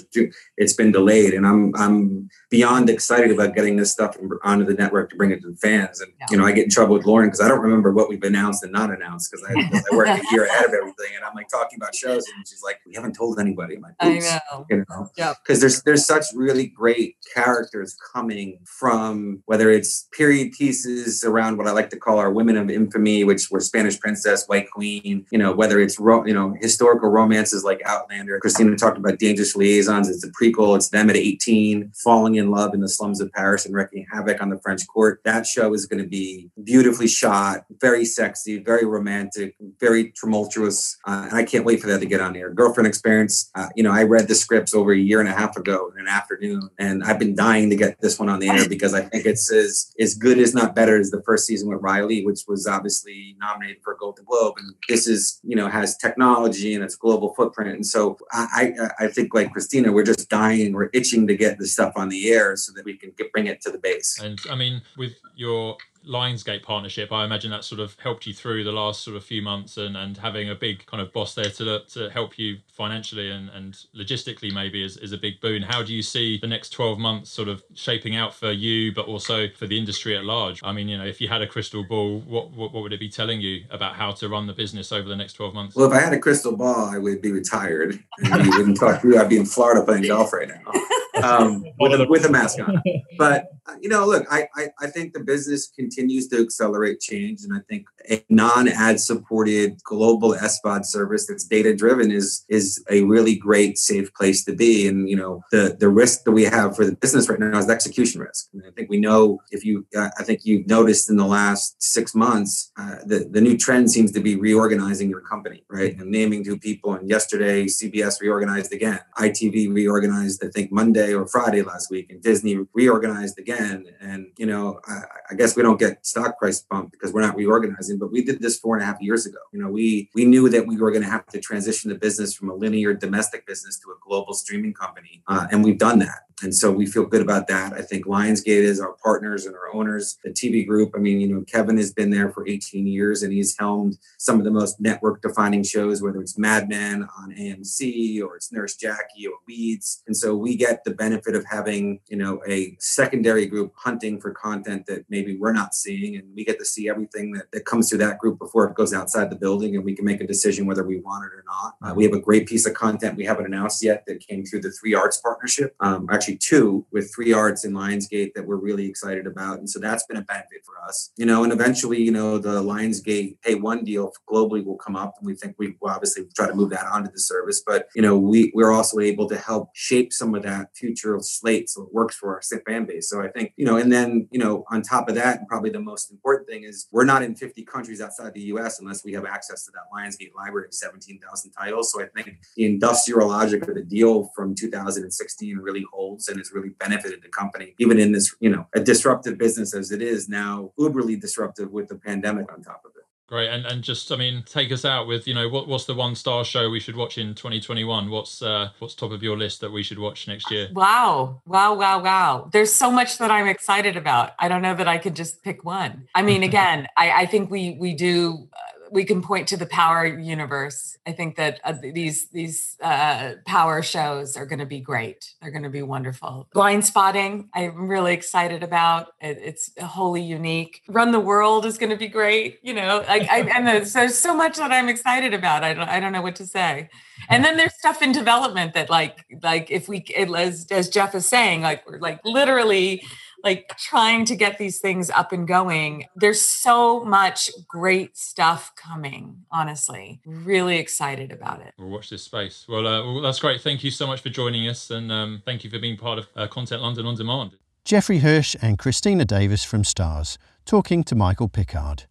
it's 0.56 0.72
been 0.72 0.92
delayed, 0.92 1.34
and 1.34 1.46
I'm 1.46 1.74
I'm 1.76 2.30
beyond 2.50 2.88
excited 2.90 3.30
about 3.30 3.54
getting 3.54 3.76
this 3.76 3.92
stuff 3.92 4.16
onto 4.42 4.64
the 4.64 4.74
network 4.74 5.10
to 5.10 5.16
bring 5.16 5.30
it 5.30 5.42
to 5.42 5.50
the 5.50 5.56
fans. 5.56 6.00
And 6.00 6.12
yeah. 6.18 6.26
you 6.30 6.36
know, 6.36 6.44
I 6.44 6.52
get 6.52 6.64
in 6.64 6.70
trouble 6.70 6.94
with 6.94 7.06
Lauren 7.06 7.28
because 7.28 7.40
I 7.40 7.48
don't 7.48 7.60
remember 7.60 7.92
what 7.92 8.08
we've 8.08 8.22
announced 8.22 8.62
and 8.62 8.72
not 8.72 8.90
announced 8.90 9.30
because 9.30 9.46
I, 9.48 9.52
I 9.52 9.96
work 9.96 10.08
a 10.08 10.20
year 10.32 10.46
ahead 10.46 10.64
of 10.64 10.72
everything, 10.72 11.14
and 11.14 11.24
I'm 11.24 11.34
like 11.34 11.48
talking 11.48 11.78
about 11.78 11.94
shows, 11.94 12.24
and 12.34 12.46
she's 12.48 12.62
like, 12.62 12.80
"We 12.86 12.94
haven't 12.94 13.14
told 13.14 13.38
anybody." 13.38 13.76
Like, 13.76 13.94
I 14.00 14.18
know, 14.18 14.66
you 14.70 14.84
know, 14.88 15.08
yeah, 15.16 15.34
because 15.42 15.60
there's 15.60 15.82
there's 15.82 16.06
such 16.06 16.26
really 16.34 16.66
great 16.66 17.16
characters 17.34 17.96
coming 18.14 18.58
from 18.64 19.42
whether 19.46 19.70
it's 19.70 20.08
period 20.16 20.52
pieces 20.52 21.24
around 21.24 21.58
what 21.58 21.66
I 21.66 21.72
like 21.72 21.90
to 21.90 21.96
call 21.96 22.18
our 22.18 22.32
women 22.32 22.56
of 22.56 22.70
infamy, 22.70 23.24
which 23.24 23.41
were 23.50 23.61
Spanish 23.61 23.98
Princess, 23.98 24.46
White 24.46 24.70
Queen, 24.70 25.26
you 25.31 25.38
know, 25.38 25.52
whether 25.52 25.81
it's 25.81 25.98
ro- 25.98 26.24
you 26.24 26.35
know 26.35 26.55
historical 26.61 27.09
romances 27.09 27.64
like 27.64 27.81
Outlander. 27.85 28.38
Christina 28.40 28.76
talked 28.76 28.98
about 28.98 29.18
Dangerous 29.18 29.57
Liaisons. 29.57 30.09
It's 30.09 30.24
a 30.24 30.31
prequel. 30.31 30.76
It's 30.76 30.88
them 30.88 31.11
at 31.11 31.16
18 31.16 31.92
falling 31.94 32.37
in 32.37 32.50
love 32.50 32.74
in 32.74 32.81
the 32.81 32.88
slums 32.88 33.20
of 33.20 33.33
Paris 33.33 33.66
and 33.66 33.74
wreaking 33.74 34.07
havoc 34.12 34.42
on 34.42 34.50
the 34.50 34.59
French 34.59 34.87
court. 34.87 35.20
That 35.24 35.46
show 35.46 35.74
is 35.74 35.87
going 35.87 36.02
to 36.02 36.09
be 36.09 36.50
beautifully 36.62 37.09
shot, 37.09 37.64
very 37.81 38.05
sexy, 38.05 38.59
very 38.59 38.85
romantic, 38.85 39.55
very 39.81 40.12
tumultuous, 40.12 40.98
uh, 41.07 41.26
and 41.28 41.37
I 41.37 41.44
can't 41.44 41.64
wait 41.64 41.81
for 41.81 41.88
that 41.88 42.00
to 42.00 42.07
get 42.07 42.20
on 42.20 42.37
air. 42.37 42.50
Girlfriend 42.50 42.87
Experience. 42.87 43.50
Uh, 43.55 43.68
you 43.76 43.83
know, 43.83 43.92
I 43.92 44.02
read 44.05 44.28
the 44.28 44.35
scripts 44.35 44.74
over 44.74 44.92
a 44.92 44.98
year 44.98 45.20
and 45.20 45.28
a 45.28 45.33
half 45.33 45.57
ago 45.57 45.90
in 45.94 46.00
an 46.00 46.09
afternoon, 46.09 46.68
and 46.78 47.02
I've 47.05 47.18
been 47.18 47.35
dying 47.35 47.70
to 47.70 47.76
get 47.76 48.00
this 48.00 48.18
one 48.18 48.28
on 48.28 48.40
the 48.40 48.48
air 48.48 48.68
because 48.68 48.94
I 48.94 49.02
think 49.02 49.26
it's 49.26 49.52
as 49.52 49.94
as 49.98 50.14
good 50.14 50.38
as 50.38 50.55
not 50.55 50.74
better 50.74 50.98
as 50.98 51.11
the 51.11 51.22
first 51.22 51.46
season 51.46 51.68
with 51.68 51.81
Riley, 51.81 52.24
which 52.24 52.40
was 52.46 52.66
obviously 52.66 53.32
nominated 53.38 53.83
for 53.83 53.95
a 53.95 53.97
Golden 53.97 54.25
Globe. 54.25 54.55
And 54.59 54.75
this 54.88 55.07
is, 55.07 55.40
you 55.42 55.57
know, 55.57 55.68
has 55.68 55.97
technology 55.97 56.75
and 56.75 56.83
its 56.83 56.95
global 56.95 57.35
footprint. 57.35 57.75
And 57.75 57.87
so 57.87 58.18
I, 58.33 58.73
I, 58.81 59.05
I 59.05 59.09
think 59.09 59.35
like 59.35 59.53
Christina, 59.53 59.92
we're 59.92 60.05
just 60.05 60.29
dying, 60.29 60.73
we're 60.73 60.90
itching 60.92 61.27
to 61.27 61.37
get 61.37 61.59
this 61.59 61.73
stuff 61.73 61.92
on 61.97 62.09
the 62.09 62.31
air 62.31 62.57
so 62.57 62.73
that 62.75 62.85
we 62.85 62.97
can 62.97 63.12
get, 63.16 63.33
bring 63.33 63.47
it 63.47 63.61
to 63.62 63.71
the 63.71 63.79
base. 63.79 64.21
And 64.21 64.38
I 64.51 64.55
mean, 64.55 64.83
with 64.97 65.12
your 65.37 65.77
Lionsgate 66.06 66.62
partnership, 66.62 67.12
I 67.12 67.24
imagine 67.24 67.50
that 67.50 67.64
sort 67.64 67.80
of 67.80 67.96
helped 68.00 68.26
you 68.26 68.34
through 68.34 68.64
the 68.64 68.72
last 68.72 69.02
sort 69.02 69.16
of 69.16 69.24
few 69.24 69.42
months 69.42 69.76
and, 69.76 69.96
and 69.96 70.16
having 70.16 70.50
a 70.50 70.54
big 70.54 70.84
kind 70.86 71.00
of 71.00 71.12
boss 71.12 71.34
there 71.34 71.50
to, 71.50 71.80
to 71.80 72.10
help 72.10 72.38
you 72.38 72.58
financially 72.68 73.30
and, 73.30 73.48
and 73.50 73.74
logistically 73.94 74.52
maybe 74.52 74.84
is, 74.84 74.96
is 74.96 75.12
a 75.12 75.18
big 75.18 75.40
boon. 75.40 75.62
How 75.62 75.82
do 75.82 75.94
you 75.94 76.02
see 76.02 76.38
the 76.38 76.46
next 76.46 76.70
12 76.70 76.98
months 76.98 77.30
sort 77.30 77.48
of 77.48 77.62
shaping 77.74 78.16
out 78.16 78.34
for 78.34 78.52
you, 78.52 78.92
but 78.92 79.06
also 79.06 79.48
for 79.48 79.66
the 79.66 79.78
industry 79.78 80.16
at 80.16 80.24
large? 80.24 80.60
I 80.62 80.72
mean, 80.72 80.88
you 80.88 80.98
know, 80.98 81.06
if 81.06 81.20
you 81.20 81.28
had 81.28 81.42
a 81.42 81.46
crystal 81.46 81.84
ball, 81.84 82.20
what, 82.20 82.50
what, 82.52 82.72
what 82.72 82.82
would 82.82 82.92
it 82.92 83.00
be 83.00 83.08
telling 83.08 83.40
you 83.40 83.64
about 83.70 83.94
how 83.94 84.12
to 84.12 84.28
run 84.28 84.46
the 84.46 84.52
business 84.52 84.92
over 84.92 85.08
the 85.08 85.16
next 85.16 85.34
12 85.34 85.54
months? 85.54 85.76
Well, 85.76 85.86
if 85.86 85.92
I 85.92 86.00
had 86.00 86.12
a 86.12 86.18
crystal 86.18 86.56
ball, 86.56 86.86
I 86.86 86.98
would 86.98 87.22
be 87.22 87.32
retired 87.32 88.02
and 88.18 88.44
you 88.44 88.50
wouldn't 88.56 88.78
talk 88.78 89.02
to 89.02 89.08
you. 89.08 89.18
I'd 89.18 89.28
be 89.28 89.36
in 89.36 89.46
Florida 89.46 89.84
playing 89.84 90.04
golf 90.04 90.32
right 90.32 90.48
now 90.48 90.82
um, 91.22 91.64
with, 91.80 92.00
a, 92.00 92.06
with 92.08 92.24
a 92.24 92.28
mask 92.30 92.58
on. 92.61 92.82
But, 93.18 93.48
uh, 93.66 93.74
you 93.80 93.88
know, 93.88 94.06
look, 94.06 94.26
I, 94.30 94.48
I, 94.56 94.68
I 94.80 94.87
think 94.88 95.12
the 95.12 95.20
business 95.20 95.68
continues 95.68 96.28
to 96.28 96.40
accelerate 96.40 97.00
change. 97.00 97.42
And 97.44 97.54
I 97.54 97.61
think 97.68 97.87
a 98.11 98.24
non-ad 98.28 99.00
supported 99.00 99.82
global 99.85 100.35
SVOD 100.35 100.85
service 100.85 101.26
that's 101.26 101.44
data 101.44 101.74
driven 101.74 102.11
is 102.11 102.44
is 102.48 102.82
a 102.90 103.02
really 103.02 103.35
great 103.35 103.78
safe 103.78 104.12
place 104.14 104.44
to 104.44 104.54
be. 104.54 104.87
And 104.88 105.08
you 105.08 105.16
know 105.16 105.42
the 105.50 105.76
the 105.78 105.88
risk 105.88 106.24
that 106.24 106.32
we 106.32 106.44
have 106.44 106.76
for 106.76 106.85
the 106.85 106.96
business 106.96 107.28
right 107.28 107.38
now 107.38 107.58
is 107.58 107.68
execution 107.68 108.20
risk. 108.20 108.48
And 108.52 108.62
I 108.66 108.70
think 108.70 108.90
we 108.90 108.98
know 108.98 109.40
if 109.50 109.64
you 109.64 109.87
uh, 109.96 110.11
I 110.18 110.24
think 110.24 110.40
you've 110.44 110.66
noticed 110.66 111.11
in 111.11 111.16
the 111.16 111.26
last 111.26 111.82
six 111.82 112.14
months 112.14 112.72
uh, 112.78 112.96
the 113.04 113.28
the 113.30 113.40
new 113.40 113.56
trend 113.56 113.90
seems 113.90 114.12
to 114.12 114.20
be 114.20 114.37
reorganizing 114.37 115.08
your 115.08 115.20
company 115.20 115.64
right 115.68 115.98
and 115.98 116.11
naming 116.11 116.44
two 116.44 116.58
people. 116.58 116.94
And 116.94 117.08
yesterday 117.08 117.66
CBS 117.66 118.20
reorganized 118.20 118.72
again, 118.72 119.00
ITV 119.18 119.72
reorganized 119.72 120.44
I 120.44 120.48
think 120.48 120.72
Monday 120.72 121.12
Thursday 121.12 121.14
or 121.14 121.27
Friday 121.27 121.62
last 121.62 121.90
week, 121.90 122.11
and 122.11 122.22
Disney 122.22 122.59
reorganized 122.72 123.38
again. 123.38 123.87
And 124.01 124.29
you 124.37 124.46
know, 124.46 124.81
I, 124.87 125.03
I, 125.31 125.35
guess 125.35 125.57
we 125.57 125.62
don't 125.62 125.79
get 125.79 126.05
stock 126.07 126.38
price 126.38 126.61
bump 126.61 126.92
because 126.92 127.12
we're 127.12 127.22
not 127.22 127.37
reorganizing, 127.37 127.98
but 127.98 128.12
we 128.12 128.25
did 128.25 128.40
this 128.40 128.59
four 128.59 128.77
and 128.77 128.83
a 128.83 128.87
half 128.87 129.01
years 129.01 129.27
ago. 129.27 129.38
You 129.53 129.62
know, 129.62 129.68
we 129.68 130.11
we 130.14 130.25
knew 130.25 130.48
that 130.48 130.66
we 130.66 130.77
were 130.77 130.90
going 130.90 131.05
to 131.05 131.11
have 131.11 131.26
to 131.26 131.41
transition 131.41 131.91
the 131.91 131.99
business 131.99 132.34
from 132.34 132.51
a 132.51 132.55
linear 132.55 132.95
domestic 132.95 133.47
business 133.47 133.78
to 133.80 133.91
a 133.91 133.95
global 134.07 134.34
streaming 134.34 134.74
company, 134.74 135.22
uh, 135.28 135.47
and 135.51 135.64
we've 135.64 135.78
done 135.78 135.99
that. 136.01 136.22
And 136.43 136.55
so 136.55 136.70
we 136.72 136.86
feel 136.86 137.07
good 137.07 137.22
about 137.22 137.47
that. 137.49 137.72
I 137.72 137.82
think 137.82 138.07
Lionsgate 138.07 138.47
is 138.47 138.80
our 138.80 138.95
partners 139.03 139.47
and 139.47 139.55
our 139.55 139.72
owners. 139.72 140.18
The 140.24 140.30
TV 140.30 140.66
group, 140.66 140.93
I 140.95 140.99
mean, 140.99 141.20
you 141.20 141.28
know, 141.28 141.43
Kevin 141.43 141.76
has 141.76 141.93
been 141.93 142.11
there 142.11 142.30
for 142.30 142.47
18 142.47 142.86
years 142.86 143.22
and 143.22 143.32
he's 143.32 143.57
helmed 143.57 143.99
some 144.18 144.39
of 144.39 144.45
the 144.45 144.51
most 144.51 144.80
network 144.80 145.22
defining 145.22 145.62
shows, 145.62 146.03
whether 146.03 146.20
it's 146.20 146.39
Mad 146.39 146.68
Men 146.68 147.09
on 147.18 147.32
AMC 147.32 148.22
or 148.22 148.36
it's 148.36 148.53
Nurse 148.53 148.76
Jackie 148.76 149.26
or 149.26 149.34
Weeds. 149.47 150.03
And 150.07 150.16
so 150.16 150.34
we 150.34 150.57
get 150.57 150.84
the 150.84 150.91
benefit 151.05 151.34
of 151.34 151.44
having, 151.50 151.98
you 152.09 152.16
know, 152.16 152.40
a 152.46 152.76
secondary 152.78 153.46
group 153.46 153.72
hunting 153.76 154.20
for 154.20 154.30
content 154.30 154.86
that 154.86 155.05
maybe 155.09 155.36
we're 155.36 155.53
not 155.62 155.74
seeing. 155.74 156.16
And 156.16 156.24
we 156.36 156.44
get 156.44 156.59
to 156.61 156.64
see 156.64 156.88
everything 156.88 157.32
that, 157.32 157.46
that 157.53 157.64
comes 157.64 157.88
through 157.88 157.98
that 158.07 158.18
group 158.18 158.38
before 158.38 158.64
it 158.68 158.76
goes 158.76 158.92
outside 158.94 159.28
the 159.28 159.42
building 159.44 159.74
and 159.74 159.84
we 159.84 159.94
can 159.96 160.05
make 160.05 160.20
a 160.20 160.26
decision 160.26 160.66
whether 160.66 160.84
we 160.84 161.00
want 161.00 161.24
it 161.24 161.32
or 161.38 161.44
not. 161.55 161.70
Uh, 161.82 161.92
we 161.94 162.05
have 162.05 162.12
a 162.12 162.20
great 162.20 162.46
piece 162.46 162.66
of 162.66 162.74
content 162.74 163.16
we 163.16 163.24
haven't 163.24 163.46
announced 163.46 163.82
yet 163.82 164.05
that 164.07 164.20
came 164.28 164.44
through 164.44 164.61
the 164.61 164.70
Three 164.70 164.94
Arts 164.94 165.16
partnership. 165.16 165.74
Um, 165.80 166.07
actually, 166.12 166.36
two 166.36 166.86
with 166.92 167.12
Three 167.14 167.32
Arts 167.32 167.64
and 167.64 167.74
Lionsgate 167.74 168.32
that 168.34 168.46
we're 168.46 168.62
really 168.68 168.86
excited 168.86 169.26
about. 169.26 169.59
And 169.59 169.68
so 169.68 169.78
that's 169.80 170.05
been 170.05 170.18
a 170.18 170.22
benefit 170.22 170.61
for 170.64 170.74
us, 170.86 171.11
you 171.16 171.26
know, 171.26 171.42
and 171.42 171.53
eventually, 171.53 172.00
you 172.00 172.12
know, 172.12 172.38
the 172.38 172.62
Lionsgate 172.62 173.40
Pay 173.42 173.57
One 173.57 173.82
deal 173.82 174.12
globally 174.30 174.64
will 174.64 174.76
come 174.76 174.94
up. 174.94 175.14
And 175.18 175.26
we 175.26 175.34
think 175.34 175.57
we 175.59 175.76
will 175.80 175.90
obviously 175.90 176.26
try 176.36 176.46
to 176.46 176.55
move 176.55 176.70
that 176.70 176.86
onto 176.86 177.11
the 177.11 177.18
service. 177.18 177.62
But, 177.66 177.88
you 177.96 178.03
know, 178.03 178.16
we, 178.16 178.53
we're 178.55 178.72
also 178.72 179.00
able 179.00 179.28
to 179.28 179.36
help 179.36 179.70
shape 179.74 180.12
some 180.12 180.34
of 180.34 180.42
that 180.42 180.68
future 180.76 180.91
slate 180.97 181.68
so 181.68 181.82
it 181.82 181.93
works 181.93 182.14
for 182.16 182.34
our 182.34 182.43
fan 182.66 182.84
base. 182.84 183.09
So 183.09 183.22
I 183.22 183.28
think, 183.28 183.53
you 183.57 183.64
know, 183.64 183.76
and 183.76 183.93
then, 183.93 184.28
you 184.30 184.38
know, 184.38 184.64
on 184.70 184.82
top 184.82 185.09
of 185.09 185.14
that, 185.16 185.38
and 185.38 185.49
probably 185.49 185.70
the 185.70 185.80
most 185.80 186.11
important 186.11 186.49
thing 186.49 186.64
is 186.64 186.88
we're 186.90 187.05
not 187.05 187.22
in 187.22 187.34
50 187.34 187.64
countries 187.64 188.01
outside 188.01 188.34
the 188.34 188.43
US 188.53 188.80
unless 188.80 189.05
we 189.05 189.12
have 189.12 189.24
access 189.24 189.64
to 189.64 189.72
that 189.72 189.84
Lionsgate 189.95 190.34
library 190.34 190.66
of 190.66 190.74
17,000 190.74 191.51
titles. 191.51 191.93
So 191.93 192.03
I 192.03 192.07
think 192.07 192.38
the 192.57 192.64
industrial 192.66 193.28
logic 193.28 193.66
of 193.68 193.74
the 193.74 193.82
deal 193.82 194.30
from 194.34 194.55
2016 194.55 195.59
really 195.59 195.84
holds 195.93 196.28
and 196.28 196.38
has 196.38 196.53
really 196.53 196.70
benefited 196.70 197.22
the 197.22 197.28
company, 197.28 197.74
even 197.78 197.99
in 197.99 198.12
this, 198.12 198.34
you 198.40 198.51
know, 198.51 198.66
a 198.74 198.80
disruptive 198.80 199.38
business 199.38 199.74
as 199.74 199.93
it 199.93 200.03
is 200.03 200.28
now, 200.28 200.72
uberly 200.78 201.20
disruptive 201.20 201.70
with 201.70 201.88
the 201.88 201.97
pandemic 201.97 202.53
on 202.53 202.62
top 202.62 202.82
of 202.84 202.93
it. 202.97 203.03
Great, 203.33 203.49
and 203.49 203.64
and 203.64 203.83
just 203.83 204.12
I 204.12 204.16
mean, 204.16 204.43
take 204.45 204.70
us 204.70 204.85
out 204.85 205.07
with 205.07 205.26
you 205.26 205.33
know 205.33 205.49
what 205.49 205.66
what's 205.66 205.87
the 205.87 205.95
one 205.95 206.12
Starz 206.12 206.45
show 206.45 206.68
we 206.68 206.80
should 206.80 206.97
watch 206.97 207.16
in 207.16 207.35
2021? 207.35 208.11
What's 208.11 208.43
uh, 208.43 208.68
what's 208.78 208.95
top 208.95 209.11
of 209.11 209.22
your 209.22 209.39
list 209.39 209.62
that 209.62 209.72
we 209.72 209.83
should 209.83 209.99
watch 209.99 210.28
next 210.28 210.51
year? 210.51 210.68
Wow, 210.70 211.41
wow, 211.47 211.72
wow, 211.72 212.03
wow! 212.03 212.51
There's 212.53 212.70
so 212.70 212.91
much 212.91 213.16
that 213.16 213.30
I'm 213.30 213.47
excited 213.47 213.97
about. 213.97 214.33
I 214.39 214.49
don't 214.49 214.61
know 214.61 214.74
that 214.74 214.87
I 214.87 214.99
could 214.99 215.16
just 215.16 215.43
pick 215.43 215.64
one. 215.64 216.09
I 216.14 216.20
mean, 216.20 216.43
again, 216.51 216.89
I 216.95 217.22
I 217.22 217.24
think 217.24 217.51
we 217.51 217.78
we 217.80 217.95
do. 217.95 218.51
We 218.93 219.05
can 219.05 219.22
point 219.22 219.49
to 219.49 219.57
the 219.57 219.66
power 219.66 220.07
universe. 220.07 220.99
I 221.07 221.12
think 221.12 221.36
that 221.36 221.61
uh, 221.64 221.74
these 221.80 222.28
these 222.28 222.76
uh, 222.82 223.34
power 223.47 223.82
shows 223.82 224.36
are 224.36 224.47
going 224.47 224.59
to 224.59 224.66
be 224.66 224.80
great. 224.80 225.34
They're 225.40 225.51
going 225.51 225.62
to 225.62 225.70
be 225.70 225.82
wonderful. 225.82 226.49
Blindspotting, 226.55 227.49
I'm 227.55 227.88
really 227.88 228.12
excited 228.12 228.62
about. 228.62 229.09
It, 229.20 229.38
it's 229.43 229.70
wholly 229.80 230.22
unique. 230.22 230.82
Run 230.88 231.11
the 231.11 231.20
World 231.20 231.64
is 231.66 231.78
going 231.78 231.90
to 231.90 231.97
be 231.97 232.09
great. 232.09 232.59
You 232.62 232.74
know, 232.74 233.05
like 233.09 233.28
I, 233.30 233.40
and 233.40 233.66
there's, 233.66 233.93
there's 233.95 234.18
so 234.18 234.36
much 234.36 234.59
that 234.59 234.70
I'm 234.70 234.88
excited 234.88 235.32
about. 235.34 235.64
I 235.64 235.74
don't 235.74 235.88
I 235.88 235.99
don't 235.99 236.12
know 236.12 236.22
what 236.22 236.36
to 236.36 236.47
say. 236.47 236.88
And 237.28 237.45
then 237.45 237.57
there's 237.57 237.74
stuff 237.74 238.03
in 238.03 238.12
development 238.12 238.74
that 238.74 238.90
like 238.90 239.24
like 239.43 239.70
if 239.70 239.88
we 239.88 240.05
as 240.16 240.66
as 240.70 240.88
Jeff 240.88 241.14
is 241.14 241.26
saying 241.26 241.62
like 241.62 241.88
we're 241.88 241.99
like 241.99 242.20
literally 242.24 243.03
like 243.45 243.76
trying 243.78 244.24
to 244.26 244.36
get 244.36 244.59
these 244.59 244.78
things 244.78 245.11
up 245.11 245.32
and 245.32 245.47
going. 245.47 246.07
There's 246.16 246.40
so 246.40 247.05
much 247.05 247.51
great 247.68 248.16
stuff 248.16 248.72
coming, 248.76 249.45
honestly. 249.51 250.20
Really 250.26 250.78
excited 250.78 251.32
about 251.32 251.61
it. 251.61 251.74
We'll 251.78 251.88
watch 251.88 252.11
this 252.11 252.22
space. 252.22 252.66
Well, 252.68 252.86
uh, 252.86 253.05
well 253.05 253.20
that's 253.20 253.40
great. 253.40 253.61
Thank 253.61 253.84
you 253.84 253.90
so 253.90 254.07
much 254.07 254.20
for 254.20 254.28
joining 254.28 254.68
us 254.68 254.90
and 254.90 255.11
um, 255.11 255.43
thank 255.45 255.64
you 255.64 255.70
for 255.70 255.78
being 255.78 255.97
part 255.97 256.18
of 256.18 256.28
uh, 256.36 256.47
Content 256.47 256.82
London 256.82 257.07
On 257.07 257.14
Demand. 257.14 257.53
Jeffrey 257.84 258.18
Hirsch 258.18 258.55
and 258.62 258.78
Christina 258.78 259.24
Davis 259.24 259.64
from 259.64 259.82
Starz 259.82 260.38
talking 260.64 261.03
to 261.05 261.14
Michael 261.14 261.49
Pickard. 261.49 262.05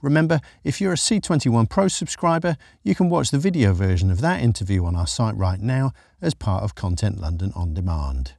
Remember, 0.00 0.40
if 0.62 0.80
you're 0.80 0.92
a 0.92 0.96
C21 0.96 1.68
Pro 1.68 1.88
subscriber, 1.88 2.56
you 2.82 2.94
can 2.94 3.10
watch 3.10 3.30
the 3.30 3.38
video 3.38 3.72
version 3.72 4.10
of 4.10 4.20
that 4.20 4.40
interview 4.40 4.84
on 4.84 4.94
our 4.94 5.08
site 5.08 5.36
right 5.36 5.60
now 5.60 5.92
as 6.22 6.34
part 6.34 6.62
of 6.62 6.74
Content 6.74 7.20
London 7.20 7.52
On 7.56 7.74
Demand. 7.74 8.34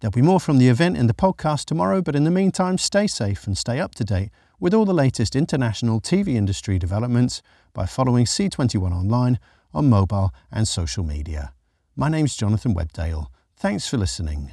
There'll 0.00 0.12
be 0.12 0.22
more 0.22 0.40
from 0.40 0.56
the 0.56 0.68
event 0.68 0.96
in 0.96 1.08
the 1.08 1.14
podcast 1.14 1.66
tomorrow, 1.66 2.00
but 2.00 2.16
in 2.16 2.24
the 2.24 2.30
meantime, 2.30 2.78
stay 2.78 3.06
safe 3.06 3.46
and 3.46 3.56
stay 3.56 3.78
up 3.78 3.94
to 3.96 4.04
date 4.04 4.30
with 4.58 4.72
all 4.72 4.86
the 4.86 4.94
latest 4.94 5.36
international 5.36 6.00
TV 6.00 6.36
industry 6.36 6.78
developments 6.78 7.42
by 7.74 7.84
following 7.84 8.24
C21 8.24 8.92
online 8.92 9.38
on 9.74 9.90
mobile 9.90 10.32
and 10.50 10.66
social 10.66 11.04
media. 11.04 11.52
My 11.96 12.08
name's 12.08 12.34
Jonathan 12.34 12.74
Webdale. 12.74 13.26
Thanks 13.56 13.86
for 13.86 13.98
listening. 13.98 14.52